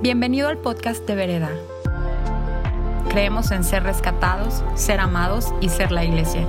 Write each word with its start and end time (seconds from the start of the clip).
Bienvenido 0.00 0.46
al 0.46 0.58
podcast 0.58 1.04
de 1.08 1.16
Vereda. 1.16 1.50
Creemos 3.10 3.50
en 3.50 3.64
ser 3.64 3.82
rescatados, 3.82 4.62
ser 4.76 5.00
amados 5.00 5.52
y 5.60 5.70
ser 5.70 5.90
la 5.90 6.04
iglesia. 6.04 6.46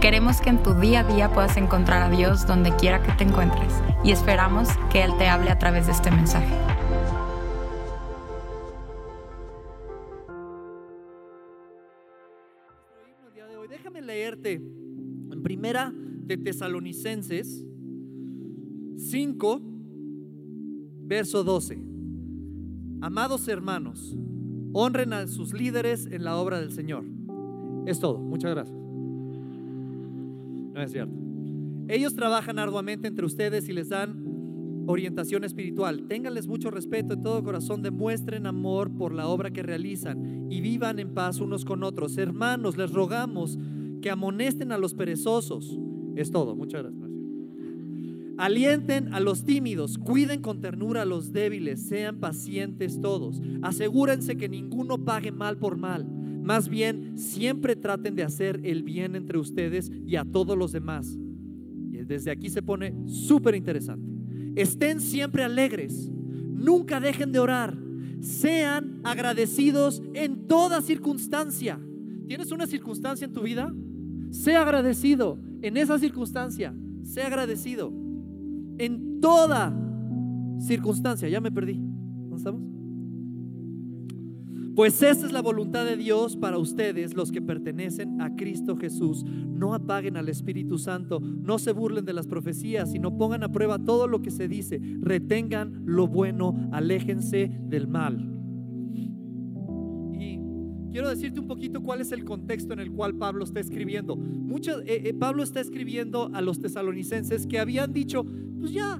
Queremos 0.00 0.40
que 0.40 0.50
en 0.50 0.60
tu 0.60 0.74
día 0.74 1.00
a 1.00 1.04
día 1.04 1.32
puedas 1.32 1.56
encontrar 1.56 2.02
a 2.02 2.10
Dios 2.10 2.44
donde 2.44 2.74
quiera 2.74 3.00
que 3.00 3.12
te 3.12 3.22
encuentres 3.22 3.72
y 4.02 4.10
esperamos 4.10 4.68
que 4.90 5.04
Él 5.04 5.12
te 5.18 5.28
hable 5.28 5.50
a 5.50 5.58
través 5.60 5.86
de 5.86 5.92
este 5.92 6.10
mensaje. 6.10 6.52
Déjame 13.70 14.02
leerte 14.02 14.54
en 14.54 15.42
primera 15.44 15.92
de 15.94 16.36
Tesalonicenses 16.38 17.64
5, 18.96 19.60
verso 21.04 21.44
12. 21.44 22.01
Amados 23.02 23.48
hermanos, 23.48 24.16
honren 24.72 25.12
a 25.12 25.26
sus 25.26 25.52
líderes 25.52 26.06
en 26.06 26.22
la 26.22 26.36
obra 26.36 26.60
del 26.60 26.70
Señor. 26.70 27.04
Es 27.84 27.98
todo. 27.98 28.20
Muchas 28.20 28.52
gracias. 28.52 28.78
No 30.72 30.80
es 30.80 30.92
cierto. 30.92 31.12
Ellos 31.88 32.14
trabajan 32.14 32.60
arduamente 32.60 33.08
entre 33.08 33.26
ustedes 33.26 33.68
y 33.68 33.72
les 33.72 33.88
dan 33.88 34.84
orientación 34.86 35.42
espiritual. 35.42 36.06
Ténganles 36.06 36.46
mucho 36.46 36.70
respeto 36.70 37.14
en 37.14 37.22
todo 37.22 37.42
corazón, 37.42 37.82
demuestren 37.82 38.46
amor 38.46 38.96
por 38.96 39.12
la 39.12 39.26
obra 39.26 39.50
que 39.50 39.64
realizan 39.64 40.46
y 40.48 40.60
vivan 40.60 41.00
en 41.00 41.12
paz 41.12 41.40
unos 41.40 41.64
con 41.64 41.82
otros. 41.82 42.16
Hermanos, 42.18 42.76
les 42.76 42.92
rogamos 42.92 43.58
que 44.00 44.10
amonesten 44.10 44.70
a 44.70 44.78
los 44.78 44.94
perezosos. 44.94 45.76
Es 46.14 46.30
todo. 46.30 46.54
Muchas 46.54 46.84
gracias. 46.84 47.01
Alienten 48.42 49.14
a 49.14 49.20
los 49.20 49.44
tímidos, 49.44 49.98
cuiden 49.98 50.42
con 50.42 50.60
ternura 50.60 51.02
a 51.02 51.04
los 51.04 51.32
débiles, 51.32 51.80
sean 51.80 52.18
pacientes 52.18 53.00
todos. 53.00 53.40
Asegúrense 53.62 54.36
que 54.36 54.48
ninguno 54.48 55.04
pague 55.04 55.30
mal 55.30 55.58
por 55.58 55.76
mal. 55.76 56.04
Más 56.42 56.68
bien, 56.68 57.16
siempre 57.16 57.76
traten 57.76 58.16
de 58.16 58.24
hacer 58.24 58.60
el 58.64 58.82
bien 58.82 59.14
entre 59.14 59.38
ustedes 59.38 59.92
y 60.04 60.16
a 60.16 60.24
todos 60.24 60.58
los 60.58 60.72
demás. 60.72 61.16
Y 61.92 61.98
desde 61.98 62.32
aquí 62.32 62.50
se 62.50 62.62
pone 62.62 62.92
súper 63.06 63.54
interesante. 63.54 64.10
Estén 64.56 65.00
siempre 65.00 65.44
alegres, 65.44 66.10
nunca 66.10 66.98
dejen 66.98 67.30
de 67.30 67.38
orar, 67.38 67.78
sean 68.18 69.02
agradecidos 69.04 70.02
en 70.14 70.48
toda 70.48 70.82
circunstancia. 70.82 71.78
¿Tienes 72.26 72.50
una 72.50 72.66
circunstancia 72.66 73.24
en 73.24 73.32
tu 73.32 73.42
vida? 73.42 73.72
Sea 74.32 74.62
agradecido 74.62 75.38
en 75.62 75.76
esa 75.76 75.96
circunstancia, 75.96 76.74
sea 77.04 77.28
agradecido 77.28 78.01
en 78.84 79.20
toda 79.20 79.72
circunstancia. 80.58 81.28
Ya 81.28 81.40
me 81.40 81.52
perdí. 81.52 81.74
¿Dónde 81.74 82.36
estamos? 82.36 82.72
Pues 84.74 85.02
esa 85.02 85.26
es 85.26 85.32
la 85.32 85.42
voluntad 85.42 85.84
de 85.84 85.98
Dios 85.98 86.36
para 86.36 86.56
ustedes, 86.56 87.14
los 87.14 87.30
que 87.30 87.42
pertenecen 87.42 88.22
a 88.22 88.34
Cristo 88.34 88.74
Jesús. 88.76 89.22
No 89.24 89.74
apaguen 89.74 90.16
al 90.16 90.30
Espíritu 90.30 90.78
Santo, 90.78 91.20
no 91.20 91.58
se 91.58 91.72
burlen 91.72 92.06
de 92.06 92.14
las 92.14 92.26
profecías, 92.26 92.90
sino 92.90 93.18
pongan 93.18 93.42
a 93.42 93.52
prueba 93.52 93.78
todo 93.78 94.08
lo 94.08 94.22
que 94.22 94.30
se 94.30 94.48
dice. 94.48 94.80
Retengan 95.00 95.82
lo 95.84 96.06
bueno, 96.06 96.70
aléjense 96.72 97.50
del 97.68 97.86
mal. 97.86 98.30
Y 98.94 100.40
quiero 100.90 101.10
decirte 101.10 101.40
un 101.40 101.48
poquito 101.48 101.82
cuál 101.82 102.00
es 102.00 102.10
el 102.10 102.24
contexto 102.24 102.72
en 102.72 102.80
el 102.80 102.92
cual 102.92 103.14
Pablo 103.16 103.44
está 103.44 103.60
escribiendo. 103.60 104.16
Mucho, 104.16 104.80
eh, 104.80 105.02
eh, 105.08 105.12
Pablo 105.12 105.42
está 105.42 105.60
escribiendo 105.60 106.30
a 106.32 106.40
los 106.40 106.60
tesalonicenses 106.60 107.46
que 107.46 107.58
habían 107.58 107.92
dicho, 107.92 108.24
pues 108.62 108.72
ya, 108.72 108.98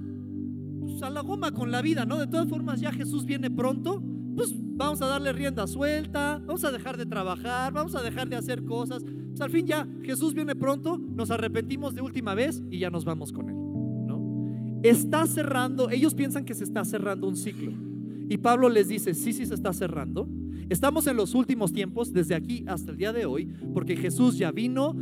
pues 0.81 1.03
a 1.03 1.09
la 1.09 1.23
goma 1.23 1.53
con 1.53 1.71
la 1.71 1.81
vida, 1.81 2.05
¿no? 2.05 2.19
De 2.19 2.27
todas 2.27 2.49
formas, 2.49 2.81
ya 2.81 2.93
Jesús 2.93 3.25
viene 3.25 3.51
pronto 3.51 4.03
pues 4.35 4.55
vamos 4.57 5.01
a 5.03 5.07
darle 5.07 5.33
rienda 5.33 5.67
suelta, 5.67 6.43
vamos 6.47 6.65
a 6.65 6.73
dejar 6.73 6.97
de 6.97 7.07
trabajar, 7.07 7.73
vamos 7.73 7.95
a 7.95 8.03
dejar 8.03 8.29
de 8.29 8.37
hacer 8.37 8.65
cosas. 8.65 9.05
Pues 9.05 9.41
al 9.41 9.51
fin 9.51 9.67
ya 9.67 9.87
Jesús 10.03 10.35
viene 10.35 10.55
pronto, 10.55 10.99
nos 10.99 11.31
arrepentimos 11.31 11.95
de 11.95 12.03
última 12.03 12.35
vez 12.35 12.63
y 12.71 12.79
ya 12.79 12.91
nos 12.91 13.05
vamos 13.05 13.33
con 13.33 13.49
él. 13.49 13.57
¿no? 14.07 14.81
Está 14.83 15.27
cerrando, 15.27 15.91
ellos 15.91 16.15
piensan 16.15 16.45
que 16.45 16.55
se 16.55 16.65
está 16.65 16.85
cerrando 16.85 17.29
un 17.29 17.37
ciclo. 17.37 17.73
Y 18.29 18.39
Pablo 18.39 18.69
les 18.69 18.89
dice, 18.89 19.15
sí, 19.15 19.33
sí 19.33 19.45
se 19.45 19.55
está 19.55 19.73
cerrando. 19.73 20.29
Estamos 20.71 21.07
en 21.07 21.17
los 21.17 21.35
últimos 21.35 21.73
tiempos, 21.73 22.15
desde 22.15 22.35
aquí 22.35 22.65
hasta 22.67 22.93
el 22.93 22.97
día 22.97 23.13
de 23.13 23.27
hoy, 23.27 23.53
porque 23.75 23.95
Jesús 23.95 24.39
ya 24.39 24.51
vino, 24.53 24.95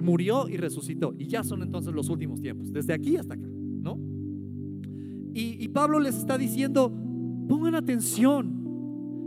murió 0.00 0.48
y 0.48 0.56
resucitó. 0.56 1.12
Y 1.18 1.26
ya 1.26 1.42
son 1.42 1.62
entonces 1.62 1.92
los 1.92 2.08
últimos 2.08 2.40
tiempos, 2.40 2.72
desde 2.72 2.92
aquí 2.92 3.16
hasta 3.16 3.34
acá. 3.34 3.48
Y, 5.40 5.68
Pablo 5.68 6.00
les 6.00 6.16
está 6.16 6.36
diciendo, 6.36 6.92
pongan 7.48 7.76
atención, 7.76 8.58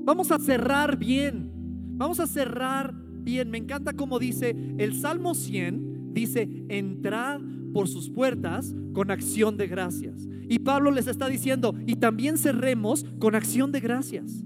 Vamos 0.03 0.31
a 0.31 0.39
cerrar 0.39 0.97
bien. 0.97 1.51
Vamos 1.95 2.19
a 2.19 2.27
cerrar 2.27 2.93
bien. 3.21 3.51
Me 3.51 3.59
encanta 3.59 3.93
como 3.93 4.17
dice 4.17 4.55
el 4.79 4.95
Salmo 4.95 5.35
100, 5.35 6.13
dice, 6.13 6.65
entrad 6.69 7.39
por 7.71 7.87
sus 7.87 8.09
puertas 8.09 8.75
con 8.93 9.11
acción 9.11 9.57
de 9.57 9.67
gracias. 9.67 10.27
Y 10.49 10.59
Pablo 10.59 10.89
les 10.89 11.05
está 11.05 11.27
diciendo, 11.27 11.75
y 11.85 11.95
también 11.95 12.39
cerremos 12.39 13.05
con 13.19 13.35
acción 13.35 13.71
de 13.71 13.79
gracias. 13.79 14.43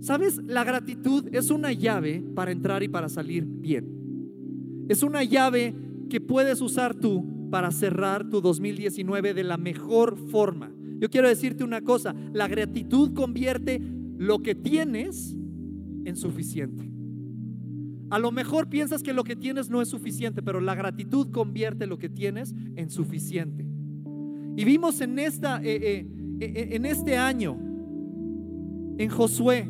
¿Sabes? 0.00 0.40
La 0.44 0.64
gratitud 0.64 1.28
es 1.32 1.50
una 1.50 1.72
llave 1.72 2.24
para 2.34 2.50
entrar 2.50 2.82
y 2.82 2.88
para 2.88 3.10
salir 3.10 3.44
bien. 3.46 4.86
Es 4.88 5.02
una 5.02 5.22
llave 5.22 5.74
que 6.08 6.20
puedes 6.20 6.60
usar 6.62 6.94
tú 6.94 7.33
para 7.50 7.70
cerrar 7.70 8.28
tu 8.28 8.40
2019 8.40 9.34
de 9.34 9.44
la 9.44 9.56
mejor 9.56 10.16
forma. 10.30 10.72
Yo 10.98 11.10
quiero 11.10 11.28
decirte 11.28 11.64
una 11.64 11.82
cosa, 11.82 12.14
la 12.32 12.48
gratitud 12.48 13.14
convierte 13.14 13.80
lo 14.16 14.40
que 14.40 14.54
tienes 14.54 15.36
en 16.04 16.16
suficiente. 16.16 16.90
A 18.10 18.18
lo 18.18 18.30
mejor 18.30 18.68
piensas 18.68 19.02
que 19.02 19.12
lo 19.12 19.24
que 19.24 19.34
tienes 19.34 19.70
no 19.70 19.82
es 19.82 19.88
suficiente, 19.88 20.42
pero 20.42 20.60
la 20.60 20.74
gratitud 20.74 21.30
convierte 21.30 21.86
lo 21.86 21.98
que 21.98 22.08
tienes 22.08 22.54
en 22.76 22.90
suficiente. 22.90 23.66
Y 24.56 24.64
vimos 24.64 25.00
en, 25.00 25.18
esta, 25.18 25.60
eh, 25.62 25.74
eh, 25.82 26.06
eh, 26.40 26.68
en 26.72 26.86
este 26.86 27.16
año, 27.16 27.58
en 28.98 29.08
Josué, 29.08 29.68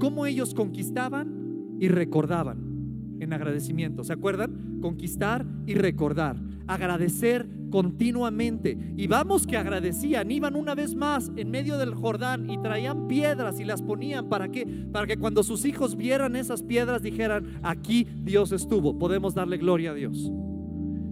cómo 0.00 0.26
ellos 0.26 0.52
conquistaban 0.52 1.76
y 1.78 1.88
recordaban 1.88 3.16
en 3.20 3.32
agradecimiento. 3.32 4.02
¿Se 4.02 4.12
acuerdan? 4.12 4.80
Conquistar 4.80 5.46
y 5.66 5.74
recordar. 5.74 6.36
Agradecer 6.66 7.48
continuamente. 7.70 8.78
Y 8.96 9.06
vamos 9.06 9.46
que 9.46 9.56
agradecían, 9.56 10.30
iban 10.30 10.54
una 10.54 10.74
vez 10.74 10.94
más 10.94 11.32
en 11.36 11.50
medio 11.50 11.76
del 11.76 11.94
Jordán 11.94 12.48
y 12.48 12.56
traían 12.58 13.08
piedras 13.08 13.58
y 13.58 13.64
las 13.64 13.82
ponían 13.82 14.28
para 14.28 14.48
que 14.48 14.64
para 14.92 15.06
que 15.06 15.16
cuando 15.16 15.42
sus 15.42 15.64
hijos 15.64 15.96
vieran 15.96 16.36
esas 16.36 16.62
piedras 16.62 17.02
dijeran, 17.02 17.58
aquí 17.62 18.06
Dios 18.22 18.52
estuvo. 18.52 18.98
Podemos 18.98 19.34
darle 19.34 19.56
gloria 19.56 19.90
a 19.90 19.94
Dios. 19.94 20.30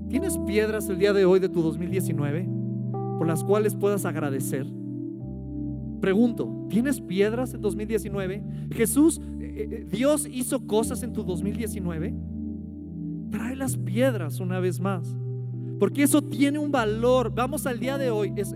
¿Tienes 0.08 0.38
piedras 0.46 0.88
el 0.88 0.98
día 0.98 1.12
de 1.12 1.24
hoy 1.24 1.40
de 1.40 1.48
tu 1.48 1.62
2019 1.62 2.48
por 3.18 3.26
las 3.26 3.42
cuales 3.42 3.74
puedas 3.74 4.04
agradecer? 4.04 4.66
Pregunto, 6.00 6.66
¿tienes 6.68 7.00
piedras 7.00 7.54
en 7.54 7.60
2019? 7.60 8.68
Jesús, 8.72 9.20
eh, 9.40 9.68
eh, 9.70 9.86
Dios 9.90 10.28
hizo 10.30 10.66
cosas 10.66 11.02
en 11.02 11.12
tu 11.12 11.22
2019. 11.22 12.14
Trae 13.30 13.56
las 13.56 13.76
piedras 13.76 14.40
una 14.40 14.60
vez 14.60 14.80
más. 14.80 15.16
Porque 15.82 16.04
eso 16.04 16.22
tiene 16.22 16.60
un 16.60 16.70
valor. 16.70 17.34
Vamos 17.34 17.66
al 17.66 17.80
día 17.80 17.98
de 17.98 18.08
hoy. 18.08 18.32
Es, 18.36 18.54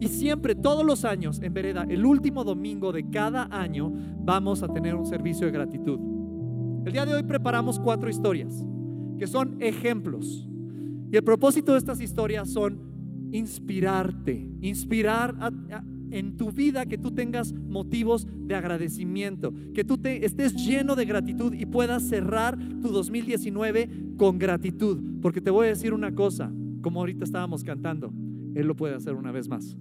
y 0.00 0.08
siempre, 0.08 0.56
todos 0.56 0.84
los 0.84 1.04
años, 1.04 1.40
en 1.40 1.54
vereda, 1.54 1.86
el 1.88 2.04
último 2.04 2.42
domingo 2.42 2.90
de 2.90 3.08
cada 3.10 3.46
año, 3.52 3.92
vamos 4.24 4.60
a 4.64 4.66
tener 4.66 4.96
un 4.96 5.06
servicio 5.06 5.46
de 5.46 5.52
gratitud. 5.52 6.00
El 6.84 6.92
día 6.92 7.06
de 7.06 7.14
hoy 7.14 7.22
preparamos 7.22 7.78
cuatro 7.78 8.10
historias 8.10 8.66
que 9.20 9.28
son 9.28 9.56
ejemplos. 9.60 10.48
Y 11.12 11.16
el 11.16 11.22
propósito 11.22 11.70
de 11.70 11.78
estas 11.78 12.00
historias 12.00 12.50
son 12.50 12.80
inspirarte, 13.30 14.50
inspirar 14.60 15.36
en 16.10 16.36
tu 16.36 16.50
vida 16.50 16.86
que 16.86 16.98
tú 16.98 17.12
tengas 17.12 17.52
motivos 17.52 18.26
de 18.48 18.56
agradecimiento, 18.56 19.54
que 19.74 19.84
tú 19.84 19.96
te, 19.96 20.26
estés 20.26 20.56
lleno 20.56 20.96
de 20.96 21.04
gratitud 21.04 21.54
y 21.54 21.66
puedas 21.66 22.02
cerrar 22.02 22.58
tu 22.82 22.88
2019 22.88 24.16
con 24.16 24.40
gratitud. 24.40 25.20
Porque 25.22 25.40
te 25.40 25.52
voy 25.52 25.66
a 25.66 25.70
decir 25.70 25.94
una 25.94 26.12
cosa, 26.12 26.52
como 26.84 27.00
ahorita 27.00 27.24
estábamos 27.24 27.64
cantando, 27.64 28.12
Él 28.54 28.66
lo 28.66 28.76
puede 28.76 28.94
hacer 28.94 29.14
una 29.14 29.32
vez 29.32 29.48
más. 29.48 29.74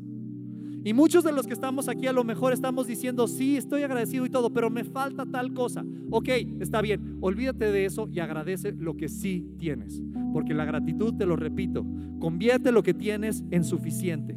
Y 0.86 0.94
muchos 0.94 1.24
de 1.26 1.34
los 1.34 1.46
que 1.46 1.54
estamos 1.54 1.90
aquí 1.90 2.08
a 2.08 2.14
lo 2.14 2.24
mejor 2.24 2.54
estamos 2.54 2.88
diciendo, 2.88 3.28
sí, 3.28 3.58
estoy 3.58 3.84
agradecido 3.84 4.26
y 4.26 4.30
todo, 4.30 4.52
pero 4.52 4.70
me 4.70 4.86
falta 4.86 5.26
tal 5.26 5.54
cosa. 5.54 5.84
Ok, 6.10 6.30
está 6.62 6.82
bien, 6.82 7.18
olvídate 7.20 7.72
de 7.72 7.86
eso 7.86 8.08
y 8.10 8.20
agradece 8.20 8.72
lo 8.72 8.96
que 8.96 9.10
sí 9.10 9.46
tienes. 9.58 10.02
Porque 10.32 10.54
la 10.54 10.66
gratitud, 10.66 11.14
te 11.16 11.26
lo 11.26 11.36
repito, 11.36 11.86
convierte 12.20 12.72
lo 12.72 12.84
que 12.84 12.94
tienes 12.94 13.44
en 13.52 13.66
suficiente. 13.66 14.36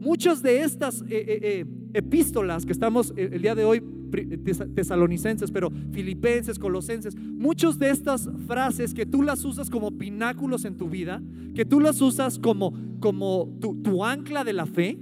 Muchas 0.00 0.42
de 0.42 0.62
estas 0.62 1.02
eh, 1.02 1.06
eh, 1.10 1.38
eh, 1.42 1.66
epístolas 1.94 2.66
que 2.66 2.72
estamos 2.72 3.12
el 3.16 3.40
día 3.40 3.54
de 3.54 3.64
hoy 3.64 3.82
tesalonicenses, 4.10 5.50
pero 5.50 5.70
filipenses, 5.92 6.58
colosenses, 6.58 7.16
muchas 7.16 7.78
de 7.78 7.90
estas 7.90 8.28
frases 8.46 8.94
que 8.94 9.06
tú 9.06 9.22
las 9.22 9.44
usas 9.44 9.70
como 9.70 9.92
pináculos 9.92 10.64
en 10.64 10.76
tu 10.76 10.88
vida, 10.88 11.22
que 11.54 11.64
tú 11.64 11.80
las 11.80 12.00
usas 12.00 12.38
como, 12.38 12.72
como 13.00 13.56
tu, 13.60 13.80
tu 13.82 14.04
ancla 14.04 14.44
de 14.44 14.52
la 14.52 14.66
fe, 14.66 14.98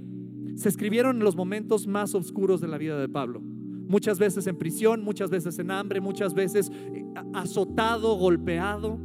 se 0.55 0.69
escribieron 0.69 1.17
en 1.17 1.23
los 1.23 1.35
momentos 1.35 1.87
más 1.87 2.13
oscuros 2.15 2.59
de 2.59 2.67
la 2.67 2.77
vida 2.77 2.99
de 2.99 3.07
Pablo. 3.07 3.41
Muchas 3.41 4.19
veces 4.19 4.45
en 4.45 4.57
prisión, 4.57 5.03
muchas 5.03 5.29
veces 5.29 5.57
en 5.57 5.71
hambre, 5.71 6.01
muchas 6.01 6.33
veces 6.33 6.69
eh, 6.93 7.03
azotado, 7.33 8.15
golpeado. 8.15 8.99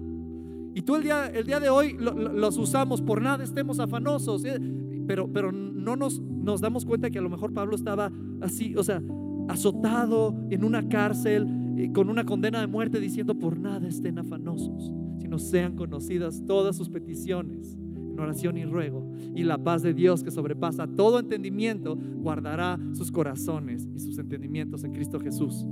Y 0.74 0.82
tú 0.82 0.96
el 0.96 1.04
día, 1.04 1.26
el 1.28 1.46
día 1.46 1.60
de 1.60 1.70
hoy 1.70 1.96
los 1.98 2.58
usamos, 2.58 3.00
por 3.00 3.22
nada 3.22 3.44
estemos 3.44 3.78
afanosos, 3.78 4.44
¿eh? 4.44 4.60
pero, 5.06 5.32
pero 5.32 5.52
no 5.52 5.96
nos, 5.96 6.20
nos 6.20 6.60
damos 6.60 6.84
cuenta 6.84 7.10
que 7.10 7.18
a 7.18 7.22
lo 7.22 7.30
mejor 7.30 7.54
Pablo 7.54 7.76
estaba 7.76 8.10
así, 8.40 8.74
o 8.76 8.82
sea, 8.82 9.00
azotado 9.49 10.35
en 10.50 10.64
una 10.64 10.88
cárcel, 10.88 11.46
eh, 11.76 11.93
con 11.93 12.08
una 12.08 12.25
condena 12.25 12.61
de 12.61 12.67
muerte, 12.67 13.00
diciendo, 13.00 13.38
por 13.38 13.58
nada 13.58 13.88
estén 13.88 14.19
afanosos, 14.19 14.93
sino 15.19 15.38
sean 15.38 15.76
conocidas 15.76 16.43
todas 16.46 16.76
sus 16.76 16.88
peticiones 16.88 17.75
en 17.75 18.20
oración 18.20 18.56
y 18.56 18.64
ruego. 18.64 19.11
Y 19.35 19.43
la 19.43 19.58
paz 19.58 19.82
de 19.82 19.94
Dios 19.94 20.23
que 20.23 20.31
sobrepasa 20.31 20.87
todo 20.87 21.19
entendimiento, 21.19 21.96
guardará 22.17 22.79
sus 22.93 23.11
corazones 23.11 23.88
y 23.94 23.99
sus 23.99 24.19
entendimientos 24.19 24.85
en 24.85 24.93
Cristo 24.93 25.20
Jesús. 25.20 25.67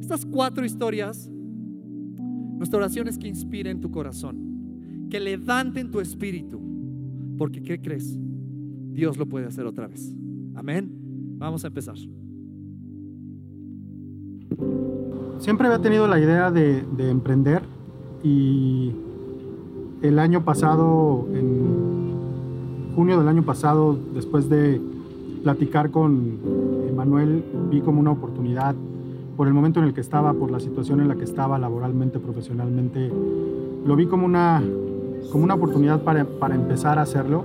Estas 0.00 0.26
cuatro 0.26 0.64
historias 0.64 1.30
nuestra 2.58 2.78
oración 2.78 3.06
es 3.06 3.16
que 3.16 3.28
inspiren 3.28 3.80
tu 3.80 3.90
corazón, 3.92 5.06
que 5.08 5.20
levanten 5.20 5.92
tu 5.92 6.00
espíritu, 6.00 6.60
porque 7.38 7.62
¿qué 7.62 7.80
crees? 7.80 8.18
Dios 8.90 9.16
lo 9.16 9.28
puede 9.28 9.46
hacer 9.46 9.64
otra 9.64 9.86
vez. 9.86 10.12
Amén. 10.56 10.90
Vamos 11.38 11.64
a 11.64 11.68
empezar. 11.68 11.96
Siempre 15.38 15.68
había 15.68 15.80
tenido 15.80 16.08
la 16.08 16.18
idea 16.18 16.50
de, 16.50 16.84
emprender 16.98 17.62
y 18.24 18.92
el 20.02 20.18
año 20.18 20.44
pasado, 20.44 21.26
en 21.32 22.92
junio 22.94 23.18
del 23.18 23.28
año 23.28 23.44
pasado, 23.44 23.96
después 24.14 24.48
de 24.48 24.80
platicar 25.44 25.90
con 25.90 26.38
Emanuel, 26.88 27.44
vi 27.70 27.80
como 27.80 28.00
una 28.00 28.10
oportunidad 28.10 28.74
por 29.36 29.46
el 29.46 29.54
momento 29.54 29.78
en 29.78 29.86
el 29.86 29.94
que 29.94 30.00
estaba, 30.00 30.34
por 30.34 30.50
la 30.50 30.58
situación 30.58 31.00
en 31.00 31.06
la 31.06 31.14
que 31.14 31.22
estaba 31.22 31.58
laboralmente, 31.58 32.18
profesionalmente, 32.18 33.12
lo 33.86 33.94
vi 33.94 34.06
como 34.06 34.26
una, 34.26 34.60
como 35.30 35.44
una 35.44 35.54
oportunidad 35.54 36.02
para, 36.02 36.24
para 36.24 36.56
empezar 36.56 36.98
a 36.98 37.02
hacerlo. 37.02 37.44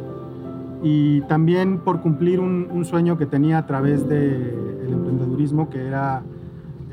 Y 0.81 1.21
también 1.21 1.77
por 1.77 2.01
cumplir 2.01 2.39
un, 2.39 2.83
sueño 2.83 3.17
que 3.17 3.27
tenía 3.27 3.59
a 3.59 3.67
través 3.67 4.09
del 4.09 4.81
el 4.85 4.91
emprendedurismo, 4.91 5.69
que 5.69 5.85
era, 5.85 6.23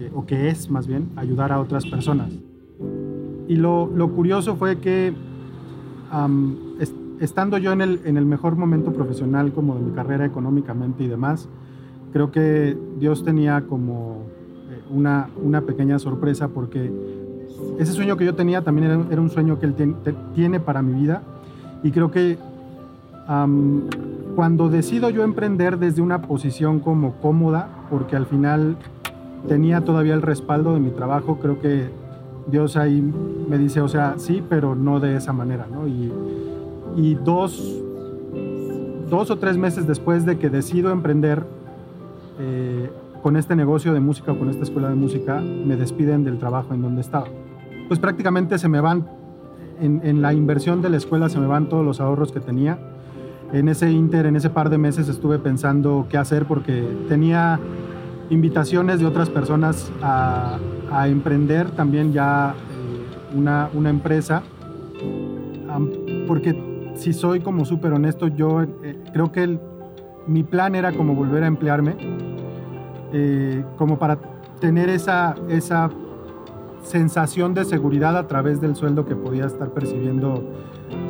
eh, 0.01 0.11
o 0.15 0.25
que 0.25 0.49
es 0.49 0.71
más 0.71 0.87
bien, 0.87 1.11
ayudar 1.17 1.53
a 1.53 1.61
otras 1.61 1.85
personas. 1.87 2.33
Y 3.49 3.57
lo, 3.57 3.87
lo 3.95 4.11
curioso 4.13 4.57
fue 4.57 4.79
que 4.79 5.13
estando 7.21 7.59
yo 7.59 7.73
en 7.73 7.83
el, 7.83 8.01
en 8.05 8.17
el 8.17 8.25
mejor 8.25 8.57
momento 8.57 8.93
profesional 8.93 9.53
como 9.53 9.77
de 9.77 9.83
mi 9.83 9.93
carrera 9.93 10.25
económicamente 10.25 11.05
y 11.05 11.07
demás, 11.07 11.49
creo 12.13 12.33
que 12.33 12.77
Dios 12.99 13.25
tenía 13.25 13.67
como 13.69 14.25
una, 14.91 15.29
una 15.41 15.61
pequeña 15.61 15.99
sorpresa 15.99 16.49
porque 16.49 16.91
ese 17.79 17.93
sueño 17.93 18.17
que 18.17 18.25
yo 18.25 18.35
tenía 18.35 18.63
también 18.63 19.07
era, 19.11 19.21
un 19.21 19.31
sueño 19.31 19.61
que 19.61 19.67
él 19.67 19.75
tiene 20.35 20.61
para 20.61 20.81
mi 20.81 20.95
vida 20.99 21.23
y 21.83 21.91
creo 21.91 22.11
que 22.11 22.39
cuando 24.35 24.69
decido 24.69 25.11
yo 25.11 25.23
emprender 25.23 25.79
desde 25.79 26.03
una 26.03 26.23
posición 26.23 26.81
como 26.81 27.17
cómoda, 27.21 27.69
porque 27.91 28.17
al 28.17 28.27
final 28.27 28.77
tenía 29.49 29.83
todavía 29.83 30.15
el 30.15 30.23
respaldo 30.23 30.75
de 30.75 30.81
mi 30.81 30.91
trabajo, 30.91 31.39
creo 31.41 31.61
que 31.61 31.89
Dios 32.47 32.77
ahí 32.77 33.01
me 33.49 33.59
dice, 33.59 33.81
o 33.81 33.89
sea, 33.89 34.15
sí, 34.19 34.43
pero 34.49 34.75
no 34.75 35.01
de 35.01 35.17
esa 35.17 35.33
manera, 35.33 35.67
¿no? 35.71 35.87
Y, 35.87 36.13
y 36.97 37.15
dos, 37.15 37.83
dos 39.09 39.31
o 39.31 39.37
tres 39.37 39.57
meses 39.57 39.87
después 39.87 40.27
de 40.27 40.39
que 40.39 40.51
decido 40.51 40.91
emprender, 40.91 41.45
eh, 42.39 42.91
con 43.23 43.37
este 43.37 43.55
negocio 43.55 43.93
de 43.93 44.01
música 44.01 44.33
o 44.33 44.39
con 44.39 44.49
esta 44.49 44.63
escuela 44.63 44.89
de 44.89 44.95
música 44.95 45.41
me 45.41 45.77
despiden 45.77 46.25
del 46.25 46.39
trabajo 46.39 46.73
en 46.73 46.81
donde 46.81 47.03
estaba. 47.03 47.27
Pues 47.87 48.01
prácticamente 48.01 48.59
se 48.59 48.69
me 48.69 48.81
van, 48.81 49.07
en, 49.79 50.23
la 50.23 50.33
inversión 50.33 50.81
de 50.81 50.89
la 50.89 50.97
escuela 50.97 51.29
se 51.29 51.39
me 51.39 51.47
van 51.47 51.69
todos 51.69 51.85
los 51.85 52.01
ahorros 52.01 52.33
que 52.33 52.41
tenía. 52.41 52.79
En 53.53 53.69
ese 53.69 53.91
inter, 53.91 54.27
en 54.27 54.37
ese 54.37 54.49
par 54.49 54.71
de 54.71 54.79
meses 54.79 55.09
estuve 55.09 55.39
pensando 55.39 56.07
qué 56.09 56.17
hacer 56.17 56.47
porque 56.47 56.83
tenía 57.09 57.61
invitaciones 58.31 59.01
de 59.01 59.07
otras 59.07 59.29
personas 59.29 59.91
a, 60.01 60.59
emprender 61.07 61.71
también 61.71 62.13
ya 62.13 62.53
eh, 62.53 63.37
una, 63.37 63.71
una, 63.75 63.91
empresa. 63.91 64.43
porque 66.27 66.93
si 66.95 67.13
soy 67.13 67.41
como 67.41 67.65
súper 67.65 67.93
honesto, 67.93 68.27
yo 68.27 68.63
eh, 68.63 69.01
creo 69.13 69.31
que 69.31 69.59
mi 70.27 70.43
plan 70.43 70.75
era 70.75 70.93
como 70.93 71.15
volver 71.15 71.45
a 71.45 71.47
emplearme 71.47 71.97
eh, 73.13 73.65
como 73.77 73.99
para 73.99 74.19
tener 74.61 74.89
esa, 74.89 75.37
esa 75.49 75.91
sensación 76.83 77.55
de 77.55 77.65
seguridad 77.65 78.17
a 78.17 78.27
través 78.27 78.61
del 78.61 78.75
sueldo 78.75 79.07
que 79.07 79.15
podía 79.15 79.47
estar 79.47 79.71
percibiendo 79.71 80.43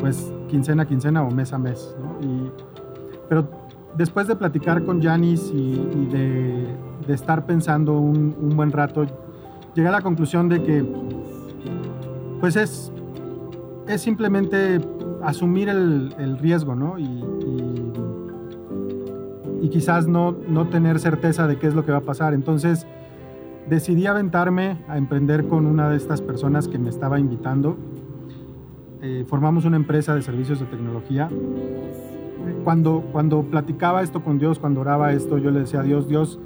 pues 0.01 0.33
quincena 0.49 0.83
a 0.83 0.87
quincena 0.87 1.23
o 1.23 1.31
mes 1.31 1.53
a 1.55 1.59
mes. 1.59 1.97
pero 3.29 3.60
después 3.97 4.27
de 4.27 4.37
platicar 4.37 4.85
con 4.85 5.03
Janis 5.03 5.51
y, 5.55 5.75
de, 6.11 6.67
estar 7.09 7.45
pensando 7.45 7.99
un, 7.99 8.55
buen 8.55 8.71
rato, 8.71 9.05
llegué 9.75 9.89
a 9.89 9.91
la 9.91 10.01
conclusión 10.01 10.49
de 10.49 10.63
que 10.63 10.85
pues 12.41 12.55
es, 12.55 12.93
es 13.89 14.01
simplemente 14.01 14.81
asumir 15.23 15.69
el, 15.69 16.39
riesgo 16.39 16.77
¿no? 16.77 16.99
y 16.99 17.21
quizás 19.71 20.07
no, 20.07 20.37
no 20.49 20.69
tener 20.69 20.99
certeza 21.01 21.47
de 21.47 21.59
qué 21.59 21.67
es 21.67 21.75
lo 21.75 21.85
que 21.85 21.93
va 21.93 21.99
a 21.99 22.03
pasar. 22.03 22.35
Entonces 22.35 22.87
decidí 23.69 24.07
aventarme 24.07 24.79
a 24.89 24.99
emprender 24.99 25.47
con 25.47 25.67
una 25.67 25.89
de 25.89 25.97
estas 25.97 26.21
personas 26.21 26.69
que 26.69 26.79
me 26.79 26.91
estaba 26.91 27.19
invitando. 27.19 27.77
Eh, 29.01 29.25
formamos 29.27 29.65
una 29.65 29.77
empresa 29.77 30.15
de 30.15 30.23
servicios 30.23 30.61
de 30.61 30.67
tecnología. 30.67 31.31
Cuando, 32.65 33.05
cuando 33.13 33.43
platicaba 33.43 34.03
esto 34.03 34.23
con 34.23 34.39
Dios, 34.39 34.59
cuando 34.59 34.81
oraba 34.81 35.13
esto, 35.13 35.39
yo 35.39 35.51
le 35.51 35.61
decía 35.61 35.81
a 35.81 35.83
Dios, 35.83 36.09
Dios, 36.09 36.39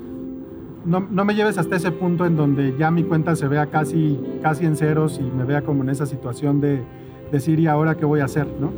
no, 0.84 1.00
no, 1.00 1.24
me 1.24 1.34
lleves 1.34 1.58
hasta 1.58 1.76
ese 1.76 1.90
punto 1.90 2.26
en 2.26 2.36
donde 2.36 2.74
ya 2.78 2.90
mi 2.90 3.04
cuenta 3.04 3.36
se 3.36 3.48
vea 3.48 3.66
casi, 3.66 4.20
casi 4.42 4.66
en 4.66 4.76
ceros 4.76 5.18
y 5.18 5.22
me 5.22 5.44
vea 5.44 5.62
como 5.62 5.82
en 5.82 5.88
esa 5.88 6.06
situación 6.06 6.60
de 6.60 6.82
decir, 7.32 7.58
¿y 7.58 7.66
ahora 7.66 7.96
qué 7.96 8.04
voy 8.04 8.20
a 8.20 8.26
hacer? 8.26 8.46
¿no? 8.60 8.70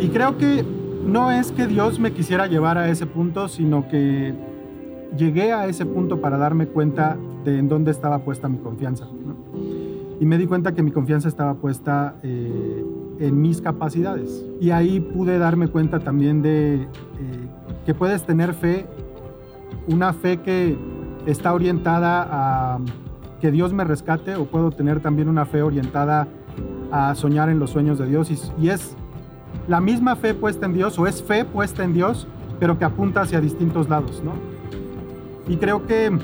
Y 0.00 0.08
creo 0.08 0.38
que 0.38 0.64
no 1.06 1.30
es 1.30 1.52
que 1.52 1.66
Dios 1.66 1.98
me 1.98 2.12
quisiera 2.12 2.46
llevar 2.46 2.78
a 2.78 2.88
ese 2.88 3.06
punto, 3.06 3.48
sino 3.48 3.88
que 3.88 4.34
llegué 5.16 5.52
a 5.52 5.66
ese 5.66 5.86
punto 5.86 6.20
para 6.20 6.38
darme 6.38 6.66
cuenta 6.66 7.16
de 7.44 7.58
en 7.58 7.68
dónde 7.68 7.90
estaba 7.90 8.20
puesta 8.20 8.48
mi 8.48 8.58
confianza. 8.58 9.08
Y 10.20 10.26
me 10.26 10.36
di 10.38 10.46
cuenta 10.46 10.72
que 10.74 10.82
mi 10.82 10.90
confianza 10.90 11.28
estaba 11.28 11.54
puesta 11.54 12.16
eh, 12.22 12.79
en 13.20 13.40
mis 13.40 13.60
capacidades. 13.60 14.44
Y 14.60 14.70
ahí 14.70 14.98
pude 14.98 15.38
darme 15.38 15.68
cuenta 15.68 16.00
también 16.00 16.42
de 16.42 16.74
eh, 16.74 16.88
que 17.86 17.94
puedes 17.94 18.24
tener 18.24 18.54
fe, 18.54 18.86
una 19.86 20.12
fe 20.12 20.38
que 20.38 20.76
está 21.26 21.52
orientada 21.54 22.26
a 22.28 22.78
que 23.40 23.50
Dios 23.50 23.72
me 23.72 23.84
rescate, 23.84 24.34
o 24.34 24.46
puedo 24.46 24.70
tener 24.70 25.00
también 25.00 25.28
una 25.28 25.46
fe 25.46 25.62
orientada 25.62 26.26
a 26.90 27.14
soñar 27.14 27.48
en 27.48 27.58
los 27.58 27.70
sueños 27.70 27.98
de 27.98 28.06
Dios. 28.06 28.30
Y, 28.30 28.38
y 28.62 28.70
es 28.70 28.96
la 29.68 29.80
misma 29.80 30.16
fe 30.16 30.34
puesta 30.34 30.66
en 30.66 30.72
Dios 30.74 30.98
o 30.98 31.06
es 31.06 31.22
fe 31.22 31.44
puesta 31.44 31.84
en 31.84 31.92
Dios, 31.92 32.26
pero 32.58 32.78
que 32.78 32.84
apunta 32.84 33.22
hacia 33.22 33.40
distintos 33.40 33.88
lados, 33.88 34.22
¿no? 34.24 34.32
Y 35.48 35.56
creo 35.56 35.86
que 35.86 36.16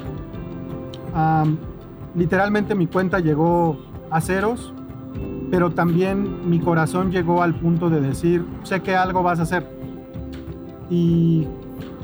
literalmente 2.15 2.75
mi 2.75 2.87
cuenta 2.87 3.21
llegó 3.21 3.79
a 4.11 4.21
ceros, 4.21 4.73
pero 5.51 5.71
también 5.71 6.49
mi 6.49 6.61
corazón 6.61 7.11
llegó 7.11 7.43
al 7.43 7.55
punto 7.55 7.91
de 7.91 8.01
decir, 8.01 8.45
sé 8.63 8.81
que 8.81 8.95
algo 8.97 9.23
vas 9.23 9.39
a 9.39 9.43
hacer. 9.43 9.67
Y, 10.91 11.47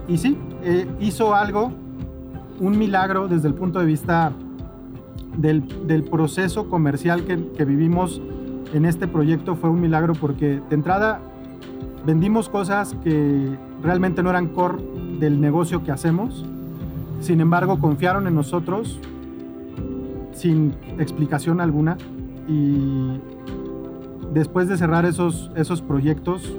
y 0.09 0.19
sí, 0.19 0.37
eh, 0.63 0.87
hizo 1.01 1.35
algo, 1.35 1.73
un 2.61 2.79
milagro 2.79 3.29
desde 3.29 3.49
el 3.49 3.55
punto 3.55 3.79
de 3.81 3.87
vista 3.87 4.33
del, 5.37 5.87
del 5.87 6.05
proceso 6.05 6.69
comercial 6.69 7.25
que, 7.25 7.49
que 7.57 7.65
vivimos 7.65 8.21
en 8.73 8.85
este 8.85 9.07
proyecto 9.09 9.55
fue 9.57 9.71
un 9.71 9.81
milagro 9.81 10.15
porque 10.15 10.61
de 10.69 10.75
entrada 10.75 11.21
vendimos 12.07 12.49
cosas 12.49 12.97
que 13.03 13.57
realmente 13.83 14.23
no 14.23 14.31
eran 14.31 14.49
core 14.49 14.83
del 15.19 15.41
negocio 15.41 15.85
que 15.85 15.93
hacemos. 15.93 16.45
Sin 17.21 17.41
embargo, 17.41 17.79
confiaron 17.79 18.27
en 18.27 18.35
nosotros 18.35 18.99
sin 20.33 20.75
explicación 20.99 21.61
alguna 21.61 21.97
y 22.49 23.21
después 24.33 24.69
de 24.69 24.77
cerrar 24.77 25.05
esos, 25.05 25.51
esos 25.57 25.83
proyectos, 25.83 26.53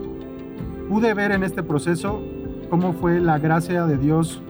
pude 0.89 1.13
ver 1.13 1.32
en 1.32 1.44
este 1.44 1.63
proceso 1.63 2.22
cómo 2.70 2.94
fue 2.94 3.20
la 3.20 3.39
gracia 3.39 3.86
de 3.86 3.98
Dios 3.98 4.42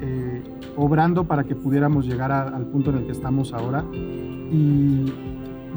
eh, 0.00 0.42
obrando 0.76 1.24
para 1.24 1.44
que 1.44 1.54
pudiéramos 1.54 2.06
llegar 2.06 2.32
al 2.32 2.66
punto 2.66 2.90
en 2.90 2.98
el 2.98 3.06
que 3.06 3.12
estamos 3.12 3.52
ahora 3.52 3.84
y 3.92 5.12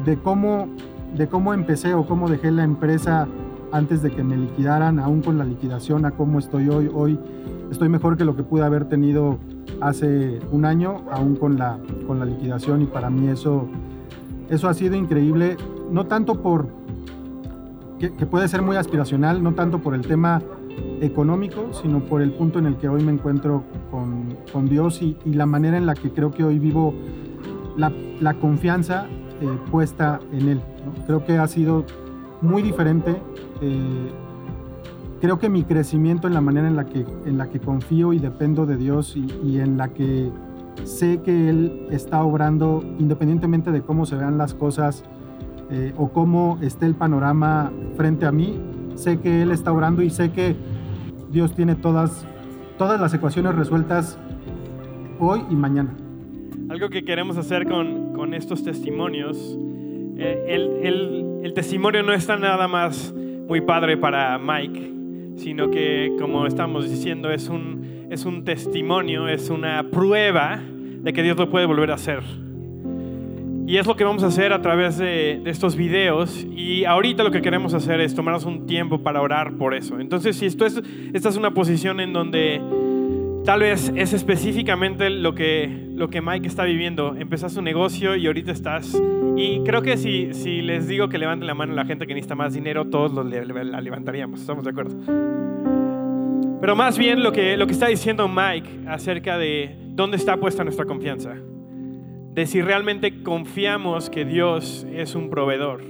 de 0.04 0.16
cómo 0.22 0.68
de 1.16 1.28
cómo 1.28 1.52
empecé 1.52 1.94
o 1.94 2.06
cómo 2.06 2.28
dejé 2.28 2.50
la 2.50 2.64
empresa 2.64 3.28
antes 3.70 4.02
de 4.02 4.10
que 4.10 4.22
me 4.22 4.36
liquidaran, 4.36 4.98
aún 4.98 5.22
con 5.22 5.38
la 5.38 5.44
liquidación, 5.44 6.04
a 6.04 6.12
cómo 6.12 6.38
estoy 6.38 6.68
hoy. 6.68 6.90
Hoy 6.92 7.18
estoy 7.70 7.88
mejor 7.88 8.16
que 8.16 8.24
lo 8.24 8.36
que 8.36 8.42
pude 8.42 8.64
haber 8.64 8.86
tenido 8.86 9.38
hace 9.80 10.40
un 10.50 10.64
año, 10.64 11.02
aún 11.10 11.36
con 11.36 11.58
la, 11.58 11.78
con 12.06 12.18
la 12.18 12.24
liquidación 12.24 12.82
y 12.82 12.86
para 12.86 13.10
mí 13.10 13.28
eso, 13.28 13.66
eso 14.50 14.68
ha 14.68 14.74
sido 14.74 14.94
increíble, 14.94 15.56
no 15.92 16.06
tanto 16.06 16.42
por, 16.42 16.66
que, 17.98 18.10
puede 18.26 18.48
ser 18.48 18.62
muy 18.62 18.76
aspiracional, 18.76 19.42
no 19.42 19.54
tanto 19.54 19.78
por 19.78 19.94
el 19.94 20.02
tema 20.02 20.42
económico, 21.00 21.68
sino 21.72 22.00
por 22.00 22.22
el 22.22 22.32
punto 22.32 22.58
en 22.58 22.66
el 22.66 22.76
que 22.76 22.88
hoy 22.88 23.04
me 23.04 23.12
encuentro 23.12 23.62
con, 23.90 24.36
con 24.52 24.68
Dios 24.68 25.02
y, 25.02 25.16
y, 25.24 25.34
la 25.34 25.46
manera 25.46 25.76
en 25.76 25.86
la 25.86 25.94
que 25.94 26.10
creo 26.10 26.30
que 26.30 26.42
hoy 26.42 26.58
vivo 26.58 26.94
la, 27.76 27.92
la 28.20 28.34
confianza 28.34 29.06
eh, 29.40 29.58
puesta 29.70 30.20
en 30.32 30.48
Él. 30.48 30.60
Creo 31.06 31.24
que 31.24 31.36
ha 31.36 31.48
sido 31.48 31.84
muy 32.40 32.62
diferente. 32.62 33.16
Eh, 33.60 34.10
creo 35.20 35.38
que 35.38 35.48
mi 35.48 35.64
crecimiento 35.64 36.28
en 36.28 36.34
la 36.34 36.40
manera 36.40 36.68
en 36.68 36.76
la 36.76 36.86
que, 36.86 37.04
en 37.26 37.38
la 37.38 37.48
que 37.48 37.58
confío 37.58 38.12
y 38.12 38.18
dependo 38.18 38.66
de 38.66 38.76
Dios 38.76 39.16
y, 39.16 39.58
en 39.58 39.76
la 39.76 39.88
que 39.88 40.30
sé 40.84 41.20
que 41.22 41.48
Él 41.48 41.86
está 41.90 42.22
obrando 42.22 42.84
independientemente 42.98 43.72
de 43.72 43.82
cómo 43.82 44.06
se 44.06 44.16
vean 44.16 44.38
las 44.38 44.54
cosas 44.54 45.04
eh, 45.72 45.94
o 45.96 46.10
cómo 46.12 46.58
esté 46.60 46.84
el 46.84 46.94
panorama 46.94 47.72
frente 47.96 48.26
a 48.26 48.32
mí, 48.32 48.60
sé 48.94 49.20
que 49.20 49.40
Él 49.40 49.50
está 49.50 49.72
obrando 49.72 50.02
y 50.02 50.10
sé 50.10 50.30
que 50.30 50.54
Dios 51.30 51.54
tiene 51.54 51.74
todas, 51.74 52.26
todas 52.76 53.00
las 53.00 53.14
ecuaciones 53.14 53.54
resueltas 53.54 54.18
hoy 55.18 55.40
y 55.48 55.54
mañana. 55.54 55.94
Algo 56.68 56.90
que 56.90 57.04
queremos 57.04 57.38
hacer 57.38 57.66
con, 57.66 58.12
con 58.12 58.34
estos 58.34 58.62
testimonios, 58.62 59.58
eh, 60.18 60.44
el, 60.48 60.86
el, 60.86 61.40
el 61.42 61.54
testimonio 61.54 62.02
no 62.02 62.12
está 62.12 62.36
nada 62.36 62.68
más 62.68 63.14
muy 63.48 63.62
padre 63.62 63.96
para 63.96 64.38
Mike, 64.38 64.92
sino 65.36 65.70
que, 65.70 66.14
como 66.20 66.46
estamos 66.46 66.88
diciendo, 66.88 67.30
es 67.30 67.48
un, 67.48 68.08
es 68.10 68.26
un 68.26 68.44
testimonio, 68.44 69.26
es 69.26 69.48
una 69.48 69.90
prueba 69.90 70.60
de 70.60 71.12
que 71.12 71.22
Dios 71.22 71.36
lo 71.38 71.50
puede 71.50 71.64
volver 71.64 71.90
a 71.90 71.94
hacer. 71.94 72.22
Y 73.72 73.78
es 73.78 73.86
lo 73.86 73.96
que 73.96 74.04
vamos 74.04 74.22
a 74.22 74.26
hacer 74.26 74.52
a 74.52 74.60
través 74.60 74.98
de, 74.98 75.40
estos 75.46 75.76
videos. 75.76 76.46
Y 76.54 76.84
ahorita 76.84 77.24
lo 77.24 77.30
que 77.30 77.40
queremos 77.40 77.72
hacer 77.72 78.02
es 78.02 78.14
tomarnos 78.14 78.44
un 78.44 78.66
tiempo 78.66 79.02
para 79.02 79.22
orar 79.22 79.54
por 79.54 79.72
eso. 79.72 79.98
Entonces, 79.98 80.36
si 80.36 80.44
esto 80.44 80.66
es, 80.66 80.82
esta 81.14 81.30
es 81.30 81.38
una 81.38 81.54
posición 81.54 81.98
en 81.98 82.12
donde 82.12 82.60
tal 83.46 83.60
vez 83.60 83.90
es 83.96 84.12
específicamente 84.12 85.08
lo 85.08 85.34
que, 85.34 85.88
lo 85.94 86.10
que 86.10 86.20
Mike 86.20 86.46
está 86.46 86.64
viviendo, 86.64 87.16
empezaste 87.16 87.60
un 87.60 87.64
negocio 87.64 88.14
y 88.14 88.26
ahorita 88.26 88.52
estás... 88.52 89.02
Y 89.38 89.60
creo 89.60 89.80
que 89.80 89.96
si, 89.96 90.34
si 90.34 90.60
les 90.60 90.86
digo 90.86 91.08
que 91.08 91.16
levanten 91.16 91.46
la 91.46 91.54
mano 91.54 91.72
a 91.72 91.76
la 91.76 91.86
gente 91.86 92.06
que 92.06 92.12
necesita 92.12 92.34
más 92.34 92.52
dinero, 92.52 92.90
todos 92.90 93.14
la 93.24 93.80
levantaríamos, 93.80 94.38
¿estamos 94.38 94.64
de 94.64 94.70
acuerdo? 94.70 94.94
Pero 96.60 96.76
más 96.76 96.98
bien 96.98 97.22
lo 97.22 97.32
que, 97.32 97.56
lo 97.56 97.66
que 97.66 97.72
está 97.72 97.86
diciendo 97.86 98.28
Mike 98.28 98.80
acerca 98.86 99.38
de 99.38 99.74
dónde 99.94 100.18
está 100.18 100.36
puesta 100.36 100.62
nuestra 100.62 100.84
confianza 100.84 101.36
de 102.34 102.46
si 102.46 102.62
realmente 102.62 103.22
confiamos 103.22 104.08
que 104.08 104.24
Dios 104.24 104.86
es 104.90 105.14
un 105.14 105.28
proveedor. 105.28 105.82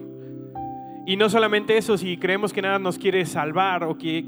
Y 1.07 1.17
no 1.17 1.29
solamente 1.29 1.77
eso, 1.77 1.97
si 1.97 2.17
creemos 2.17 2.53
que 2.53 2.63
nada 2.63 2.79
nos 2.79 2.99
quiere 2.99 3.25
salvar 3.27 3.85
o 3.85 3.97
que, 3.97 4.25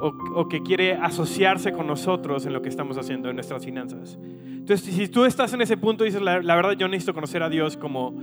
o, 0.00 0.48
que 0.48 0.62
quiere 0.62 0.94
asociarse 0.94 1.72
con 1.72 1.86
nosotros 1.86 2.46
en 2.46 2.52
lo 2.52 2.62
que 2.62 2.68
estamos 2.68 2.98
haciendo 2.98 3.28
en 3.28 3.36
nuestras 3.36 3.64
finanzas. 3.64 4.18
Entonces, 4.44 4.94
si 4.94 5.08
tú 5.08 5.24
estás 5.24 5.52
en 5.52 5.62
ese 5.62 5.76
punto 5.76 6.04
y 6.04 6.08
dices, 6.08 6.22
la, 6.22 6.38
verdad 6.38 6.72
yo 6.72 6.88
necesito 6.88 7.14
conocer 7.14 7.42
a 7.42 7.48
Dios 7.48 7.76
como, 7.76 8.14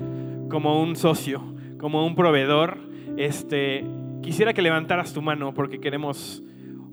como 0.50 0.82
un 0.82 0.96
socio, 0.96 1.44
como 1.80 2.06
un 2.06 2.16
proveedor, 2.16 2.78
este, 3.18 3.86
quisiera 4.22 4.54
que 4.54 4.62
levantaras 4.62 5.14
tu 5.14 5.22
mano 5.22 5.54
porque 5.54 5.80
queremos 5.80 6.44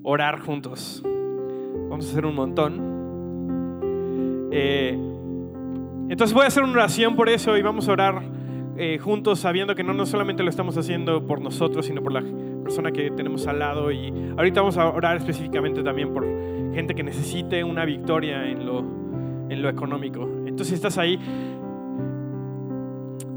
orar 0.03 0.39
juntos. 0.39 1.03
Vamos 1.89 2.07
a 2.07 2.09
hacer 2.09 2.25
un 2.25 2.35
montón. 2.35 2.97
Eh, 4.51 5.16
entonces 6.09 6.33
voy 6.33 6.43
a 6.43 6.47
hacer 6.47 6.63
una 6.63 6.73
oración 6.73 7.15
por 7.15 7.29
eso 7.29 7.57
y 7.57 7.61
vamos 7.61 7.89
a 7.89 7.91
orar 7.91 8.21
eh, 8.77 8.99
juntos 8.99 9.39
sabiendo 9.39 9.73
que 9.73 9.83
no, 9.83 9.93
no 9.93 10.05
solamente 10.05 10.43
lo 10.43 10.49
estamos 10.49 10.77
haciendo 10.77 11.25
por 11.25 11.41
nosotros, 11.41 11.85
sino 11.85 12.03
por 12.03 12.13
la 12.13 12.23
persona 12.63 12.91
que 12.91 13.09
tenemos 13.11 13.47
al 13.47 13.59
lado. 13.59 13.91
Y 13.91 14.13
ahorita 14.37 14.61
vamos 14.61 14.77
a 14.77 14.87
orar 14.87 15.17
específicamente 15.17 15.81
también 15.83 16.13
por 16.13 16.25
gente 16.73 16.93
que 16.93 17.03
necesite 17.03 17.63
una 17.63 17.85
victoria 17.85 18.47
en 18.47 18.65
lo, 18.65 18.79
en 19.49 19.61
lo 19.61 19.69
económico. 19.69 20.29
Entonces 20.45 20.73
estás 20.73 20.97
ahí. 20.97 21.19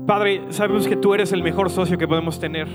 Padre, 0.07 0.43
sabemos 0.51 0.87
que 0.87 0.97
tú 0.97 1.15
eres 1.15 1.33
el 1.33 1.43
mejor 1.43 1.71
socio 1.71 1.97
que 1.97 2.07
podemos 2.07 2.39
tener. 2.39 2.69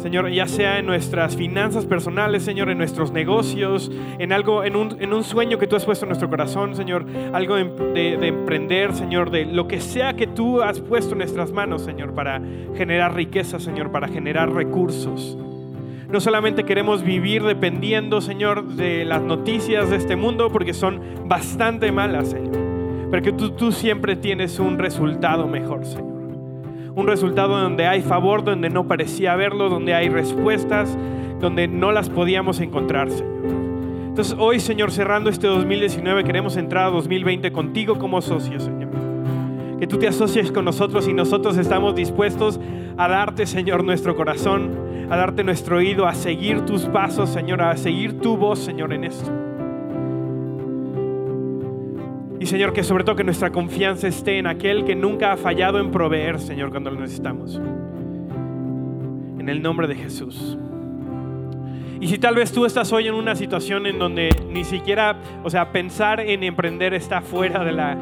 Señor, 0.00 0.30
ya 0.30 0.46
sea 0.46 0.78
en 0.78 0.86
nuestras 0.86 1.36
finanzas 1.36 1.84
personales, 1.84 2.42
Señor, 2.42 2.70
en 2.70 2.78
nuestros 2.78 3.12
negocios, 3.12 3.92
en 4.18 4.32
algo, 4.32 4.64
en 4.64 4.74
un, 4.74 4.96
en 4.98 5.12
un 5.12 5.24
sueño 5.24 5.58
que 5.58 5.66
tú 5.66 5.76
has 5.76 5.84
puesto 5.84 6.06
en 6.06 6.08
nuestro 6.08 6.30
corazón, 6.30 6.74
Señor, 6.74 7.04
algo 7.34 7.56
de, 7.56 7.64
de, 8.16 8.26
emprender, 8.26 8.94
Señor, 8.94 9.30
de 9.30 9.44
lo 9.44 9.68
que 9.68 9.80
sea 9.80 10.14
que 10.14 10.26
tú 10.26 10.62
has 10.62 10.80
puesto 10.80 11.12
en 11.12 11.18
nuestras 11.18 11.52
manos, 11.52 11.82
Señor, 11.82 12.14
para 12.14 12.40
generar 12.76 13.14
riqueza, 13.14 13.60
Señor, 13.60 13.92
para 13.92 14.08
generar 14.08 14.50
recursos. 14.50 15.36
No 16.08 16.18
solamente 16.20 16.64
queremos 16.64 17.02
vivir 17.02 17.42
dependiendo, 17.42 18.22
Señor, 18.22 18.64
de 18.68 19.04
las 19.04 19.20
noticias 19.20 19.90
de 19.90 19.96
este 19.96 20.16
mundo, 20.16 20.50
porque 20.50 20.72
son 20.72 21.00
bastante 21.26 21.92
malas, 21.92 22.30
Señor, 22.30 22.56
pero 23.10 23.22
que 23.22 23.32
tú, 23.32 23.50
tú 23.50 23.70
siempre 23.70 24.16
tienes 24.16 24.58
un 24.58 24.78
resultado 24.78 25.46
mejor, 25.46 25.84
Señor 25.84 26.09
un 26.94 27.06
resultado 27.06 27.58
donde 27.58 27.86
hay 27.86 28.02
favor, 28.02 28.44
donde 28.44 28.70
no 28.70 28.86
parecía 28.86 29.32
haberlo, 29.32 29.68
donde 29.68 29.94
hay 29.94 30.08
respuestas, 30.08 30.96
donde 31.40 31.68
no 31.68 31.92
las 31.92 32.10
podíamos 32.10 32.60
encontrar, 32.60 33.10
Señor. 33.10 33.30
Entonces 34.08 34.36
hoy, 34.38 34.60
Señor, 34.60 34.90
cerrando 34.90 35.30
este 35.30 35.46
2019, 35.46 36.24
queremos 36.24 36.56
entrar 36.56 36.86
a 36.86 36.90
2020 36.90 37.52
contigo 37.52 37.98
como 37.98 38.20
socio, 38.20 38.58
Señor. 38.60 38.90
Que 39.78 39.86
tú 39.86 39.98
te 39.98 40.08
asocies 40.08 40.52
con 40.52 40.64
nosotros 40.64 41.08
y 41.08 41.14
nosotros 41.14 41.56
estamos 41.56 41.94
dispuestos 41.94 42.60
a 42.98 43.08
darte, 43.08 43.46
Señor, 43.46 43.82
nuestro 43.82 44.14
corazón, 44.14 44.72
a 45.08 45.16
darte 45.16 45.42
nuestro 45.42 45.78
oído, 45.78 46.06
a 46.06 46.14
seguir 46.14 46.66
tus 46.66 46.82
pasos, 46.86 47.30
Señor, 47.30 47.62
a 47.62 47.76
seguir 47.76 48.20
tu 48.20 48.36
voz, 48.36 48.58
Señor, 48.58 48.92
en 48.92 49.04
esto. 49.04 49.49
Y 52.40 52.46
Señor, 52.46 52.72
que 52.72 52.82
sobre 52.82 53.04
todo 53.04 53.16
que 53.16 53.22
nuestra 53.22 53.50
confianza 53.50 54.08
esté 54.08 54.38
en 54.38 54.46
aquel 54.46 54.86
que 54.86 54.96
nunca 54.96 55.32
ha 55.32 55.36
fallado 55.36 55.78
en 55.78 55.90
proveer, 55.90 56.40
Señor, 56.40 56.70
cuando 56.70 56.90
lo 56.90 56.98
necesitamos. 56.98 57.60
En 59.38 59.46
el 59.50 59.60
nombre 59.60 59.86
de 59.86 59.94
Jesús. 59.94 60.56
Y 62.00 62.08
si 62.08 62.16
tal 62.16 62.34
vez 62.34 62.50
tú 62.50 62.64
estás 62.64 62.94
hoy 62.94 63.08
en 63.08 63.14
una 63.14 63.36
situación 63.36 63.84
en 63.84 63.98
donde 63.98 64.30
ni 64.48 64.64
siquiera, 64.64 65.16
o 65.44 65.50
sea, 65.50 65.70
pensar 65.70 66.18
en 66.20 66.42
emprender 66.42 66.94
está 66.94 67.20
fuera 67.20 67.62
de 67.62 67.72
la, 67.72 67.94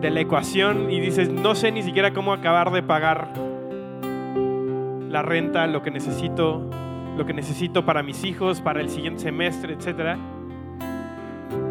de 0.00 0.10
la 0.12 0.20
ecuación 0.20 0.88
y 0.92 1.00
dices, 1.00 1.28
no 1.28 1.56
sé 1.56 1.72
ni 1.72 1.82
siquiera 1.82 2.12
cómo 2.12 2.32
acabar 2.32 2.70
de 2.70 2.84
pagar 2.84 3.32
la 5.08 5.22
renta, 5.22 5.66
lo 5.66 5.82
que 5.82 5.90
necesito, 5.90 6.70
lo 7.16 7.26
que 7.26 7.34
necesito 7.34 7.84
para 7.84 8.04
mis 8.04 8.22
hijos, 8.22 8.60
para 8.60 8.80
el 8.80 8.88
siguiente 8.88 9.22
semestre, 9.22 9.74
etcétera 9.74 10.16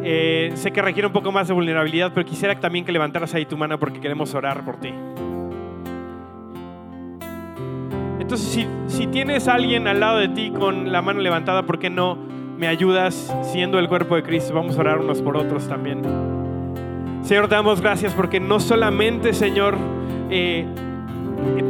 eh, 0.04 0.52
sé 0.56 0.72
que 0.72 0.82
requiere 0.82 1.08
un 1.08 1.14
poco 1.14 1.32
más 1.32 1.48
de 1.48 1.54
vulnerabilidad, 1.54 2.12
pero 2.14 2.26
quisiera 2.26 2.60
también 2.60 2.84
que 2.84 2.92
levantaras 2.92 3.34
ahí 3.34 3.46
tu 3.46 3.58
mano 3.58 3.80
porque 3.80 4.00
queremos 4.00 4.34
orar 4.34 4.64
por 4.64 4.78
ti. 4.78 4.94
Entonces, 8.20 8.68
si, 8.88 9.08
tienes 9.08 9.48
alguien 9.48 9.88
al 9.88 10.00
lado 10.00 10.18
de 10.20 10.30
ti 10.30 10.52
con 10.52 10.92
la 10.92 11.02
mano 11.02 11.20
levantada, 11.20 11.64
¿por 11.64 11.80
qué 11.80 11.90
no 11.90 12.18
me 12.58 12.68
ayudas 12.68 13.36
siendo 13.42 13.80
el 13.80 13.88
cuerpo 13.88 14.16
de 14.16 14.24
Cristo? 14.24 14.54
Vamos 14.54 14.78
a 14.78 14.82
orar 14.82 15.00
unos 15.00 15.22
por 15.22 15.38
otros 15.38 15.68
también. 15.68 16.02
Señor, 17.22 17.48
te 17.48 17.56
damos 17.56 17.82
gracias 17.82 18.14
porque 18.14 18.40
no 18.40 18.60
solamente, 18.60 19.34
Señor, 19.34 19.78
eh, 20.30 20.66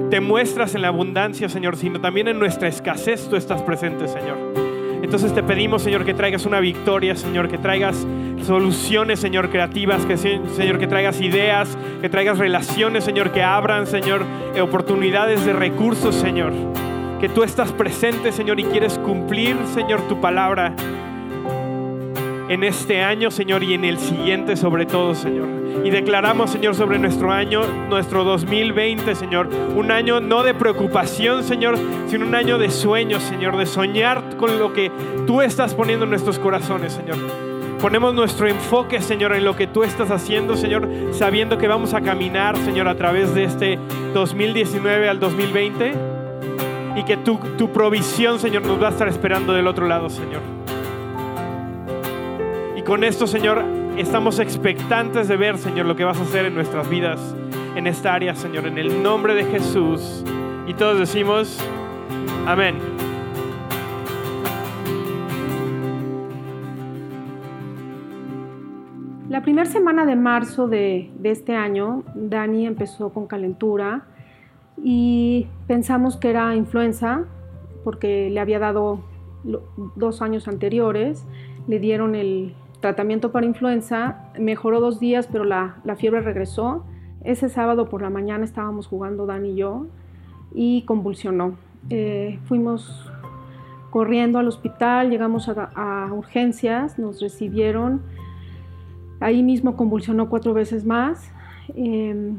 te 0.09 0.19
muestras 0.21 0.75
en 0.75 0.83
la 0.83 0.89
abundancia, 0.89 1.49
Señor, 1.49 1.75
sino 1.75 1.99
también 2.01 2.27
en 2.27 2.39
nuestra 2.39 2.67
escasez 2.67 3.27
tú 3.29 3.35
estás 3.35 3.61
presente, 3.61 4.07
Señor. 4.07 4.72
Entonces 5.03 5.33
te 5.35 5.43
pedimos, 5.43 5.83
Señor, 5.83 6.05
que 6.05 6.13
traigas 6.13 6.45
una 6.45 6.61
victoria, 6.61 7.13
Señor, 7.17 7.49
que 7.49 7.57
traigas 7.57 8.07
soluciones, 8.45 9.19
Señor, 9.19 9.49
creativas, 9.49 10.05
que, 10.05 10.15
Señor, 10.15 10.79
que 10.79 10.87
traigas 10.87 11.19
ideas, 11.19 11.77
que 12.01 12.07
traigas 12.07 12.37
relaciones, 12.37 13.03
Señor, 13.03 13.31
que 13.31 13.43
abran, 13.43 13.85
Señor, 13.85 14.23
oportunidades 14.61 15.45
de 15.45 15.51
recursos, 15.51 16.15
Señor. 16.15 16.53
Que 17.19 17.27
tú 17.27 17.43
estás 17.43 17.73
presente, 17.73 18.31
Señor, 18.31 18.61
y 18.61 18.63
quieres 18.63 18.97
cumplir, 18.99 19.57
Señor, 19.73 20.07
tu 20.07 20.21
palabra 20.21 20.73
en 22.53 22.63
este 22.63 23.01
año, 23.01 23.31
Señor, 23.31 23.63
y 23.63 23.73
en 23.73 23.83
el 23.83 23.97
siguiente 23.97 24.55
sobre 24.55 24.85
todo, 24.85 25.15
Señor. 25.15 25.47
Y 25.83 25.89
declaramos, 25.89 26.51
Señor, 26.51 26.75
sobre 26.75 26.99
nuestro 26.99 27.31
año, 27.31 27.63
nuestro 27.89 28.23
2020, 28.23 29.15
Señor, 29.15 29.49
un 29.75 29.89
año 29.89 30.19
no 30.19 30.43
de 30.43 30.53
preocupación, 30.53 31.43
Señor, 31.43 31.77
sino 32.07 32.27
un 32.27 32.35
año 32.35 32.59
de 32.59 32.69
sueños, 32.69 33.23
Señor, 33.23 33.57
de 33.57 33.65
soñar 33.65 34.37
con 34.37 34.59
lo 34.59 34.71
que 34.71 34.91
tú 35.25 35.41
estás 35.41 35.73
poniendo 35.73 36.03
en 36.03 36.11
nuestros 36.11 36.37
corazones, 36.37 36.93
Señor. 36.93 37.17
Ponemos 37.81 38.13
nuestro 38.13 38.47
enfoque, 38.47 39.01
Señor, 39.01 39.33
en 39.33 39.43
lo 39.43 39.55
que 39.55 39.65
tú 39.65 39.83
estás 39.83 40.11
haciendo, 40.11 40.55
Señor, 40.55 40.87
sabiendo 41.11 41.57
que 41.57 41.67
vamos 41.67 41.95
a 41.95 42.01
caminar, 42.01 42.55
Señor, 42.57 42.87
a 42.87 42.95
través 42.95 43.33
de 43.33 43.45
este 43.45 43.79
2019 44.13 45.09
al 45.09 45.19
2020 45.19 45.93
y 46.95 47.03
que 47.03 47.17
tu, 47.17 47.39
tu 47.57 47.73
provisión, 47.73 48.39
Señor, 48.39 48.63
nos 48.63 48.81
va 48.81 48.89
a 48.89 48.91
estar 48.91 49.07
esperando 49.07 49.53
del 49.53 49.65
otro 49.65 49.87
lado, 49.87 50.09
Señor. 50.09 50.62
Con 52.85 53.05
esto, 53.05 53.27
Señor, 53.27 53.63
estamos 53.97 54.39
expectantes 54.39 55.29
de 55.29 55.37
ver, 55.37 55.57
Señor, 55.57 55.85
lo 55.85 55.95
que 55.95 56.03
vas 56.03 56.19
a 56.19 56.23
hacer 56.23 56.47
en 56.47 56.53
nuestras 56.53 56.89
vidas, 56.89 57.33
en 57.77 57.87
esta 57.87 58.13
área, 58.13 58.35
Señor, 58.35 58.67
en 58.67 58.77
el 58.77 59.01
nombre 59.01 59.35
de 59.35 59.45
Jesús. 59.45 60.21
Y 60.67 60.73
todos 60.73 60.99
decimos, 60.99 61.57
amén. 62.45 62.75
La 69.29 69.41
primera 69.41 69.69
semana 69.69 70.05
de 70.05 70.17
marzo 70.17 70.67
de, 70.67 71.09
de 71.17 71.31
este 71.31 71.55
año, 71.55 72.03
Dani 72.15 72.67
empezó 72.67 73.13
con 73.13 73.27
calentura 73.27 74.07
y 74.83 75.47
pensamos 75.67 76.17
que 76.17 76.31
era 76.31 76.53
influenza 76.53 77.23
porque 77.85 78.29
le 78.29 78.41
había 78.41 78.59
dado 78.59 78.99
dos 79.95 80.21
años 80.21 80.49
anteriores, 80.49 81.25
le 81.67 81.79
dieron 81.79 82.15
el 82.15 82.53
tratamiento 82.83 83.31
para 83.31 83.45
influenza, 83.45 84.17
mejoró 84.37 84.81
dos 84.81 84.99
días, 84.99 85.29
pero 85.31 85.45
la, 85.45 85.77
la 85.85 85.95
fiebre 85.95 86.19
regresó. 86.19 86.83
Ese 87.23 87.47
sábado 87.47 87.87
por 87.87 88.01
la 88.01 88.09
mañana 88.09 88.43
estábamos 88.43 88.87
jugando 88.87 89.25
Dani 89.25 89.51
y 89.51 89.55
yo 89.55 89.87
y 90.53 90.81
convulsionó. 90.81 91.55
Eh, 91.89 92.39
fuimos 92.43 93.09
corriendo 93.89 94.37
al 94.37 94.49
hospital, 94.49 95.09
llegamos 95.09 95.47
a, 95.47 95.71
a 95.75 96.11
urgencias, 96.11 96.99
nos 96.99 97.21
recibieron, 97.21 98.01
ahí 99.21 99.43
mismo 99.43 99.77
convulsionó 99.77 100.27
cuatro 100.27 100.53
veces 100.53 100.83
más. 100.83 101.31
Eh, 101.75 102.33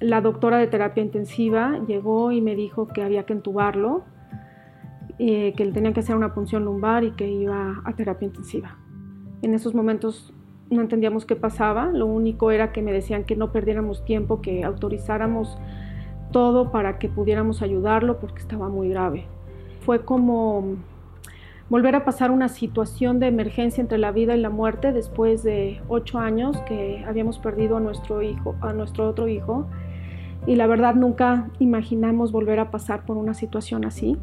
la 0.00 0.20
doctora 0.20 0.58
de 0.58 0.66
terapia 0.66 1.04
intensiva 1.04 1.78
llegó 1.86 2.32
y 2.32 2.40
me 2.40 2.56
dijo 2.56 2.88
que 2.88 3.04
había 3.04 3.22
que 3.26 3.32
entubarlo, 3.32 4.02
eh, 5.20 5.54
que 5.56 5.64
le 5.64 5.70
tenían 5.70 5.94
que 5.94 6.00
hacer 6.00 6.16
una 6.16 6.34
punción 6.34 6.64
lumbar 6.64 7.04
y 7.04 7.12
que 7.12 7.30
iba 7.30 7.80
a 7.84 7.92
terapia 7.92 8.26
intensiva. 8.26 8.76
En 9.42 9.54
esos 9.54 9.74
momentos 9.74 10.32
no 10.70 10.80
entendíamos 10.80 11.24
qué 11.24 11.36
pasaba, 11.36 11.86
lo 11.86 12.06
único 12.06 12.50
era 12.50 12.72
que 12.72 12.82
me 12.82 12.92
decían 12.92 13.24
que 13.24 13.36
no 13.36 13.52
perdiéramos 13.52 14.04
tiempo, 14.04 14.40
que 14.40 14.64
autorizáramos 14.64 15.58
todo 16.32 16.70
para 16.70 16.98
que 16.98 17.08
pudiéramos 17.08 17.62
ayudarlo 17.62 18.18
porque 18.18 18.40
estaba 18.40 18.68
muy 18.68 18.88
grave. 18.88 19.26
Fue 19.80 20.04
como 20.04 20.76
volver 21.70 21.94
a 21.94 22.04
pasar 22.04 22.30
una 22.30 22.48
situación 22.48 23.20
de 23.20 23.26
emergencia 23.26 23.80
entre 23.80 23.98
la 23.98 24.10
vida 24.10 24.36
y 24.36 24.40
la 24.40 24.50
muerte 24.50 24.92
después 24.92 25.42
de 25.42 25.80
ocho 25.88 26.18
años 26.18 26.60
que 26.62 27.04
habíamos 27.06 27.38
perdido 27.38 27.76
a 27.76 27.80
nuestro 27.80 28.22
hijo, 28.22 28.56
a 28.60 28.72
nuestro 28.72 29.08
otro 29.08 29.28
hijo, 29.28 29.66
y 30.46 30.56
la 30.56 30.66
verdad 30.66 30.94
nunca 30.94 31.50
imaginamos 31.58 32.32
volver 32.32 32.60
a 32.60 32.70
pasar 32.70 33.04
por 33.04 33.16
una 33.16 33.34
situación 33.34 33.84
así. 33.84 34.16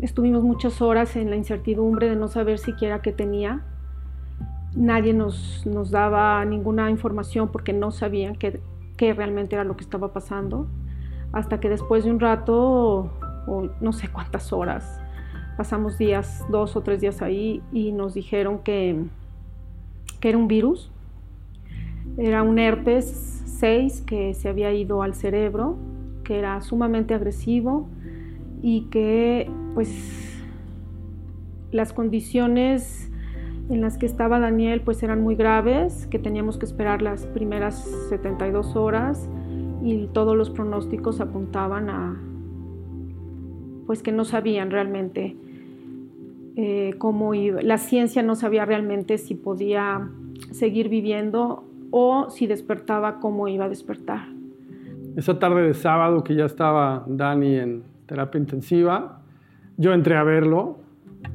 Estuvimos 0.00 0.42
muchas 0.42 0.82
horas 0.82 1.16
en 1.16 1.30
la 1.30 1.36
incertidumbre 1.36 2.08
de 2.08 2.16
no 2.16 2.28
saber 2.28 2.58
siquiera 2.58 3.00
qué 3.00 3.12
tenía. 3.12 3.64
Nadie 4.74 5.14
nos, 5.14 5.64
nos 5.66 5.90
daba 5.90 6.44
ninguna 6.44 6.90
información 6.90 7.48
porque 7.48 7.72
no 7.72 7.90
sabían 7.90 8.34
qué, 8.36 8.60
qué 8.96 9.14
realmente 9.14 9.54
era 9.54 9.64
lo 9.64 9.76
que 9.76 9.84
estaba 9.84 10.12
pasando. 10.12 10.66
Hasta 11.32 11.60
que 11.60 11.68
después 11.68 12.04
de 12.04 12.10
un 12.10 12.20
rato, 12.20 13.10
o 13.46 13.68
no 13.80 13.92
sé 13.92 14.08
cuántas 14.08 14.52
horas, 14.52 15.00
pasamos 15.56 15.98
días, 15.98 16.44
dos 16.50 16.76
o 16.76 16.82
tres 16.82 17.00
días 17.00 17.22
ahí 17.22 17.62
y 17.72 17.92
nos 17.92 18.14
dijeron 18.14 18.58
que, 18.60 19.04
que 20.20 20.28
era 20.28 20.38
un 20.38 20.48
virus. 20.48 20.90
Era 22.18 22.42
un 22.42 22.58
herpes 22.58 23.42
6 23.46 24.02
que 24.02 24.34
se 24.34 24.48
había 24.48 24.72
ido 24.72 25.02
al 25.02 25.14
cerebro, 25.14 25.76
que 26.22 26.38
era 26.38 26.60
sumamente 26.60 27.14
agresivo 27.14 27.88
y 28.62 28.82
que 28.90 29.50
pues 29.74 30.42
las 31.70 31.92
condiciones 31.92 33.10
en 33.68 33.80
las 33.80 33.98
que 33.98 34.06
estaba 34.06 34.38
Daniel 34.38 34.82
pues 34.82 35.02
eran 35.02 35.22
muy 35.22 35.36
graves, 35.36 36.06
que 36.06 36.18
teníamos 36.18 36.58
que 36.58 36.66
esperar 36.66 37.02
las 37.02 37.26
primeras 37.26 37.84
72 38.08 38.76
horas 38.76 39.28
y 39.82 40.06
todos 40.08 40.36
los 40.36 40.50
pronósticos 40.50 41.20
apuntaban 41.20 41.88
a 41.90 42.20
pues 43.86 44.02
que 44.02 44.12
no 44.12 44.24
sabían 44.24 44.70
realmente 44.70 45.36
eh, 46.56 46.94
cómo 46.98 47.34
iba, 47.34 47.62
la 47.62 47.78
ciencia 47.78 48.22
no 48.22 48.34
sabía 48.34 48.64
realmente 48.64 49.18
si 49.18 49.34
podía 49.34 50.08
seguir 50.52 50.88
viviendo 50.88 51.64
o 51.90 52.28
si 52.30 52.46
despertaba, 52.46 53.20
cómo 53.20 53.46
iba 53.46 53.66
a 53.66 53.68
despertar. 53.68 54.26
Esa 55.16 55.38
tarde 55.38 55.62
de 55.62 55.74
sábado 55.74 56.24
que 56.24 56.34
ya 56.34 56.44
estaba 56.44 57.04
Dani 57.06 57.56
en 57.56 57.82
terapia 58.06 58.38
intensiva, 58.38 59.20
yo 59.76 59.92
entré 59.92 60.16
a 60.16 60.24
verlo 60.24 60.78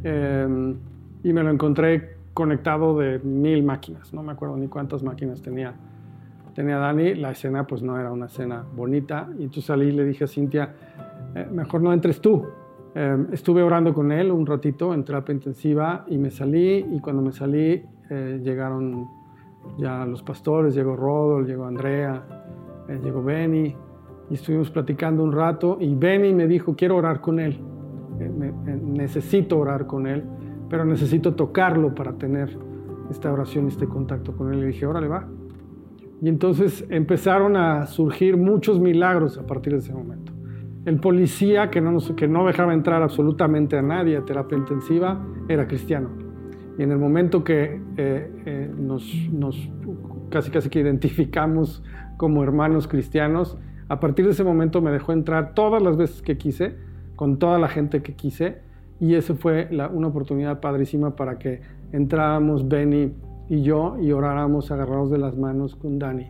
eh, 0.04 0.76
y 1.24 1.34
me 1.34 1.44
lo 1.44 1.50
encontré 1.50 2.19
conectado 2.44 2.98
de 2.98 3.20
mil 3.20 3.64
máquinas, 3.64 4.14
no 4.14 4.24
me 4.24 4.32
acuerdo 4.32 4.56
ni 4.56 4.68
cuántas 4.70 5.04
máquinas 5.04 5.42
tenía, 5.42 5.74
tenía 6.56 6.78
Dani, 6.78 7.16
la 7.16 7.32
escena 7.32 7.68
pues 7.68 7.82
no 7.84 8.00
era 8.00 8.12
una 8.14 8.28
escena 8.28 8.64
bonita. 8.76 9.28
Y 9.38 9.44
entonces 9.44 9.66
salí 9.66 9.88
y 9.88 9.92
le 9.92 10.06
dije 10.06 10.24
a 10.24 10.28
Cintia, 10.28 10.64
eh, 11.36 11.46
mejor 11.52 11.82
no 11.82 11.92
entres 11.92 12.22
tú. 12.22 12.46
Eh, 12.96 13.18
estuve 13.34 13.62
orando 13.62 13.94
con 13.94 14.12
él 14.12 14.32
un 14.32 14.46
ratito 14.46 14.94
en 14.94 15.04
terapia 15.04 15.34
intensiva 15.34 16.06
y 16.08 16.18
me 16.18 16.32
salí. 16.32 16.86
Y 16.96 17.00
cuando 17.02 17.22
me 17.22 17.32
salí 17.34 17.84
eh, 18.10 18.40
llegaron 18.42 19.06
ya 19.78 20.06
los 20.06 20.24
pastores, 20.24 20.74
llegó 20.74 20.96
Rodol, 20.96 21.46
llegó 21.46 21.66
Andrea, 21.66 22.24
eh, 22.88 23.00
llegó 23.04 23.22
Benny. 23.22 23.76
Y 24.30 24.34
estuvimos 24.34 24.70
platicando 24.72 25.24
un 25.24 25.32
rato 25.34 25.78
y 25.80 25.94
Benny 25.94 26.34
me 26.34 26.48
dijo, 26.48 26.74
quiero 26.76 26.96
orar 26.96 27.20
con 27.20 27.40
él, 27.40 27.60
eh, 28.20 28.30
me- 28.30 28.48
eh, 28.48 28.80
necesito 28.82 29.58
orar 29.60 29.86
con 29.88 30.06
él, 30.08 30.24
pero 30.70 30.86
necesito 30.86 31.36
tocarlo 31.36 31.96
para 31.96 32.14
tener 32.14 32.58
esta 33.10 33.32
oración, 33.32 33.68
este 33.68 33.88
contacto 33.88 34.36
con 34.36 34.54
él. 34.54 34.64
Y 34.64 34.68
dije, 34.68 34.86
órale, 34.86 35.08
va. 35.08 35.28
Y 36.22 36.30
entonces 36.30 36.86
empezaron 36.90 37.56
a 37.56 37.86
surgir 37.88 38.38
muchos 38.38 38.80
milagros 38.80 39.38
a 39.38 39.46
partir 39.48 39.74
de 39.74 39.80
ese 39.80 39.94
momento. 39.94 40.34
El 40.86 41.00
policía 41.00 41.70
que 41.70 41.82
no, 41.82 41.92
nos- 41.92 42.12
que 42.12 42.28
no 42.28 42.46
dejaba 42.46 42.74
entrar 42.74 43.02
absolutamente 43.02 43.78
a 43.78 43.82
nadie 43.82 44.18
a 44.18 44.26
terapia 44.26 44.58
intensiva 44.58 45.26
era 45.48 45.68
cristiano. 45.68 46.10
Y 46.78 46.84
en 46.84 46.92
el 46.92 46.98
momento 46.98 47.44
que 47.44 47.82
eh, 47.98 48.32
eh, 48.46 48.72
nos, 48.78 49.14
nos 49.32 49.70
casi 50.30 50.52
casi 50.52 50.70
que 50.70 50.80
identificamos 50.80 51.84
como 52.18 52.44
hermanos 52.44 52.88
cristianos, 52.88 53.58
a 53.90 54.00
partir 54.00 54.26
de 54.26 54.32
ese 54.32 54.44
momento 54.44 54.82
me 54.82 54.92
dejó 54.92 55.12
entrar 55.14 55.54
todas 55.54 55.82
las 55.82 55.98
veces 55.98 56.22
que 56.22 56.38
quise, 56.38 56.78
con 57.16 57.40
toda 57.40 57.60
la 57.60 57.68
gente 57.68 58.02
que 58.02 58.14
quise, 58.16 58.62
y 59.00 59.16
eso 59.16 59.36
fue 59.36 59.70
una 59.94 60.08
oportunidad 60.08 60.60
padrísima 60.60 61.16
para 61.16 61.38
que 61.38 61.62
entráramos 61.92 62.68
Benny 62.68 63.14
y 63.48 63.62
yo 63.62 63.98
y 64.00 64.12
oráramos 64.12 64.72
agarrados 64.72 65.10
de 65.10 65.18
las 65.18 65.38
manos 65.38 65.76
con 65.76 65.98
Dani. 65.98 66.28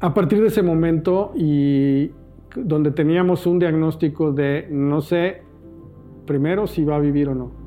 A 0.00 0.14
partir 0.14 0.40
de 0.40 0.48
ese 0.48 0.62
momento 0.62 1.32
y 1.36 2.10
donde 2.56 2.90
teníamos 2.90 3.46
un 3.46 3.58
diagnóstico 3.58 4.32
de 4.32 4.68
no 4.70 5.00
sé 5.00 5.42
primero 6.26 6.66
si 6.66 6.84
va 6.84 6.96
a 6.96 7.00
vivir 7.00 7.28
o 7.28 7.34
no 7.34 7.62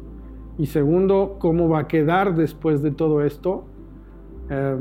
y 0.57 0.67
segundo 0.67 1.35
cómo 1.39 1.67
va 1.69 1.79
a 1.79 1.87
quedar 1.87 2.35
después 2.35 2.81
de 2.81 2.91
todo 2.91 3.21
esto, 3.21 3.65
eh, 4.49 4.77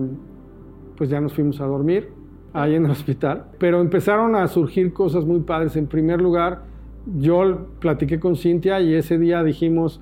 pues 0.96 1.10
ya 1.10 1.20
nos 1.20 1.34
fuimos 1.34 1.60
a 1.60 1.66
dormir 1.66 2.10
ahí 2.52 2.76
en 2.76 2.84
el 2.84 2.92
hospital. 2.92 3.46
Pero 3.58 3.80
empezaron 3.80 4.36
a 4.36 4.46
surgir 4.46 4.92
cosas 4.92 5.24
muy 5.24 5.40
padres. 5.40 5.76
En 5.76 5.86
primer 5.86 6.20
lugar, 6.20 6.62
yo 7.06 7.66
platiqué 7.80 8.18
con 8.18 8.36
Cintia 8.36 8.80
y 8.80 8.94
ese 8.94 9.18
día 9.18 9.42
dijimos, 9.42 10.00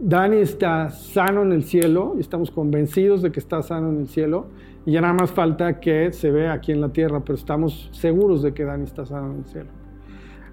Dani 0.00 0.38
está 0.38 0.90
sano 0.90 1.42
en 1.42 1.52
el 1.52 1.64
cielo, 1.64 2.14
y 2.16 2.20
estamos 2.20 2.50
convencidos 2.50 3.22
de 3.22 3.32
que 3.32 3.40
está 3.40 3.62
sano 3.62 3.90
en 3.90 4.00
el 4.00 4.08
cielo, 4.08 4.46
y 4.84 4.92
ya 4.92 5.00
nada 5.00 5.14
más 5.14 5.30
falta 5.30 5.80
que 5.80 6.12
se 6.12 6.30
vea 6.30 6.52
aquí 6.52 6.72
en 6.72 6.80
la 6.80 6.90
tierra, 6.90 7.20
pero 7.20 7.36
estamos 7.36 7.88
seguros 7.92 8.42
de 8.42 8.52
que 8.52 8.64
Dani 8.64 8.84
está 8.84 9.06
sano 9.06 9.32
en 9.32 9.38
el 9.38 9.44
cielo. 9.46 9.70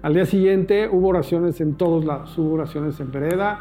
Al 0.00 0.14
día 0.14 0.24
siguiente 0.24 0.88
hubo 0.90 1.08
oraciones 1.08 1.60
en 1.60 1.74
todos 1.74 2.04
lados, 2.04 2.36
hubo 2.38 2.54
oraciones 2.54 2.98
en 3.00 3.12
vereda, 3.12 3.60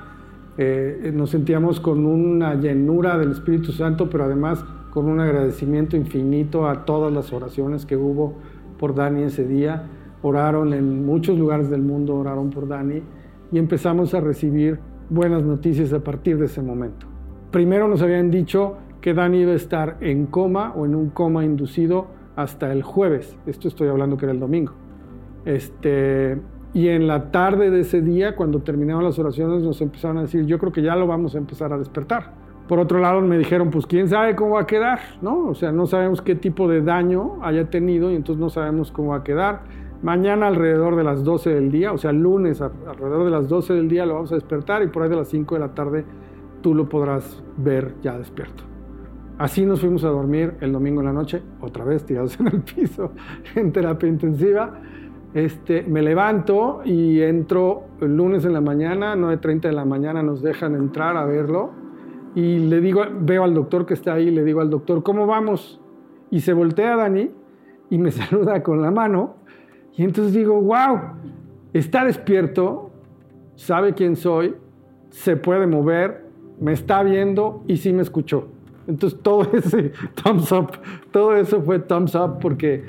eh, 0.57 1.11
nos 1.13 1.29
sentíamos 1.31 1.79
con 1.79 2.05
una 2.05 2.55
llenura 2.55 3.17
del 3.17 3.31
Espíritu 3.31 3.71
Santo, 3.71 4.09
pero 4.09 4.25
además 4.25 4.63
con 4.91 5.05
un 5.07 5.19
agradecimiento 5.19 5.97
infinito 5.97 6.67
a 6.67 6.85
todas 6.85 7.11
las 7.11 7.31
oraciones 7.31 7.85
que 7.85 7.95
hubo 7.95 8.35
por 8.77 8.95
Dani 8.95 9.23
ese 9.23 9.47
día. 9.47 9.83
Oraron 10.21 10.73
en 10.73 11.05
muchos 11.05 11.37
lugares 11.37 11.69
del 11.69 11.81
mundo, 11.81 12.15
oraron 12.15 12.49
por 12.49 12.67
Dani 12.67 13.01
y 13.51 13.57
empezamos 13.57 14.13
a 14.13 14.21
recibir 14.21 14.79
buenas 15.09 15.43
noticias 15.43 15.91
a 15.93 16.03
partir 16.03 16.37
de 16.37 16.45
ese 16.45 16.61
momento. 16.61 17.07
Primero 17.51 17.87
nos 17.87 18.01
habían 18.01 18.31
dicho 18.31 18.77
que 19.01 19.13
Dani 19.13 19.39
iba 19.41 19.51
a 19.51 19.55
estar 19.55 19.97
en 19.99 20.27
coma 20.27 20.73
o 20.75 20.85
en 20.85 20.95
un 20.95 21.09
coma 21.09 21.43
inducido 21.43 22.07
hasta 22.35 22.71
el 22.71 22.83
jueves. 22.83 23.35
Esto 23.45 23.67
estoy 23.67 23.89
hablando 23.89 24.15
que 24.17 24.25
era 24.25 24.33
el 24.33 24.39
domingo. 24.39 24.73
Este, 25.43 26.39
y 26.73 26.87
en 26.87 27.07
la 27.07 27.31
tarde 27.31 27.69
de 27.69 27.81
ese 27.81 28.01
día, 28.01 28.35
cuando 28.35 28.59
terminaron 28.59 29.03
las 29.03 29.19
oraciones, 29.19 29.63
nos 29.63 29.81
empezaron 29.81 30.19
a 30.19 30.21
decir, 30.21 30.45
yo 30.45 30.57
creo 30.59 30.71
que 30.71 30.81
ya 30.81 30.95
lo 30.95 31.07
vamos 31.07 31.35
a 31.35 31.39
empezar 31.39 31.73
a 31.73 31.77
despertar. 31.77 32.31
Por 32.67 32.79
otro 32.79 32.99
lado, 32.99 33.19
me 33.19 33.37
dijeron, 33.37 33.69
pues 33.69 33.85
quién 33.85 34.07
sabe 34.07 34.35
cómo 34.35 34.51
va 34.51 34.61
a 34.61 34.67
quedar, 34.67 34.99
¿no? 35.21 35.47
O 35.49 35.55
sea, 35.55 35.73
no 35.73 35.87
sabemos 35.87 36.21
qué 36.21 36.35
tipo 36.35 36.69
de 36.69 36.81
daño 36.81 37.39
haya 37.41 37.69
tenido 37.69 38.11
y 38.11 38.15
entonces 38.15 38.39
no 38.39 38.49
sabemos 38.49 38.91
cómo 38.91 39.09
va 39.09 39.17
a 39.17 39.23
quedar. 39.23 39.63
Mañana 40.01 40.47
alrededor 40.47 40.95
de 40.95 41.03
las 41.03 41.23
12 41.23 41.51
del 41.51 41.71
día, 41.71 41.93
o 41.93 41.97
sea, 41.97 42.11
lunes 42.11 42.59
alrededor 42.59 43.23
de 43.23 43.29
las 43.29 43.47
12 43.47 43.73
del 43.73 43.87
día 43.87 44.05
lo 44.05 44.15
vamos 44.15 44.31
a 44.31 44.35
despertar 44.35 44.81
y 44.81 44.87
por 44.87 45.03
ahí 45.03 45.09
de 45.09 45.15
las 45.15 45.27
5 45.27 45.55
de 45.55 45.59
la 45.59 45.75
tarde 45.75 46.05
tú 46.61 46.73
lo 46.73 46.89
podrás 46.89 47.43
ver 47.57 47.93
ya 48.01 48.17
despierto. 48.17 48.63
Así 49.37 49.65
nos 49.65 49.81
fuimos 49.81 50.03
a 50.03 50.09
dormir 50.09 50.55
el 50.61 50.71
domingo 50.71 51.01
en 51.01 51.07
la 51.07 51.13
noche, 51.13 51.43
otra 51.61 51.85
vez 51.85 52.03
tirados 52.03 52.37
en 52.39 52.47
el 52.47 52.61
piso 52.61 53.11
en 53.55 53.71
terapia 53.71 54.09
intensiva. 54.09 54.81
Este, 55.35 55.83
me 55.83 56.01
levanto 56.01 56.81
y 56.83 57.21
entro 57.21 57.83
el 58.01 58.17
lunes 58.17 58.43
en 58.43 58.53
la 58.53 58.61
mañana, 58.61 59.15
9.30 59.15 59.61
de 59.61 59.71
la 59.71 59.85
mañana 59.85 60.23
nos 60.23 60.41
dejan 60.41 60.75
entrar 60.75 61.15
a 61.15 61.25
verlo 61.25 61.71
y 62.33 62.59
le 62.59 62.81
digo, 62.81 63.03
veo 63.19 63.43
al 63.43 63.53
doctor 63.53 63.85
que 63.85 63.93
está 63.93 64.13
ahí, 64.13 64.31
le 64.31 64.43
digo 64.43 64.61
al 64.61 64.69
doctor, 64.69 65.03
¿cómo 65.03 65.27
vamos? 65.27 65.79
Y 66.31 66.41
se 66.41 66.53
voltea 66.53 66.95
a 66.95 66.97
Dani 66.97 67.29
y 67.89 67.97
me 67.99 68.11
saluda 68.11 68.63
con 68.63 68.81
la 68.81 68.89
mano 68.89 69.40
y 70.01 70.03
entonces 70.03 70.33
digo, 70.33 70.59
wow, 70.59 70.99
está 71.73 72.03
despierto, 72.03 72.89
sabe 73.53 73.93
quién 73.93 74.15
soy, 74.15 74.55
se 75.11 75.35
puede 75.35 75.67
mover, 75.67 76.25
me 76.59 76.73
está 76.73 77.03
viendo 77.03 77.63
y 77.67 77.77
sí 77.77 77.93
me 77.93 78.01
escuchó. 78.01 78.47
Entonces 78.87 79.19
todo 79.21 79.43
ese 79.53 79.91
thumbs 80.23 80.51
up, 80.53 80.71
todo 81.11 81.35
eso 81.35 81.61
fue 81.61 81.77
thumbs 81.77 82.15
up 82.15 82.39
porque 82.41 82.83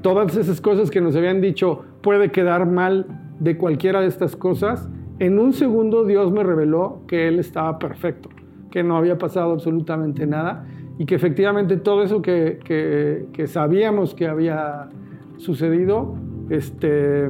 todas 0.00 0.34
esas 0.38 0.58
cosas 0.62 0.90
que 0.90 1.02
nos 1.02 1.14
habían 1.16 1.42
dicho 1.42 1.84
puede 2.00 2.30
quedar 2.30 2.64
mal 2.64 3.08
de 3.40 3.58
cualquiera 3.58 4.00
de 4.00 4.06
estas 4.06 4.34
cosas, 4.34 4.88
en 5.18 5.38
un 5.38 5.52
segundo 5.52 6.06
Dios 6.06 6.32
me 6.32 6.42
reveló 6.42 7.02
que 7.06 7.28
Él 7.28 7.40
estaba 7.40 7.78
perfecto, 7.78 8.30
que 8.70 8.82
no 8.82 8.96
había 8.96 9.18
pasado 9.18 9.52
absolutamente 9.52 10.26
nada 10.26 10.66
y 10.98 11.04
que 11.04 11.14
efectivamente 11.14 11.76
todo 11.76 12.02
eso 12.02 12.22
que, 12.22 12.58
que, 12.64 13.26
que 13.34 13.48
sabíamos 13.48 14.14
que 14.14 14.28
había 14.28 14.88
sucedido 15.36 16.16
este, 16.50 17.28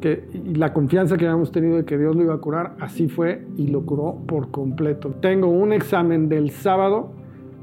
que, 0.00 0.24
la 0.54 0.72
confianza 0.72 1.16
que 1.16 1.26
habíamos 1.26 1.52
tenido 1.52 1.76
de 1.76 1.84
que 1.84 1.98
Dios 1.98 2.14
lo 2.14 2.22
iba 2.22 2.34
a 2.34 2.38
curar, 2.38 2.76
así 2.80 3.08
fue 3.08 3.46
y 3.56 3.68
lo 3.68 3.84
curó 3.86 4.18
por 4.26 4.50
completo. 4.50 5.10
Tengo 5.20 5.48
un 5.48 5.72
examen 5.72 6.28
del 6.28 6.50
sábado 6.50 7.12